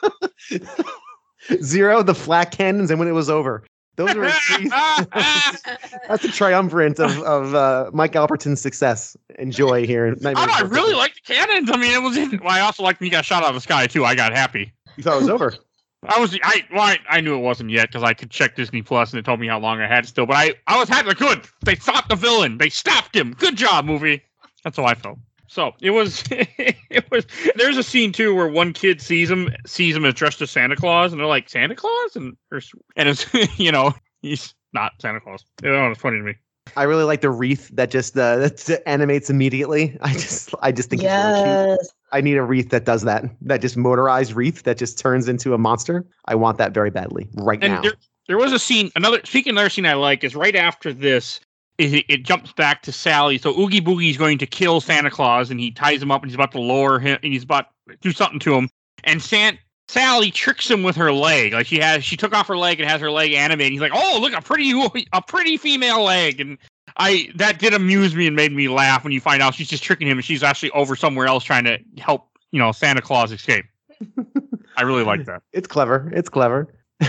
[1.63, 3.63] zero the flat cannons and when it was over
[4.05, 4.69] those three
[6.07, 10.61] that's a triumvirate of, of uh, mike alberton's success and joy here in Oh, I
[10.61, 11.69] really like the cannons.
[11.71, 12.17] I mean, it was.
[12.17, 14.05] Well, I also liked when he got shot out of the sky too.
[14.05, 14.71] I got happy.
[14.95, 15.53] you thought it was over
[16.07, 16.37] I was.
[16.43, 16.65] I.
[16.71, 19.25] Well, I, I knew it wasn't yet because I could check Disney Plus and it
[19.25, 20.25] told me how long I had still.
[20.25, 20.53] But I.
[20.67, 21.09] I was happy.
[21.09, 21.41] Like, good.
[21.65, 22.57] They stopped the villain.
[22.57, 23.33] They stopped him.
[23.33, 24.21] Good job, movie.
[24.63, 25.19] That's how I felt.
[25.49, 26.23] So it was.
[26.31, 27.25] it was.
[27.55, 30.75] There's a scene too where one kid sees him, sees him as dressed as Santa
[30.75, 32.61] Claus, and they're like Santa Claus, and or,
[32.95, 33.25] and it's
[33.59, 35.43] you know he's not Santa Claus.
[35.63, 36.35] You know, it's funny to me.
[36.77, 39.97] I really like the wreath that just uh, that animates immediately.
[40.01, 41.79] I just I just think it's really cute.
[41.79, 41.89] yes.
[42.11, 43.25] I need a wreath that does that.
[43.41, 46.05] That just motorized wreath that just turns into a monster.
[46.25, 47.81] I want that very badly right And now.
[47.81, 47.93] there,
[48.27, 48.91] there was a scene.
[48.95, 51.39] Another speaking of another scene I like is right after this.
[51.79, 53.37] It, it jumps back to Sally.
[53.37, 56.35] So Oogie Boogie's going to kill Santa Claus, and he ties him up, and he's
[56.35, 58.69] about to lower him, and he's about to do something to him.
[59.05, 59.57] And Sant
[59.87, 61.53] Sally tricks him with her leg.
[61.53, 63.71] Like she has, she took off her leg and has her leg animated.
[63.71, 64.73] He's like, "Oh, look, a pretty,
[65.13, 66.57] a pretty female leg." And
[66.97, 69.83] I that did amuse me and made me laugh when you find out she's just
[69.83, 73.31] tricking him, and she's actually over somewhere else trying to help, you know, Santa Claus
[73.31, 73.65] escape.
[74.77, 75.43] I really like that.
[75.53, 76.11] it's clever.
[76.13, 76.73] It's clever.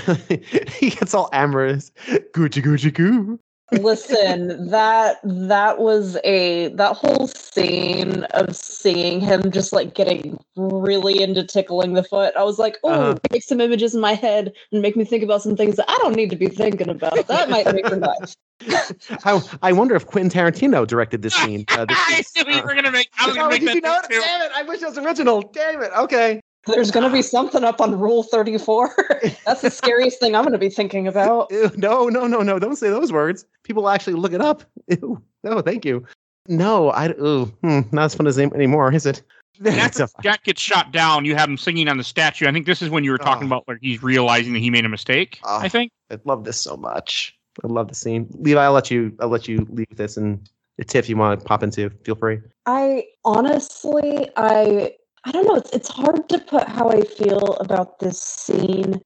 [0.79, 1.91] he gets all amorous.
[2.07, 3.39] Gucci Gucci goo.
[3.73, 11.23] Listen, that that was a that whole scene of seeing him just like getting really
[11.23, 12.35] into tickling the foot.
[12.37, 13.15] I was like, oh, Uh-huh.
[13.33, 15.97] make some images in my head and make me think about some things that I
[15.99, 17.29] don't need to be thinking about.
[17.29, 18.37] That might make me nuts.
[19.25, 21.67] I, I wonder if Quentin Tarantino directed this scene.
[21.71, 22.45] Uh, this I scene.
[22.47, 23.09] knew you were gonna make.
[23.19, 24.21] I was Oh, gonna make did you know that it?
[24.21, 24.53] Damn it!
[24.55, 25.43] I wish it was original.
[25.43, 25.91] Damn it.
[25.97, 26.41] Okay.
[26.67, 28.95] There's gonna be something up on Rule 34.
[29.47, 31.51] That's the scariest thing I'm gonna be thinking about.
[31.51, 32.59] Ew, no, no, no, no.
[32.59, 33.45] Don't say those words.
[33.65, 34.63] People actually look it up.
[34.89, 35.23] Ew.
[35.45, 36.05] No, thank you.
[36.49, 37.11] No, I.
[37.11, 39.23] Ooh, hmm, not as fun as any- anymore, is it?
[39.65, 42.47] After It's a- Jack gets shot down, you have him singing on the statue.
[42.47, 43.47] I think this is when you were talking Oh.
[43.49, 45.39] about where he's realizing that he made a mistake.
[45.45, 45.59] Oh.
[45.59, 45.93] I think.
[46.11, 47.37] I love this so much.
[47.63, 48.27] I love the scene.
[48.39, 49.13] Levi, I'll let you.
[49.21, 50.49] I'll let you leave this, and
[50.87, 51.91] Tiff, you want to pop into?
[52.05, 52.41] Feel free.
[52.65, 54.93] I honestly, I
[55.25, 55.55] I don't know.
[55.57, 59.01] It's it's hard to put how I feel about this scene,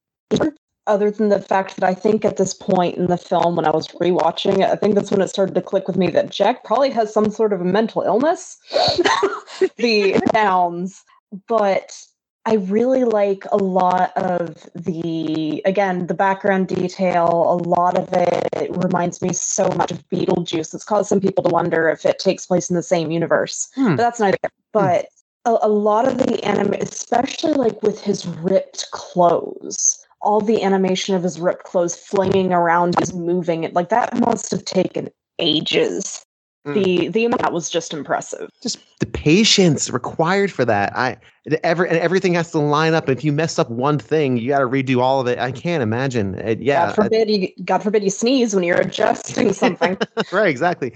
[0.87, 3.71] other than the fact that I think at this point in the film, when I
[3.71, 6.63] was rewatching it, I think that's when it started to click with me that Jack
[6.63, 8.57] probably has some sort of a mental illness.
[9.77, 11.03] the downs,
[11.47, 11.97] but
[12.45, 17.27] I really like a lot of the again the background detail.
[17.27, 20.73] A lot of it reminds me so much of Beetlejuice.
[20.73, 23.95] It's caused some people to wonder if it takes place in the same universe, Hmm.
[23.95, 24.37] but that's neither.
[24.71, 25.07] But
[25.45, 31.15] a, a lot of the anime, especially like with his ripped clothes, all the animation
[31.15, 35.09] of his ripped clothes flinging around, he's moving it like that must have taken
[35.39, 36.25] ages.
[36.65, 36.73] Mm.
[36.73, 38.49] The the amount was just impressive.
[38.63, 40.97] Just the patience required for that.
[40.97, 41.17] I
[41.63, 43.07] every and everything has to line up.
[43.07, 45.37] If you mess up one thing, you got to redo all of it.
[45.37, 46.33] I can't imagine.
[46.39, 49.95] It, yeah, God forbid you God forbid you sneeze when you're adjusting something.
[50.31, 50.93] right exactly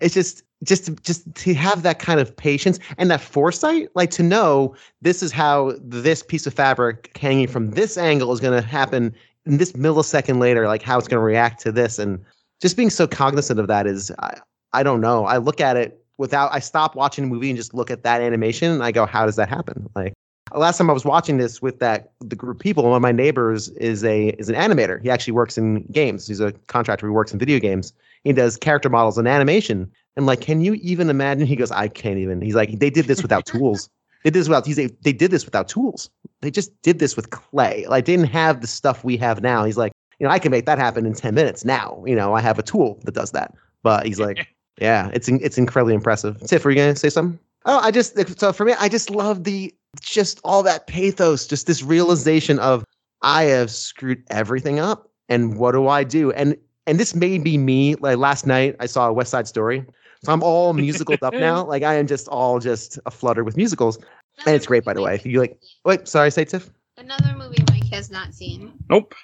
[0.00, 4.10] it's just just to, just to have that kind of patience and that foresight like
[4.10, 8.60] to know this is how this piece of fabric hanging from this angle is going
[8.60, 9.14] to happen
[9.46, 12.24] in this millisecond later like how it's going to react to this and
[12.60, 14.38] just being so cognizant of that is I,
[14.72, 17.74] I don't know i look at it without i stop watching a movie and just
[17.74, 20.12] look at that animation and i go how does that happen like
[20.58, 23.12] last time I was watching this with that the group of people, one of my
[23.12, 25.00] neighbors is a is an animator.
[25.02, 26.26] He actually works in games.
[26.26, 27.92] He's a contractor who works in video games.
[28.24, 29.90] He does character models and animation.
[30.16, 31.46] And like, can you even imagine?
[31.46, 32.40] He goes, I can't even.
[32.40, 33.88] He's like, they did this without tools.
[34.24, 34.66] They did this without.
[34.66, 36.10] He's like, they did this without tools.
[36.40, 37.86] They just did this with clay.
[37.88, 39.64] Like, they didn't have the stuff we have now.
[39.64, 42.02] He's like, you know, I can make that happen in ten minutes now.
[42.06, 43.54] You know, I have a tool that does that.
[43.82, 44.46] But he's like,
[44.80, 46.40] yeah, it's it's incredibly impressive.
[46.46, 47.38] Tiff, were you gonna say something?
[47.64, 51.66] Oh, I just so for me, I just love the just all that pathos, just
[51.66, 52.84] this realization of
[53.22, 56.32] I have screwed everything up, and what do I do?
[56.32, 56.56] And
[56.86, 57.94] and this may be me.
[57.96, 59.84] Like last night, I saw a West Side Story,
[60.24, 61.64] so I'm all musicaled up now.
[61.72, 63.98] Like I am just all just a flutter with musicals,
[64.46, 65.14] and it's great, by the way.
[65.14, 66.70] If you like, wait, sorry, say Tiff.
[66.98, 68.72] Another movie Mike has not seen.
[68.90, 69.14] Nope.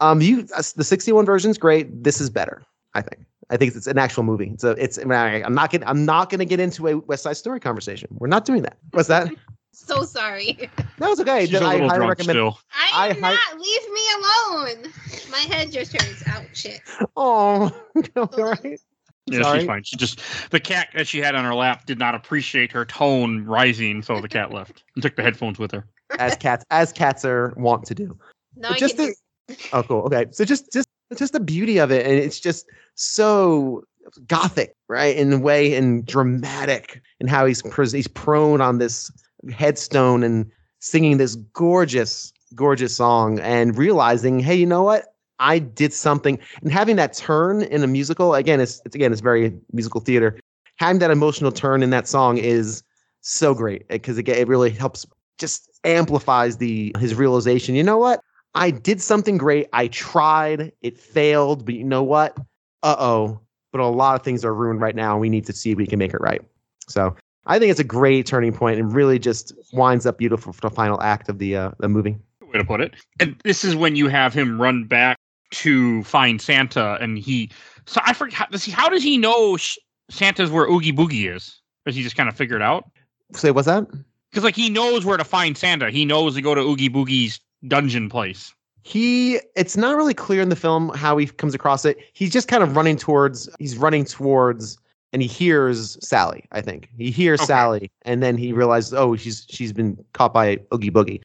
[0.00, 2.04] Um, you uh, the 61 version's great.
[2.04, 2.62] This is better,
[2.94, 3.24] I think.
[3.50, 4.50] I think it's an actual movie.
[4.52, 4.98] It's a, it's.
[4.98, 5.86] I'm not getting.
[5.88, 8.08] I'm not going to get into a West Side Story conversation.
[8.18, 8.76] We're not doing that.
[8.92, 9.28] What's that?
[9.78, 10.70] So sorry.
[10.98, 11.44] That was okay.
[11.44, 12.36] She's a I little highly drunk recommend.
[12.36, 12.58] still.
[12.72, 13.60] I I am hi- not.
[13.60, 14.92] Leave me alone.
[15.30, 16.26] My head just hurts.
[16.26, 16.80] Out shit.
[17.14, 17.70] Oh,
[18.16, 18.80] all right.
[19.26, 19.58] Yeah, Sorry.
[19.60, 19.82] she's fine.
[19.82, 20.20] She just
[20.50, 24.20] the cat that she had on her lap did not appreciate her tone rising, so
[24.20, 25.86] the cat left and took the headphones with her.
[26.18, 28.16] As cats, as cats are wont to do.
[28.56, 29.14] No, But I just can
[29.48, 30.02] the, oh, cool.
[30.02, 33.82] Okay, so just just just the beauty of it, and it's just so
[34.28, 35.16] gothic, right?
[35.16, 39.10] In a way, and dramatic, and how he's pres- he's prone on this
[39.52, 45.15] headstone and singing this gorgeous, gorgeous song, and realizing, hey, you know what?
[45.38, 49.20] I did something, and having that turn in a musical again, it's, it's again, it's
[49.20, 50.38] very musical theater.
[50.76, 52.82] Having that emotional turn in that song is
[53.20, 55.06] so great because again, it really helps,
[55.38, 57.74] just amplifies the his realization.
[57.74, 58.20] You know what?
[58.54, 59.68] I did something great.
[59.72, 60.72] I tried.
[60.80, 62.36] It failed, but you know what?
[62.82, 63.40] Uh oh.
[63.72, 65.12] But a lot of things are ruined right now.
[65.12, 66.40] and We need to see if we can make it right.
[66.88, 67.14] So
[67.46, 70.70] I think it's a great turning point and really just winds up beautiful for the
[70.70, 72.16] final act of the uh, the movie.
[72.40, 72.94] Way to put it.
[73.20, 75.15] And this is when you have him run back
[75.52, 77.50] to find Santa, and he.
[77.86, 78.50] So I forget.
[78.50, 78.72] Does he?
[78.72, 79.78] How does he know sh-
[80.10, 81.60] Santa's where Oogie Boogie is?
[81.84, 82.90] Does he just kind of figure it out?
[83.34, 83.86] Say what's that?
[84.30, 85.90] Because like he knows where to find Santa.
[85.90, 88.52] He knows to go to Oogie Boogie's dungeon place.
[88.82, 91.98] He it's not really clear in the film how he comes across it.
[92.12, 94.78] He's just kind of running towards he's running towards
[95.12, 96.88] and he hears Sally, I think.
[96.96, 97.46] He hears Okay.
[97.46, 101.22] Sally and then he realizes, oh, she's she's been caught by Oogie Boogie.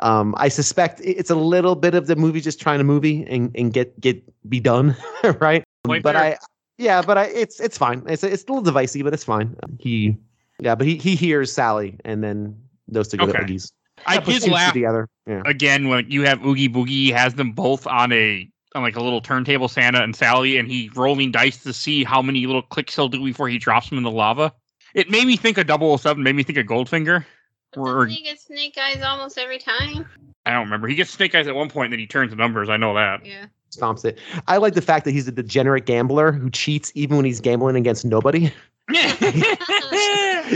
[0.00, 3.50] Um, I suspect it's a little bit of the movie just trying to movie and,
[3.56, 4.96] and get get be done,
[5.40, 5.64] right?
[5.84, 6.22] Point but there.
[6.22, 6.38] I
[6.76, 8.02] yeah, but I it's it's fine.
[8.06, 9.56] It's it's a little divisive, but it's fine.
[9.78, 10.16] He
[10.60, 12.56] yeah, but he he hears Sally and then
[12.86, 13.38] those two go Okay.
[13.38, 13.72] Oogie's.
[14.06, 15.08] I did laugh together.
[15.26, 15.42] Yeah.
[15.44, 19.20] again when you have Oogie Boogie has them both on a on like a little
[19.20, 23.08] turntable, Santa and Sally, and he rolling dice to see how many little clicks he'll
[23.08, 24.52] do before he drops them in the lava.
[24.94, 25.66] It made me think of
[26.00, 27.24] 007, made me think of Goldfinger.
[27.72, 30.08] But Or- he gets snake eyes almost every time?
[30.46, 30.88] I don't remember.
[30.88, 32.68] He gets snake eyes at one point, then he turns the numbers.
[32.68, 33.24] I know that.
[33.24, 33.46] Yeah.
[33.70, 34.18] Stomps it.
[34.46, 37.76] I like the fact that he's a degenerate gambler who cheats even when he's gambling
[37.76, 38.50] against nobody.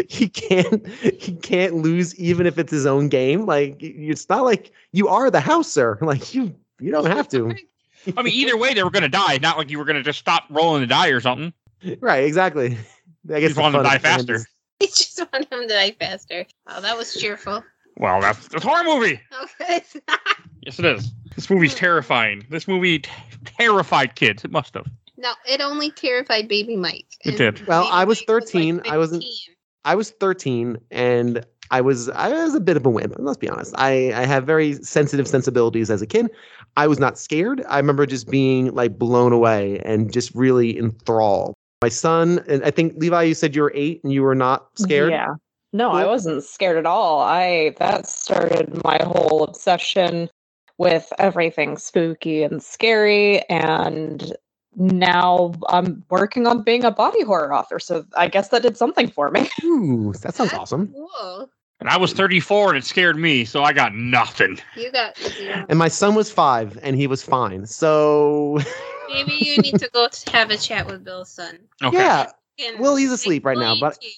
[0.08, 3.44] he can't he can't lose even if it's his own game.
[3.44, 5.98] Like it's not like you are the house, sir.
[6.02, 7.54] Like you you don't have to.
[8.16, 9.38] I mean, either way, they were going to die.
[9.38, 11.52] Not like you were going to just stop rolling the die or something.
[12.00, 12.78] Right, exactly.
[13.32, 14.46] I guess Just the wanted to die of the game faster.
[14.82, 16.44] Is- He just wanted him to die faster.
[16.66, 17.62] Oh, that was cheerful.
[17.96, 19.20] Well, that's, that's a horror movie.
[19.32, 19.82] Oh, okay.
[20.62, 21.12] Yes, it is.
[21.34, 22.46] This movie's terrifying.
[22.50, 23.10] This movie t-
[23.44, 24.44] terrified kids.
[24.44, 24.86] It must have.
[25.16, 27.06] no, it only terrified baby Mike.
[27.24, 27.66] It did.
[27.66, 28.76] Well, baby I was Mike 13.
[28.78, 29.24] like I wasn't-
[29.84, 33.14] I was 13 and I was I was a bit of a wimp.
[33.18, 33.74] Let's be honest.
[33.76, 36.30] I I have very sensitive sensibilities as a kid.
[36.76, 37.64] I was not scared.
[37.68, 41.54] I remember just being like blown away and just really enthralled.
[41.82, 44.68] My son and I think Levi, you said you were eight and you were not
[44.78, 45.10] scared.
[45.10, 45.34] Yeah.
[45.72, 47.20] No, I wasn't scared at all.
[47.20, 50.30] I that started my whole obsession
[50.78, 54.32] with everything spooky and scary and
[54.76, 57.78] now I'm working on being a body horror author.
[57.78, 59.50] So I guess that did something for me.
[59.64, 60.94] Ooh, that sounds awesome.
[60.94, 61.50] Cool.
[61.82, 64.56] And I was 34 and it scared me, so I got nothing.
[64.76, 65.66] You got zero.
[65.68, 67.66] And my son was five and he was fine.
[67.66, 68.60] So
[69.12, 71.58] Maybe you need to go t- have a chat with Bill's son.
[71.82, 71.96] Okay.
[71.96, 72.30] yeah,
[72.64, 74.10] And Well, he's asleep right now, but- you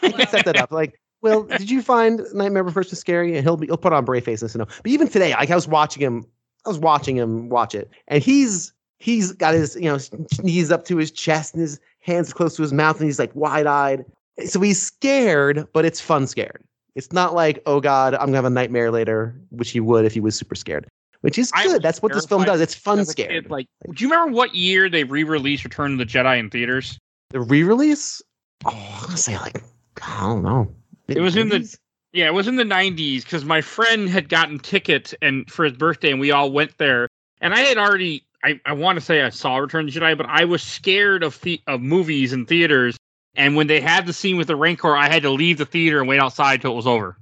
[0.00, 0.70] I can set that up.
[0.70, 3.34] Like, well, did you find Nightmare Before Christmas scary?
[3.36, 4.66] And he'll be he'll put on brave face and say no.
[4.66, 6.24] But even today, like I was watching him,
[6.64, 9.98] I was watching him watch it, and he's he's got his you know
[10.44, 13.34] knees up to his chest and his hands close to his mouth, and he's like
[13.34, 14.04] wide eyed.
[14.46, 16.62] So he's scared, but it's fun scared.
[16.98, 20.12] It's not like oh god, I'm gonna have a nightmare later, which he would if
[20.12, 20.88] he was super scared.
[21.20, 21.80] Which is good.
[21.80, 22.60] That's what this film does.
[22.60, 23.50] It's fun a kid, scared.
[23.50, 26.98] like, do you remember what year they re-released Return of the Jedi in theaters?
[27.30, 28.20] The re-release.
[28.64, 29.62] Oh, I'm gonna say like
[30.02, 30.74] I don't know.
[31.06, 31.76] It was in the-
[32.12, 35.74] Yeah, it was in the 90s because my friend had gotten tickets and for his
[35.74, 37.08] birthday, and we all went there.
[37.40, 40.16] And I had already, I, I want to say I saw Return of the Jedi,
[40.16, 42.96] but I was scared of the, of movies and theaters.
[43.38, 46.00] And when they had the scene with the Rancor, I had to leave the theater
[46.00, 47.16] and wait outside till it was over.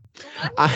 [0.56, 0.74] I,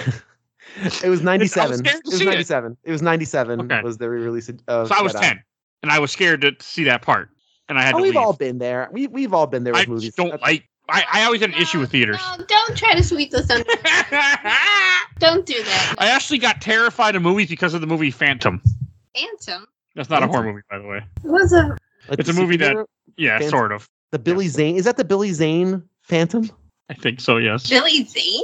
[1.03, 1.79] it was 97.
[1.79, 2.29] scared It to was see it.
[2.29, 2.77] 97.
[2.85, 3.81] It, was 97 Okay.
[3.83, 5.21] was the re-release of of So I was Jedi.
[5.23, 5.43] 10,
[5.83, 7.31] and I was scared to see that part,
[7.71, 8.19] and I had Oh, to we've leave.
[8.23, 8.89] all been there.
[8.93, 10.05] We we've all been there with I movies.
[10.05, 10.67] just don't That's- like.
[10.93, 12.19] I, I always had an issue with theaters.
[12.37, 13.65] No, don't try to sweep this under.
[13.69, 15.95] I Don't do that.
[15.99, 18.61] I actually got terrified of movies because of the movie Phantom.
[19.17, 21.01] Phantom That's not a horror movie, by the way.
[21.23, 21.77] was a
[22.09, 22.87] like It's a movie that-
[23.17, 23.51] Yeah, Phantom?
[23.51, 23.89] sort of.
[24.13, 24.77] The Billy Zane.
[24.77, 26.51] Is that the Billy Zane Phantom?
[26.89, 27.37] I think so.
[27.37, 27.69] Yes.
[27.69, 28.43] Billy Zane.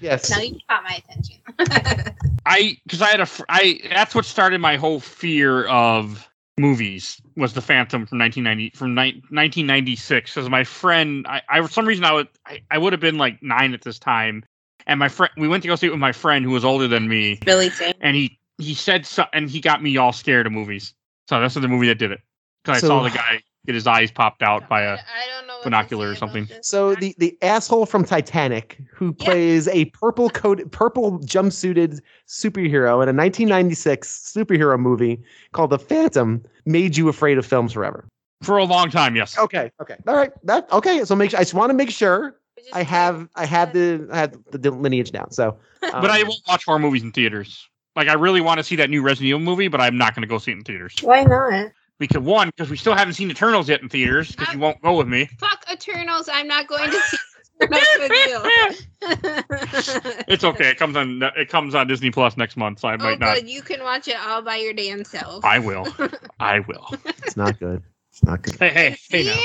[0.00, 0.30] Yes.
[0.30, 1.36] Now you caught my attention.
[2.46, 6.28] I because I had a fr- I that's what started my whole fear of
[6.58, 11.68] movies was the Phantom from 1990 from ni- 1996 because my friend I, I for
[11.68, 14.44] some reason I would I, I would have been like nine at this time
[14.86, 16.86] and my friend we went to go see it with my friend who was older
[16.86, 17.94] than me Billy Zane.
[18.00, 20.94] and he he said so and he got me all scared of movies
[21.28, 22.20] so that's the movie that did it
[22.64, 24.96] because So- I saw the guy get his eyes popped out by a I
[25.38, 25.60] don't know.
[25.64, 26.48] binocular or something.
[26.62, 29.24] So the the asshole from Titanic who Yeah.
[29.24, 35.22] plays a purple coat purple jumpsuited superhero in a 1996 superhero movie
[35.52, 38.06] called The Phantom made you afraid of films forever.
[38.42, 39.70] for a long time yes Okay.
[39.80, 39.96] Okay.
[40.06, 40.32] All right.
[40.44, 41.04] That okay.
[41.04, 42.38] So make sure, I just want to make sure
[42.72, 45.30] I have I have the I have the lineage down.
[45.30, 48.64] So but I um, won't watch horror movies in theaters like I really want to
[48.64, 50.64] see that new Resident Evil movie but I'm not going to go see it in
[50.64, 50.94] theaters.
[51.00, 51.70] Why not?
[52.08, 54.96] Because one, because we still haven't seen Eternals yet in theaters, because you won't go
[54.96, 55.28] with me.
[55.38, 56.28] Fuck Eternals.
[56.32, 57.16] I'm not going to see
[57.62, 60.24] Eternals with you.
[60.28, 60.70] It's okay.
[60.70, 61.22] It comes on.
[61.36, 63.36] It comes on Disney Plus next month, so I Oh, might not.
[63.36, 63.48] good.
[63.48, 65.44] You can watch it all by your damn self.
[65.44, 65.86] I will.
[66.40, 66.88] I will.
[67.04, 67.82] it's not good.
[68.10, 68.56] It's not good.
[68.58, 69.22] Hey, hey, hey!
[69.22, 69.26] See?
[69.26, 69.40] Now.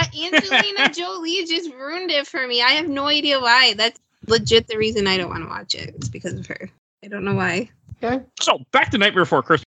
[0.00, 2.60] Uh, Angelina Jolie just ruined it for me.
[2.60, 3.74] I have no idea why.
[3.76, 5.94] That's legit the reason I don't want to watch it.
[5.96, 6.68] It's because of her.
[7.04, 7.70] I don't know why.
[8.02, 8.24] Okay.
[8.40, 9.65] So back to Nightmare Before Christmas.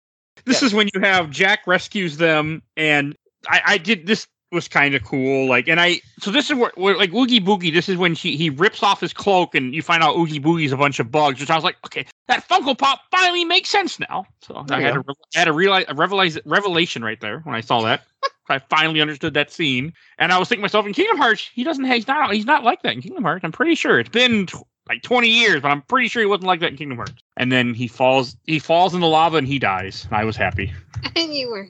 [0.45, 3.17] This is when you have Jack rescues them, and
[3.49, 5.49] I, I did this was kind of cool.
[5.49, 7.73] Like, and I so this is where, where like Oogie Boogie.
[7.73, 10.73] This is when she he rips off his cloak, and you find out Oogie Boogie's
[10.73, 11.41] a bunch of bugs.
[11.41, 14.27] Which I was like, okay, that Funko Pop finally makes sense now.
[14.43, 15.05] So There I had a,
[15.35, 18.03] I had a realize a revelize, revelation right there when I saw that.
[18.49, 21.65] I finally understood that scene, and I was thinking to myself, in Kingdom Hearts, he
[21.65, 21.85] doesn't.
[21.85, 22.35] He's not.
[22.35, 23.45] He's not like that in Kingdom Hearts.
[23.45, 24.47] I'm pretty sure it's been
[24.89, 27.15] like 20 years, but I'm pretty sure he wasn't like that in Kingdom Hearts.
[27.37, 28.37] And then he falls.
[28.47, 30.05] He falls in the lava and he dies.
[30.07, 30.73] And I was happy.
[31.17, 31.67] And you were.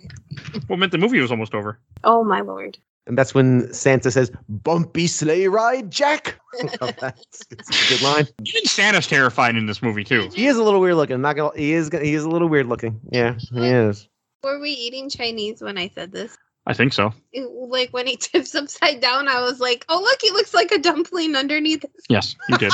[0.69, 1.81] Well, it meant the movie was almost over.
[2.05, 2.77] Oh my lord.
[3.07, 6.39] And that's when Santa says, "Bumpy sleigh ride, Jack."
[6.83, 8.27] Oh, that's, that's a good line.
[8.45, 10.29] Even Santa's terrified in this movie too.
[10.35, 11.15] He is a little weird looking.
[11.15, 11.57] I'm not gonna.
[11.57, 11.89] He is.
[11.91, 13.01] He is a little weird looking.
[13.11, 14.07] Yeah, he is.
[14.45, 16.37] Were we eating Chinese when I said this?
[16.67, 17.13] I think so.
[17.33, 20.71] It- like when he tips upside down, I was like, "Oh look, he looks like
[20.73, 22.73] a dumpling underneath." Yes, you did.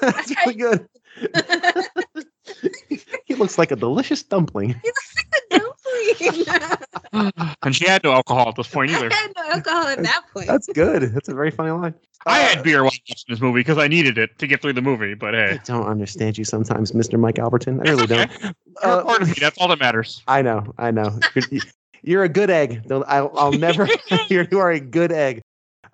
[0.00, 0.88] That's really good.
[3.24, 4.80] he looks like a delicious dumpling.
[5.50, 6.44] dumpling.
[7.62, 9.10] and she had no alcohol at this point I either.
[9.14, 10.46] had no alcohol at that point.
[10.46, 11.02] That's good.
[11.14, 11.94] That's a very funny line.
[12.26, 14.82] I had beer while watching this movie because I needed it to get through the
[14.82, 15.14] movie.
[15.14, 17.18] But I hey, don't understand you sometimes, Mr.
[17.18, 17.86] Mike Alberton.
[17.86, 18.30] I really don't.
[18.82, 19.34] Uh, part of me.
[19.40, 20.22] That's all that matters.
[20.28, 21.18] I know, I know.
[21.34, 21.62] You're,
[22.02, 22.82] you're a good egg.
[22.90, 23.88] I'll, I'll never.
[24.28, 25.42] You're, you are a good egg.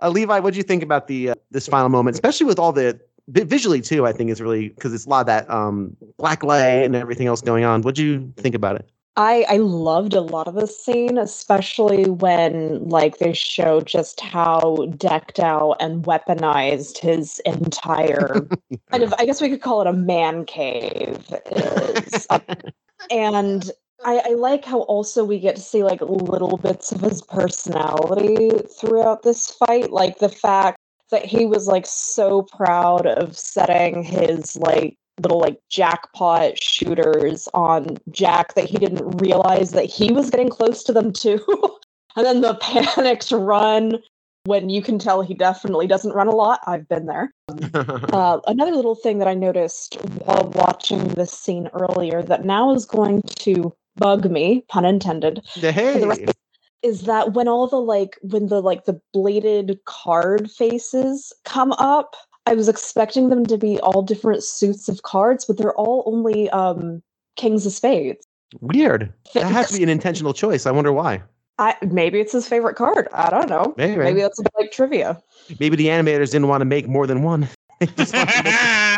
[0.03, 2.73] Uh, Levi, what do you think about the uh, this final moment, especially with all
[2.73, 4.07] the visually too?
[4.07, 7.27] I think it's really because it's a lot of that um, black light and everything
[7.27, 7.83] else going on.
[7.83, 8.89] What do you think about it?
[9.17, 14.87] I I loved a lot of the scene, especially when like they show just how
[14.99, 18.47] decked out and weaponized his entire
[18.91, 22.27] kind of I guess we could call it a man cave is.
[23.11, 23.71] and
[24.05, 28.51] I, I like how also we get to see like little bits of his personality
[28.79, 30.79] throughout this fight, like the fact
[31.11, 37.97] that he was like so proud of setting his like little like jackpot shooters on
[38.11, 41.43] Jack that he didn't realize that he was getting close to them too.
[42.17, 43.99] and then the panicked run
[44.45, 46.61] when you can tell he definitely doesn't run a lot.
[46.67, 47.33] I've been there.
[48.13, 52.87] Uh, another little thing that I noticed while watching this scene earlier that now is
[52.87, 56.23] going to bug me, pun intended, hey, the rest
[56.83, 62.15] is that when all the like when the like the bladed card faces come up,
[62.47, 66.49] I was expecting them to be all different suits of cards, but they're all only
[66.51, 67.03] um
[67.37, 68.27] kings of spades.
[68.61, 69.13] weird.
[69.35, 70.67] That has to be an intentional choice.
[70.67, 71.23] I wonder why.
[71.59, 73.09] I maybe it's his favorite card.
[73.13, 73.75] I don't know.
[73.77, 73.97] Maybe.
[73.97, 75.21] Maybe that's like trivia.
[75.59, 77.49] Maybe the animators didn't want to make more than one.
[77.79, 78.43] They just want to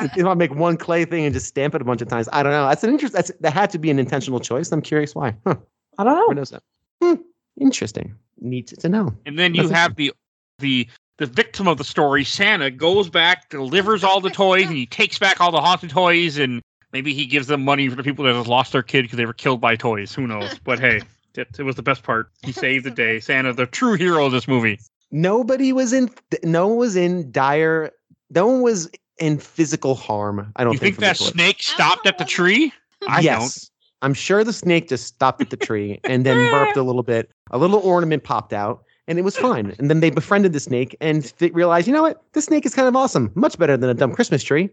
[0.02, 2.28] make, they want make one clay thing and just stamp it a bunch of times.
[2.32, 2.68] I don't know.
[2.68, 3.14] That's an interest.
[3.14, 4.70] That's that had to be an intentional choice.
[4.72, 5.36] I'm curious why.
[5.46, 5.56] Huh.
[5.98, 6.32] I don't Who know.
[6.34, 6.62] knows that?
[7.02, 7.14] Hmm.
[7.60, 8.14] Interesting.
[8.40, 9.12] Neat to know.
[9.26, 10.12] And then you That's have the
[10.58, 10.88] the
[11.18, 15.18] the victim of the story, Santa, goes back, delivers all the toys, and he takes
[15.18, 18.34] back all the haunted toys, and maybe he gives them money for the people that
[18.36, 20.14] have lost their kid because they were killed by toys.
[20.14, 20.58] Who knows?
[20.62, 21.02] But hey,
[21.34, 22.30] it, it was the best part.
[22.42, 23.18] He saved the day.
[23.18, 24.78] Santa, the true hero of this movie.
[25.10, 26.08] Nobody was in.
[26.44, 27.90] No one was in dire.
[28.30, 30.52] No one was in physical harm.
[30.56, 30.96] I don't You think.
[30.98, 32.28] think from the that snake stopped at the oh.
[32.28, 32.72] tree?
[33.08, 33.70] I yes.
[34.02, 37.30] I'm sure the snake just stopped at the tree and then burped a little bit.
[37.50, 39.74] A little ornament popped out, and it was fine.
[39.78, 42.22] And then they befriended the snake and fi- realized, you know what?
[42.32, 43.32] This snake is kind of awesome.
[43.34, 44.70] Much better than a dumb Christmas tree.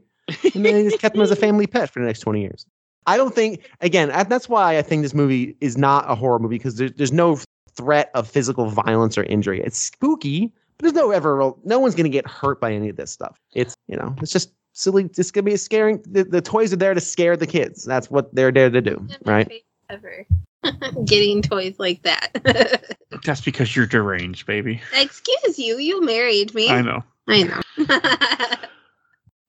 [0.54, 2.66] And then they just kept him as a family pet for the next 20 years.
[3.08, 6.58] I don't think, again, that's why I think this movie is not a horror movie
[6.58, 7.40] because there, there's no
[7.76, 9.62] threat of physical violence or injury.
[9.64, 12.90] It's spooky, but there's no ever, real- no one's going to get hurt by any
[12.90, 13.40] of this stuff.
[13.54, 15.06] It's, you know, it's just silly.
[15.18, 16.04] It's going to be a scaring.
[16.06, 17.84] The, the toys are there to scare the kids.
[17.84, 19.64] That's what they're there to do, In right?
[19.90, 20.26] Ever
[21.06, 22.96] getting toys like that.
[23.24, 24.82] That's because you're deranged, baby.
[24.94, 26.70] Excuse you, you married me.
[26.70, 27.04] I know.
[27.28, 27.62] I know.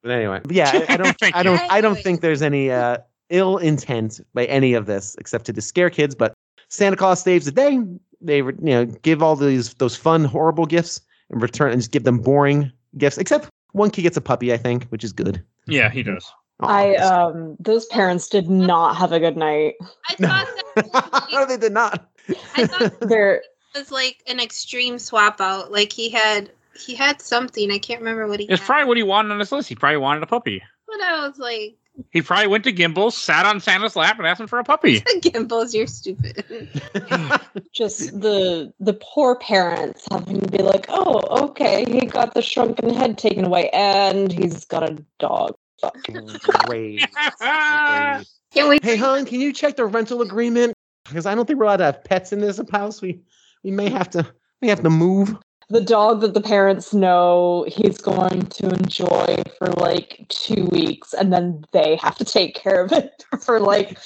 [0.07, 2.98] But anyway, yeah, I, I don't, I don't, I don't think there's any uh,
[3.28, 6.15] ill intent by any of this except to just scare kids.
[6.15, 6.32] But
[6.69, 7.81] Santa Claus saves the day.
[8.20, 11.01] They, re- you know, give all these those fun, horrible gifts
[11.31, 13.19] in return, and just give them boring gifts.
[13.19, 15.43] Except one kid gets a puppy, I think, which is good.
[15.66, 16.31] Yeah, he does.
[16.61, 19.74] Aw, I um those parents did not have a good night.
[20.09, 20.28] I no.
[20.28, 22.09] thought that no, they did not.
[22.57, 23.43] I thought They're
[23.74, 25.70] was like an extreme swap out.
[25.70, 27.70] Like he had he had something.
[27.70, 28.66] I can't remember what he It's had.
[28.66, 29.69] probably what he wanted on his list.
[29.69, 30.62] He probably wanted a puppy.
[30.86, 31.77] But I was like,
[32.10, 35.01] He probably went to Gimbal, sat on Santa's lap, and asked him for a puppy.
[35.20, 36.44] Gimbels, you're stupid.
[37.73, 42.93] just the the poor parents having to be like, oh, okay, he got the shrunken
[42.93, 45.55] head taken away, and he's got a dog.
[45.81, 45.97] Fuck.
[46.66, 47.06] Great.
[48.52, 48.85] Great.
[48.85, 50.74] Hey, hon, can you check the rental agreement?
[51.05, 53.02] Because I don't think we're allowed to have pets in this house.
[53.02, 53.20] We
[53.62, 54.27] we may have to
[54.60, 55.36] we have to move.
[55.68, 61.32] The dog that the parents know he's going to enjoy for like two weeks, and
[61.32, 63.98] then they have to take care of it for like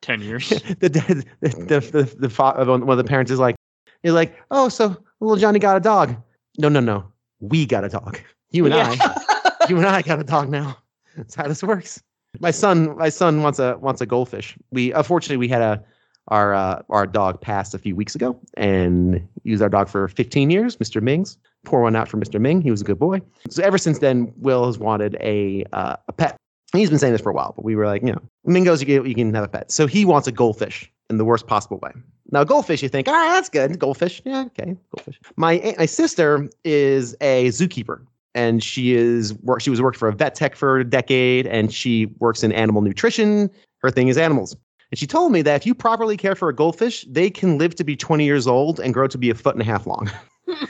[0.00, 0.48] Ten years.
[0.50, 3.56] the the the the, the, fa- uh, one of the parents is like
[4.02, 6.16] you're like, oh, so little Johnny got a dog.
[6.58, 7.04] No, no, no,
[7.40, 8.20] we got a dog.
[8.50, 10.78] You and I, you and I got a dog now.
[11.16, 12.00] That's how this works.
[12.40, 14.56] My son, my son wants a wants a goldfish.
[14.70, 15.84] We unfortunately we had a
[16.28, 20.50] our uh, our dog passed a few weeks ago, and used our dog for 15
[20.50, 21.02] years, Mr.
[21.02, 21.38] Mings.
[21.64, 22.40] Pour one out for Mr.
[22.40, 22.62] Ming.
[22.62, 23.20] He was a good boy.
[23.50, 26.36] So ever since then, Will has wanted a uh, a pet.
[26.72, 28.86] He's been saying this for a while, but we were like, you know, Mingos, you
[28.86, 29.70] can, you can have a pet.
[29.72, 31.92] So he wants a goldfish in the worst possible way.
[32.30, 33.78] Now, goldfish, you think, ah, that's good.
[33.78, 35.18] Goldfish, yeah, okay, goldfish.
[35.36, 38.00] My my sister is a zookeeper,
[38.34, 39.62] and she is work.
[39.62, 42.82] She was worked for a vet tech for a decade, and she works in animal
[42.82, 43.50] nutrition.
[43.78, 44.56] Her thing is animals.
[44.90, 47.74] And she told me that if you properly care for a goldfish, they can live
[47.76, 50.10] to be 20 years old and grow to be a foot and a half long.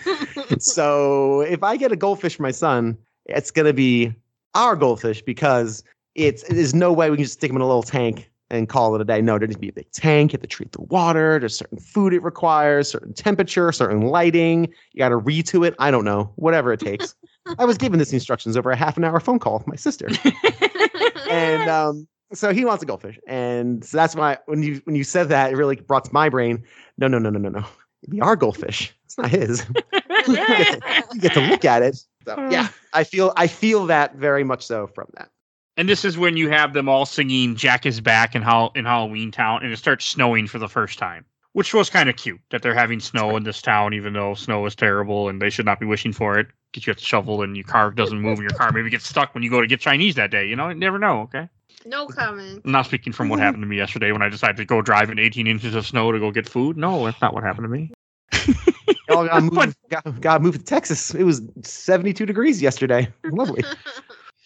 [0.59, 4.13] so if I get a goldfish for my son, it's going to be
[4.55, 5.85] our goldfish because
[6.15, 8.95] it's there's no way we can just stick them in a little tank and call
[8.95, 9.21] it a day.
[9.21, 10.33] No, there needs to be a big tank.
[10.33, 11.39] You have to treat the water.
[11.39, 14.73] There's certain food it requires, certain temperature, certain lighting.
[14.93, 15.75] You got to read to it.
[15.79, 17.15] I don't know, whatever it takes.
[17.59, 20.09] I was given this instructions over a half an hour phone call with my sister,
[21.31, 25.05] and um, so he wants a goldfish, and so that's why when you when you
[25.05, 26.63] said that, it really brought to my brain.
[26.99, 27.65] No, no, no, no, no, no.
[28.03, 28.95] It'd be our goldfish.
[29.05, 29.67] It's not his.
[29.93, 31.97] you, get to, you get to look at it.
[32.25, 32.51] So hmm.
[32.51, 35.31] yeah, I feel I feel that very much so from that.
[35.77, 38.85] And this is when you have them all singing "Jack is back" in Hall- in
[38.85, 42.41] Halloween Town, and it starts snowing for the first time, which was kind of cute
[42.51, 45.67] that they're having snow in this town, even though snow is terrible and they should
[45.67, 46.49] not be wishing for it.
[46.71, 49.09] Because you have to shovel and your car doesn't move, and your car maybe gets
[49.09, 50.47] stuck when you go to get Chinese that day.
[50.47, 51.23] You know, you never know.
[51.23, 51.49] Okay,
[51.87, 52.63] no comment.
[52.65, 55.11] I'm not speaking from what happened to me yesterday when I decided to go drive
[55.11, 56.77] in 18 inches of snow to go get food.
[56.77, 57.91] No, that's not what happened to me.
[59.09, 61.15] Y'all gotta move, got, gotta move to Texas.
[61.15, 63.09] It was 72 degrees yesterday.
[63.25, 63.65] Lovely.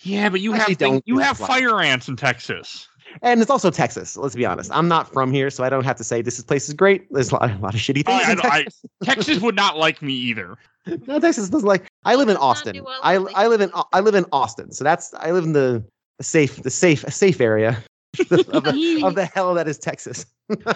[0.03, 1.47] Yeah, but you Actually, have thing- don't you have that.
[1.47, 2.89] fire ants in Texas.
[3.21, 4.17] And it's also Texas.
[4.17, 4.71] Let's be honest.
[4.73, 7.13] I'm not from here, so I don't have to say this place is great.
[7.13, 8.85] There's a lot, a lot of shitty things I in I- Texas.
[9.05, 10.57] Texas would not like me either.
[11.07, 11.87] no, Texas doesn't like.
[12.05, 12.83] I live in Austin.
[12.83, 14.73] well I I live in I live in Austin.
[14.73, 15.85] So that's I live in the
[16.23, 17.83] safe the safe safe area
[18.31, 20.27] of the of the hell that is Texas.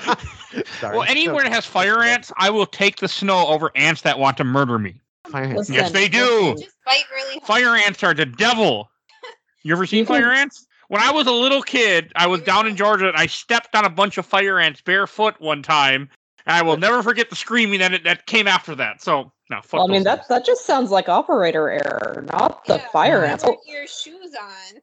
[0.80, 0.96] Sorry.
[0.96, 4.36] Well, anywhere that has fire ants, I will take the snow over ants that want
[4.38, 5.00] to murder me.
[5.28, 5.56] Fire ants.
[5.58, 6.54] Listen, Yes, they do.
[6.58, 7.44] Just bite really hard.
[7.46, 8.90] Fire ants are the devil.
[9.64, 10.66] You ever seen fire ants?
[10.88, 13.84] When I was a little kid, I was down in Georgia and I stepped on
[13.84, 16.08] a bunch of fire ants barefoot one time.
[16.46, 19.02] And I will never forget the screaming that it, that came after that.
[19.02, 22.64] So, no, fuck Well, I mean, those that that just sounds like operator error, not
[22.66, 23.42] the Yeah, fire ants.
[23.44, 24.80] weren't Oh, your shoes on?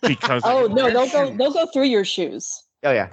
[0.00, 0.16] Things.
[0.16, 2.62] because oh no, they're they'll go they'll go through your shoes.
[2.84, 3.08] Oh yeah.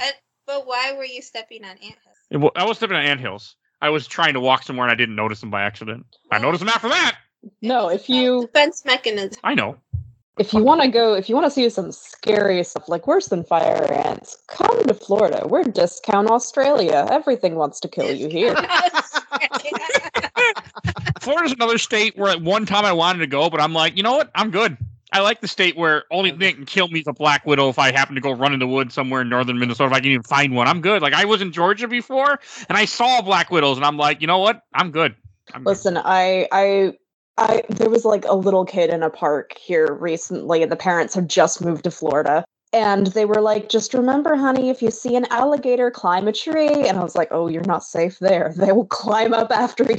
[0.45, 2.51] But why were you stepping on ant hills?
[2.55, 3.55] I was stepping on anthills.
[3.81, 6.05] I was trying to walk somewhere and I didn't notice them by accident.
[6.31, 6.41] I oh.
[6.41, 7.17] noticed them after that.
[7.61, 9.39] No, if you defense mechanism.
[9.43, 9.77] I know.
[10.37, 13.27] if you want to go if you want to see some scary stuff like worse
[13.27, 15.47] than fire ants, come to Florida.
[15.47, 17.07] We're discount Australia.
[17.11, 18.55] Everything wants to kill you here.
[21.21, 24.03] Florida's another state where at one time I wanted to go, but I'm like, you
[24.03, 24.31] know what?
[24.35, 24.77] I'm good.
[25.11, 27.69] I like the state where only thing that can kill me is a black widow
[27.69, 29.89] if I happen to go run in the woods somewhere in northern Minnesota.
[29.89, 31.01] If I can even find one, I'm good.
[31.01, 34.27] Like I was in Georgia before and I saw black widows, and I'm like, you
[34.27, 34.61] know what?
[34.73, 35.15] I'm good.
[35.53, 35.69] I'm good.
[35.69, 36.93] Listen, I I
[37.37, 41.15] I there was like a little kid in a park here recently, and the parents
[41.15, 42.45] have just moved to Florida.
[42.71, 46.87] And they were like, just remember, honey, if you see an alligator, climb a tree.
[46.87, 48.53] And I was like, oh, you're not safe there.
[48.57, 49.97] They will climb up after you.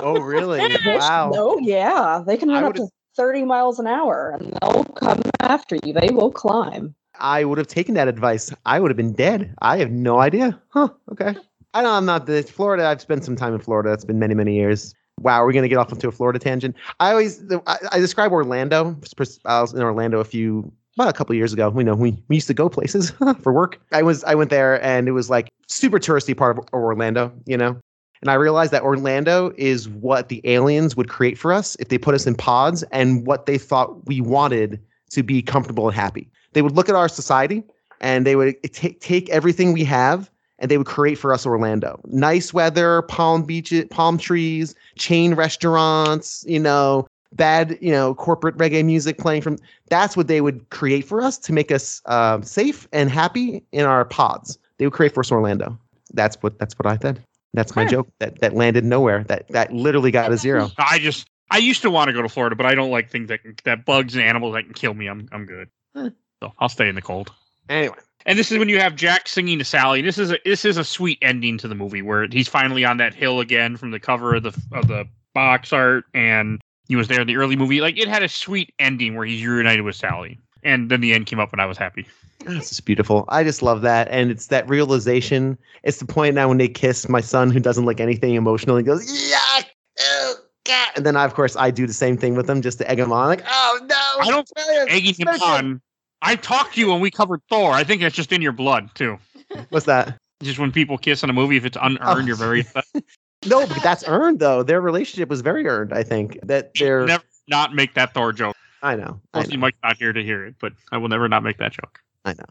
[0.00, 0.60] Oh really?
[0.86, 1.30] wow.
[1.34, 2.22] No, yeah.
[2.24, 5.92] They can run up to 30 miles an hour and they'll come after you.
[5.92, 6.94] They will climb.
[7.18, 8.52] I would have taken that advice.
[8.66, 9.54] I would have been dead.
[9.62, 10.60] I have no idea.
[10.68, 10.88] Huh.
[11.10, 11.34] Okay.
[11.74, 12.86] I know I'm not the Florida.
[12.86, 13.92] I've spent some time in Florida.
[13.92, 14.94] It's been many, many years.
[15.20, 16.76] Wow, we're gonna get off into a Florida tangent.
[17.00, 18.98] I always I, I describe Orlando.
[19.46, 21.70] I was in Orlando a few about a couple years ago.
[21.70, 23.10] We know we, we used to go places
[23.42, 23.80] for work.
[23.92, 27.56] I was I went there and it was like super touristy part of Orlando, you
[27.56, 27.78] know.
[28.22, 31.98] And I realized that Orlando is what the aliens would create for us if they
[31.98, 34.80] put us in pods and what they thought we wanted
[35.10, 36.28] to be comfortable and happy.
[36.52, 37.62] They would look at our society
[38.00, 42.00] and they would take take everything we have and they would create for us Orlando.
[42.06, 48.84] Nice weather, palm beaches, palm trees, chain restaurants, you know, bad, you know, corporate reggae
[48.84, 49.58] music playing from
[49.90, 53.84] that's what they would create for us to make us um, safe and happy in
[53.84, 54.58] our pods.
[54.78, 55.78] They would create for us Orlando.
[56.14, 57.22] That's what that's what I said.
[57.54, 59.24] That's my joke that that landed nowhere.
[59.24, 60.70] That that literally got a zero.
[60.78, 63.28] I just I used to want to go to Florida, but I don't like things
[63.28, 65.06] that can, that bugs and animals that can kill me.
[65.06, 65.68] I'm I'm good.
[65.94, 66.10] Huh.
[66.42, 67.32] So I'll stay in the cold.
[67.68, 67.96] Anyway,
[68.26, 70.02] And this is when you have Jack singing to Sally.
[70.02, 72.98] This is a this is a sweet ending to the movie where he's finally on
[72.98, 77.08] that hill again from the cover of the of the box art, and he was
[77.08, 77.80] there in the early movie.
[77.80, 81.26] Like it had a sweet ending where he's reunited with Sally, and then the end
[81.26, 82.06] came up, and I was happy.
[82.46, 83.24] Ah, it's just beautiful.
[83.28, 84.08] I just love that.
[84.10, 85.56] And it's that realization.
[85.82, 88.76] It's the point now when they kiss my son who doesn't like anything emotional.
[88.76, 89.64] He goes, yuck,
[90.00, 90.34] oh,
[90.64, 90.88] God.
[90.96, 92.98] And then, I, of course, I do the same thing with him just to egg
[92.98, 93.28] him on.
[93.28, 93.96] Like, oh, no.
[94.22, 94.48] I don't
[94.90, 95.80] Egging him special." on.
[96.22, 97.72] I talked to you when we covered Thor.
[97.72, 99.18] I think that's just in your blood too.
[99.70, 100.16] What's that?
[100.42, 102.18] Just when people kiss in a movie, if it's unearned, Oh.
[102.26, 102.64] you're very
[103.46, 104.62] No, but that's earned, though.
[104.62, 106.38] Their relationship was very earned, I think.
[106.42, 107.06] That they're.
[107.06, 108.56] never not make that Thor joke.
[108.82, 109.20] I know.
[109.34, 109.62] I Mostly know.
[109.62, 112.00] Mike's not here to hear it, but I will never not make that joke.
[112.24, 112.44] I know.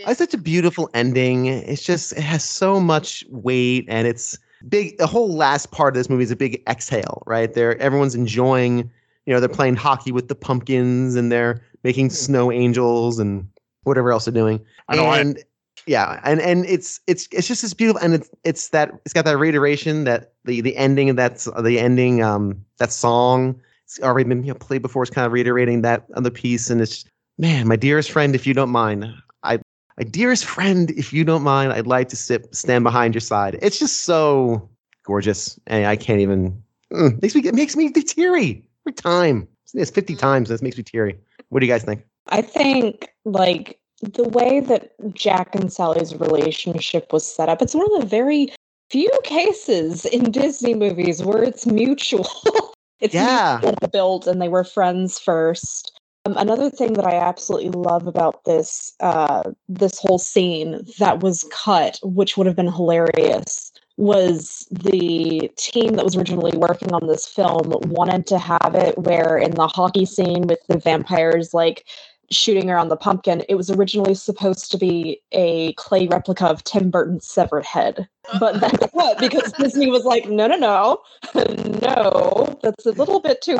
[0.00, 1.46] It's such a beautiful ending.
[1.46, 4.36] It's just it has so much weight and it's
[4.68, 7.52] big the whole last part of this movie is a big exhale, right?
[7.52, 8.90] There everyone's enjoying,
[9.26, 13.48] you know, they're playing hockey with the pumpkins and they're making snow angels and
[13.84, 14.64] whatever else they're doing.
[14.88, 15.38] I know, I- and
[15.86, 19.24] yeah, and and it's it's it's just this beautiful and it's it's that it's got
[19.24, 24.28] that reiteration that the the ending of that the ending um that song it's already
[24.28, 25.04] been you know, played before.
[25.04, 27.04] It's kind of reiterating that other piece and it's
[27.38, 29.06] man, my dearest friend, if you don't mind,
[29.42, 29.58] I
[29.96, 33.58] my dearest friend, if you don't mind, I'd like to sit stand behind your side.
[33.62, 34.68] It's just so
[35.04, 39.48] gorgeous, and I can't even mm, makes me it makes me teary every time.
[39.74, 40.48] It's 50 times.
[40.48, 41.18] This makes me teary.
[41.48, 42.04] What do you guys think?
[42.28, 47.86] I think like the way that Jack and Sally's relationship was set up, it's one
[47.94, 48.52] of the very
[48.90, 52.28] few cases in Disney movies where it's mutual.
[53.00, 53.60] it's Yeah.
[53.92, 55.98] built and they were friends first.
[56.24, 61.48] Um, another thing that I absolutely love about this uh, this whole scene that was
[61.52, 67.26] cut, which would have been hilarious, was the team that was originally working on this
[67.26, 71.86] film wanted to have it where in the hockey scene with the vampires like
[72.30, 76.90] shooting around the pumpkin, it was originally supposed to be a clay replica of Tim
[76.90, 78.08] Burton's severed head.
[78.40, 79.18] But then what?
[79.18, 81.02] Because Disney was like, no, no, no,
[81.34, 83.58] no, that's a little bit too.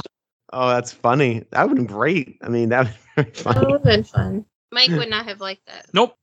[0.52, 1.44] Oh, that's funny.
[1.50, 2.38] That would have been great.
[2.42, 2.86] I mean, that
[3.16, 3.60] would be That funny.
[3.66, 4.44] would have been fun.
[4.72, 5.86] Mike would not have liked that.
[5.92, 6.16] Nope.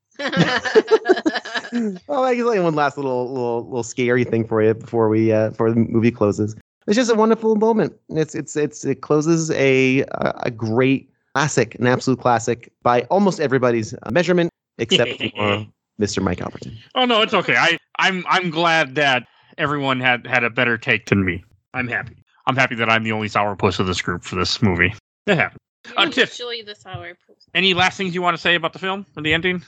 [2.07, 5.31] well, I guess like one last little little little scary thing for you before we
[5.31, 6.55] uh before the movie closes.
[6.87, 7.93] It's just a wonderful moment.
[8.09, 13.39] It's it's it's it closes a a, a great classic, an absolute classic by almost
[13.39, 15.67] everybody's uh, measurement except for
[15.99, 16.21] Mr.
[16.21, 16.77] Mike Alberton.
[16.95, 17.55] Oh no, it's okay.
[17.55, 19.27] I I'm I'm glad that
[19.57, 21.43] everyone had had a better take than me.
[21.73, 22.15] I'm happy.
[22.45, 24.93] I'm happy that I'm the only sourpuss of this group for this movie.
[25.27, 25.59] It happened.
[25.97, 26.37] Uh, Tiff.
[26.37, 27.51] The sour person.
[27.53, 29.63] Any last things you want to say about the film or the ending?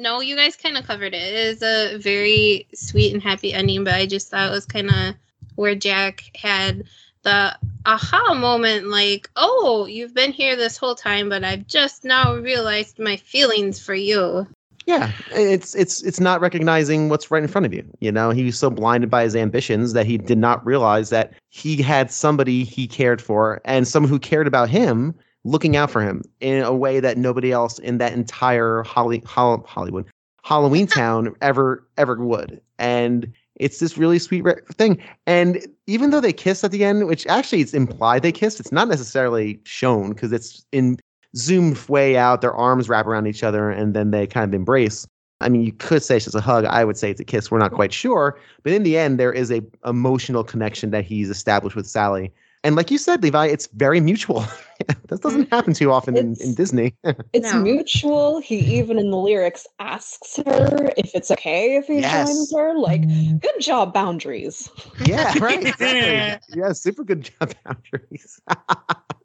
[0.00, 1.22] No, you guys kind of covered it.
[1.22, 4.90] It is a very sweet and happy ending, but I just thought it was kind
[4.90, 5.14] of
[5.54, 6.84] where Jack had
[7.24, 12.34] the aha moment like, oh, you've been here this whole time, but I've just now
[12.34, 14.46] realized my feelings for you.
[14.86, 17.84] Yeah, it's it's it's not recognizing what's right in front of you.
[18.00, 21.32] You know, he was so blinded by his ambitions that he did not realize that
[21.48, 25.14] he had somebody he cared for and someone who cared about him
[25.44, 29.64] looking out for him in a way that nobody else in that entire Holly, Hol-
[29.66, 30.06] Hollywood
[30.42, 32.60] Halloween town ever ever would.
[32.78, 35.02] And it's this really sweet re- thing.
[35.26, 38.72] And even though they kiss at the end, which actually it's implied they kissed, it's
[38.72, 40.98] not necessarily shown because it's in
[41.36, 45.06] zoomed way out, their arms wrap around each other, and then they kind of embrace.
[45.40, 46.64] I mean, you could say it's just a hug.
[46.64, 47.50] I would say it's a kiss.
[47.50, 51.28] We're not quite sure, but in the end, there is a emotional connection that he's
[51.28, 52.32] established with Sally.
[52.64, 54.40] And like you said, Levi, it's very mutual.
[55.08, 55.50] that doesn't mm.
[55.50, 56.94] happen too often in, in Disney.
[57.34, 57.60] It's No.
[57.60, 58.40] mutual.
[58.40, 62.28] He even in the lyrics asks her if it's okay if he Yes.
[62.28, 62.76] joins her.
[62.78, 63.38] Like, mm.
[63.40, 64.70] good job, boundaries.
[65.04, 65.62] yeah, right.
[65.66, 66.58] Exactly.
[66.58, 68.40] yeah, super good job boundaries.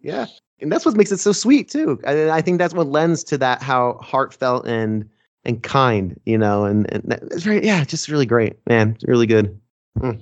[0.02, 0.26] yeah,
[0.60, 1.98] and that's what makes it so sweet too.
[2.04, 5.10] And I think that's what lends to that how heartfelt and
[5.46, 8.92] and kind, you know, and, and that- it's very yeah, just really great, man.
[8.96, 9.58] It's really good.
[9.98, 10.22] Mm.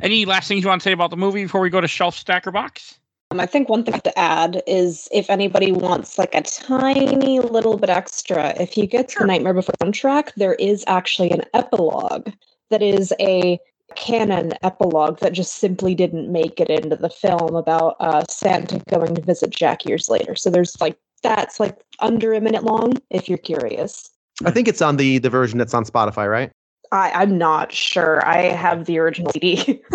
[0.00, 2.16] Any last things you want to say about the movie before we go to shelf
[2.16, 2.98] stacker box?
[3.30, 6.42] Um, I think one thing I have to add is if anybody wants like a
[6.42, 9.22] tiny little bit extra, if you get to Sure.
[9.22, 12.30] the Nightmare Before soundtrack, there is actually an epilogue
[12.70, 13.58] that is a
[13.96, 19.14] canon epilogue that just simply didn't make it into the film about uh, Santa going
[19.14, 20.34] to visit Jack years later.
[20.34, 24.10] So there's like that's like under a minute long if you're curious.
[24.44, 26.50] I think it's on the the version that's on Spotify, right?
[26.92, 28.24] I, I'm not sure.
[28.24, 29.82] I have the original CD.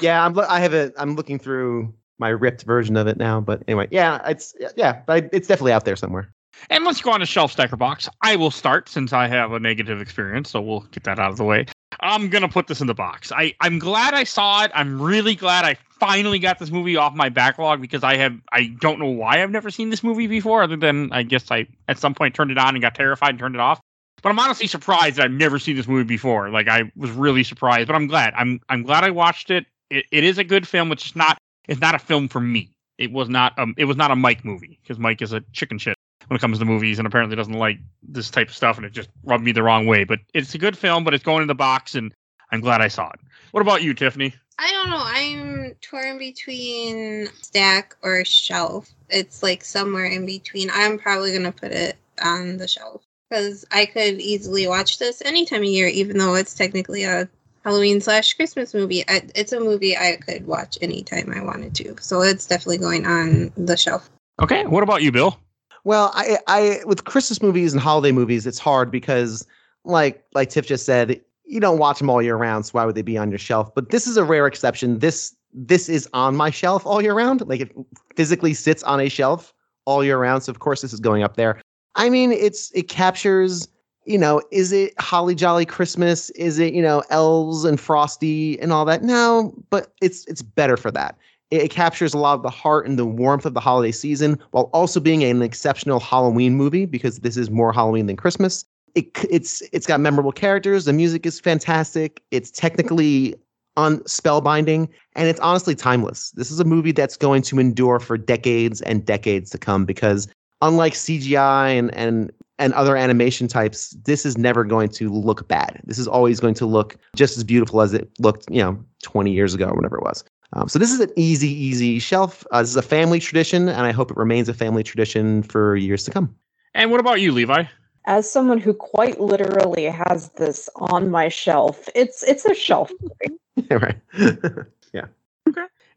[0.00, 0.38] Yeah, I'm.
[0.38, 0.92] I have it.
[0.98, 5.30] I'm looking through my ripped version of it now, but anyway, yeah, it's yeah, but
[5.32, 6.30] it's definitely out there somewhere.
[6.68, 8.06] And let's go on to shelf stacker box.
[8.20, 11.38] I will start since I have a negative experience, so we'll get that out of
[11.38, 11.66] the way.
[12.00, 13.32] I'm gonna put this in the box.
[13.32, 14.70] I I'm glad I saw it.
[14.74, 18.66] I'm really glad I finally got this movie off my backlog because I have I
[18.80, 21.98] don't know why I've never seen this movie before, other than I guess I at
[21.98, 23.80] some point turned it on and got terrified and turned it off.
[24.22, 26.48] But I'm honestly surprised that I've never seen this movie before.
[26.50, 28.34] Like I was really surprised, but I'm glad.
[28.36, 29.66] I'm I'm glad I watched it.
[29.90, 30.90] It, it is a good film.
[30.92, 31.38] It's just not
[31.68, 32.70] it's not a film for me.
[32.98, 35.78] It was not um it was not a Mike movie because Mike is a chicken
[35.78, 35.96] shit
[36.28, 38.92] when it comes to movies and apparently doesn't like this type of stuff and it
[38.92, 40.04] just rubbed me the wrong way.
[40.04, 42.12] But it's a good film, but it's going in the box and
[42.50, 43.20] I'm glad I saw it.
[43.52, 44.34] What about you, Tiffany?
[44.58, 45.02] I don't know.
[45.02, 48.90] I'm torn between stack or shelf.
[49.10, 50.70] It's like somewhere in between.
[50.72, 55.44] I'm probably gonna put it on the shelf because I could easily watch this any
[55.44, 57.28] time of year, even though it's technically a
[57.64, 59.02] Halloween slash Christmas movie.
[59.08, 61.96] I, it's a movie I could watch anytime I wanted to.
[62.00, 64.08] So it's definitely going on the shelf.
[64.40, 65.38] Okay, what about you, Bill?
[65.84, 69.46] Well, I, I with Christmas movies and holiday movies, it's hard because,
[69.84, 72.66] like, like Tiff just said, you don't watch them all year round.
[72.66, 73.74] So why would they be on your shelf?
[73.74, 74.98] But this is a rare exception.
[74.98, 77.46] This this is on my shelf all year round.
[77.48, 77.76] Like it
[78.14, 79.54] physically sits on a shelf
[79.86, 80.42] all year round.
[80.42, 81.60] So of course this is going up there.
[81.96, 83.68] I mean, it's it captures.
[84.04, 86.30] You know, is it Holly Jolly Christmas?
[86.30, 89.02] Is it you know elves and Frosty and all that?
[89.02, 91.16] No, but it's it's better for that.
[91.50, 94.38] It, it captures a lot of the heart and the warmth of the holiday season,
[94.52, 98.64] while also being an exceptional Halloween movie because this is more Halloween than Christmas.
[98.94, 100.84] It, it's it's got memorable characters.
[100.84, 102.22] The music is fantastic.
[102.30, 103.34] It's technically
[103.76, 106.30] on spellbinding and it's honestly timeless.
[106.30, 110.28] This is a movie that's going to endure for decades and decades to come because
[110.62, 115.80] unlike CGI and and and other animation types, this is never going to look bad.
[115.84, 119.30] This is always going to look just as beautiful as it looked, you know, 20
[119.30, 120.24] years ago or whatever it was.
[120.54, 122.46] Um, so this is an easy, easy shelf.
[122.50, 125.76] Uh, this is a family tradition, and I hope it remains a family tradition for
[125.76, 126.34] years to come.
[126.74, 127.64] And what about you, Levi?
[128.06, 133.68] As someone who quite literally has this on my shelf, it's it's a shelf movie.
[133.70, 133.96] right.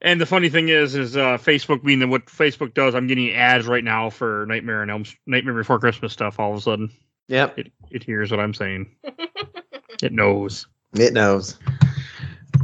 [0.01, 2.95] And the funny thing is, is uh, Facebook being the, what Facebook does.
[2.95, 6.39] I'm getting ads right now for Nightmare and Elm, Nightmare Before Christmas stuff.
[6.39, 6.89] All of a sudden,
[7.27, 7.57] yep.
[7.57, 8.89] it it hears what I'm saying.
[10.01, 10.65] It knows.
[10.93, 11.57] It knows.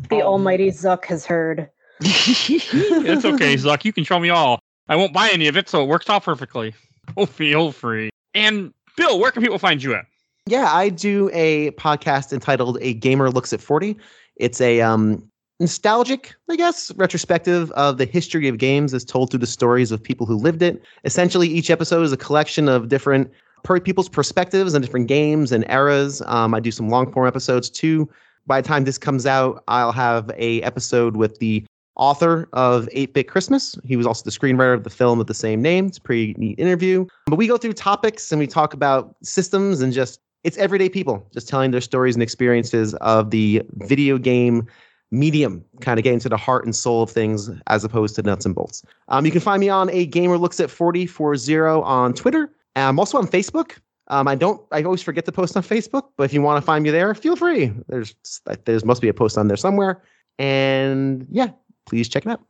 [0.10, 1.70] The Um, almighty Zuck has heard.
[2.00, 3.84] it's okay, Zuck.
[3.84, 4.60] You can show me all.
[4.88, 6.74] I won't buy any of it, so it works out perfectly.
[7.18, 8.10] Oh, feel free.
[8.34, 10.06] And Bill, where can people find you at?
[10.46, 13.98] Yeah, I do a podcast entitled "A Gamer Looks at 40."
[14.38, 15.30] It's a um,
[15.60, 20.02] nostalgic, I guess, retrospective of the history of games as told through the stories of
[20.02, 20.82] people who lived it.
[21.04, 23.32] Essentially, each episode is a collection of different
[23.64, 26.22] per- people's perspectives on different games and eras.
[26.26, 28.10] Um, I do some long form episodes too.
[28.48, 31.66] By the time this comes out, I'll have a episode with the
[31.96, 33.76] author of 8-Bit Christmas.
[33.86, 35.88] He was also the screenwriter of the film of the same name.
[35.88, 37.06] It's a pretty neat interview.
[37.28, 41.28] But we go through topics and we talk about systems and just it's everyday people
[41.34, 44.68] just telling their stories and experiences of the video game
[45.12, 48.46] medium, kind of getting to the heart and soul of things as opposed to nuts
[48.46, 48.84] and bolts.
[49.08, 51.48] Um, you can find me on a gamer looks at 4040
[51.84, 52.52] on Twitter.
[52.76, 53.78] I'm also on Facebook.
[54.08, 54.62] Um, I don't.
[54.72, 57.14] I always forget to post on Facebook, but if you want to find me there,
[57.16, 57.74] feel free.
[57.88, 58.16] There's
[58.66, 60.04] there's must be a post on there somewhere,
[60.38, 61.50] and yeah,
[61.86, 62.42] please check it out.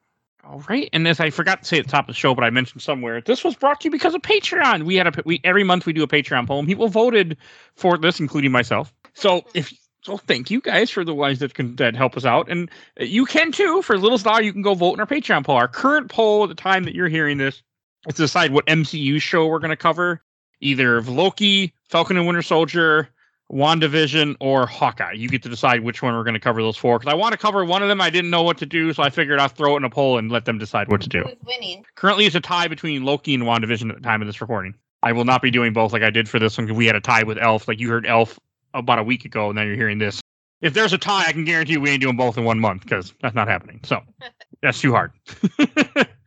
[0.44, 2.44] All right, and as I forgot to say at the top of the show, but
[2.44, 4.84] I mentioned somewhere, this was brought to you because of Patreon.
[4.84, 6.64] We had a we every month we do a Patreon poll.
[6.66, 7.38] People voted
[7.76, 8.94] for this, including myself.
[9.14, 9.74] So if
[10.06, 12.70] so, thank you guys for the ones that can that help us out, and
[13.00, 13.82] you can too.
[13.82, 15.56] For a little star, you can go vote in our Patreon poll.
[15.56, 17.64] Our current poll at the time that you're hearing this
[18.08, 20.22] is to decide what MCU show we're going to cover,
[20.62, 23.10] either of Loki, Falcon and Winter Soldier,
[23.52, 25.14] WandaVision, or Hawkeye.
[25.14, 27.00] You get to decide which one we're going to cover those four.
[27.00, 28.00] Because I want to cover one of them.
[28.00, 30.20] I didn't know what to do, so I figured I'd throw it in a poll
[30.20, 31.24] and let them decide what to do.
[31.24, 31.84] Who's winning?
[31.96, 34.76] Currently, it's a tie between Loki and WandaVision at the time of this recording.
[35.02, 36.96] I will not be doing both like I did for this one because we had
[36.96, 37.68] a tie with Elf.
[37.68, 38.40] Like you heard Elf
[38.76, 40.22] about a week ago, and then you're hearing this.
[40.62, 43.14] If there's a tie, I can guarantee we ain't doing both in one month because
[43.22, 43.80] that's not happening.
[43.84, 44.02] So
[44.62, 45.12] that's too hard.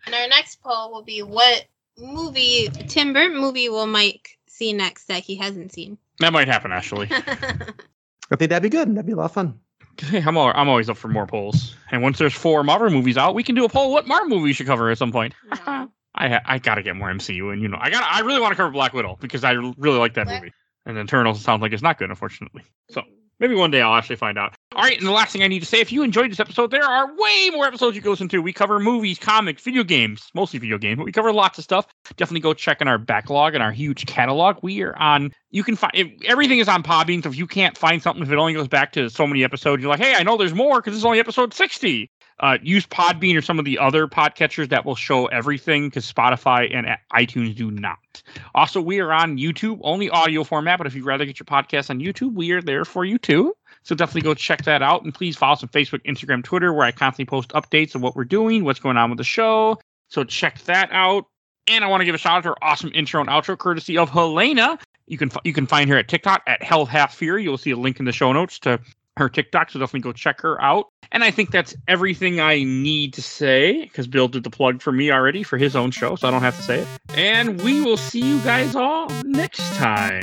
[0.07, 1.67] And our next poll will be what
[1.99, 5.99] movie, Tim Burton movie, will Mike see next that he hasn't seen?
[6.21, 7.09] that might happen, actually.
[7.13, 8.89] I think that'd be good.
[8.95, 9.61] That'd be a lot of fun.
[9.99, 11.75] Hey, I'm, al- I'm always up for more polls.
[11.91, 14.45] And once there's four Marvel movies out, we can do a poll what Marvel movie
[14.45, 15.35] we should cover at some point.
[15.67, 15.91] No.
[16.15, 18.57] I I gotta get more MCU, and you know I got I really want to
[18.57, 20.55] cover Black Widow because I really like that Black- movie.
[20.87, 22.63] And Eternals sounds like it's not good, unfortunately.
[22.91, 23.03] So
[23.41, 24.55] maybe one day I'll actually find out.
[24.75, 26.71] All right, and the last thing I need to say: if you enjoyed this episode,
[26.71, 28.41] there are way more episodes you can listen to.
[28.41, 31.87] We cover movies, comics, video games, mostly video games, but we cover lots of stuff.
[32.17, 34.57] Definitely go check in our backlog and our huge catalog.
[34.63, 35.33] We are on.
[35.51, 35.93] You can find
[36.25, 37.23] everything is on Podbean.
[37.23, 39.83] So if you can't find something, if it only goes back to so many episodes,
[39.83, 42.11] you're like, hey, I know there's more because is only episode sixty
[42.41, 46.75] uh, use Podbean or some of the other podcatchers that will show everything because Spotify
[46.75, 48.23] and iTunes do not.
[48.55, 51.91] Also, we are on YouTube, only audio format, but if you'd rather get your podcast
[51.91, 53.55] on YouTube, we are there for you too.
[53.83, 55.03] So definitely go check that out.
[55.03, 58.15] And please follow us on Facebook, Instagram, Twitter, where I constantly post updates of what
[58.15, 59.79] we're doing, what's going on with the show.
[60.09, 61.27] So check that out.
[61.67, 63.99] And I want to give a shout out to our awesome intro and outro, courtesy
[63.99, 64.79] of Helena.
[65.07, 67.39] You can you can find her at TikTok at Hell Half Fear.
[67.39, 68.79] You'll see a link in the show notes to
[69.19, 70.87] her TikTok, so definitely go check her out.
[71.13, 74.93] And I think that's everything I need to say because Bill did the plug for
[74.93, 76.89] me already for his own show, so I don't have to say it.
[77.15, 80.23] And we will see you guys all next time.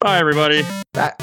[0.00, 0.64] Bye, everybody.
[0.94, 1.20] That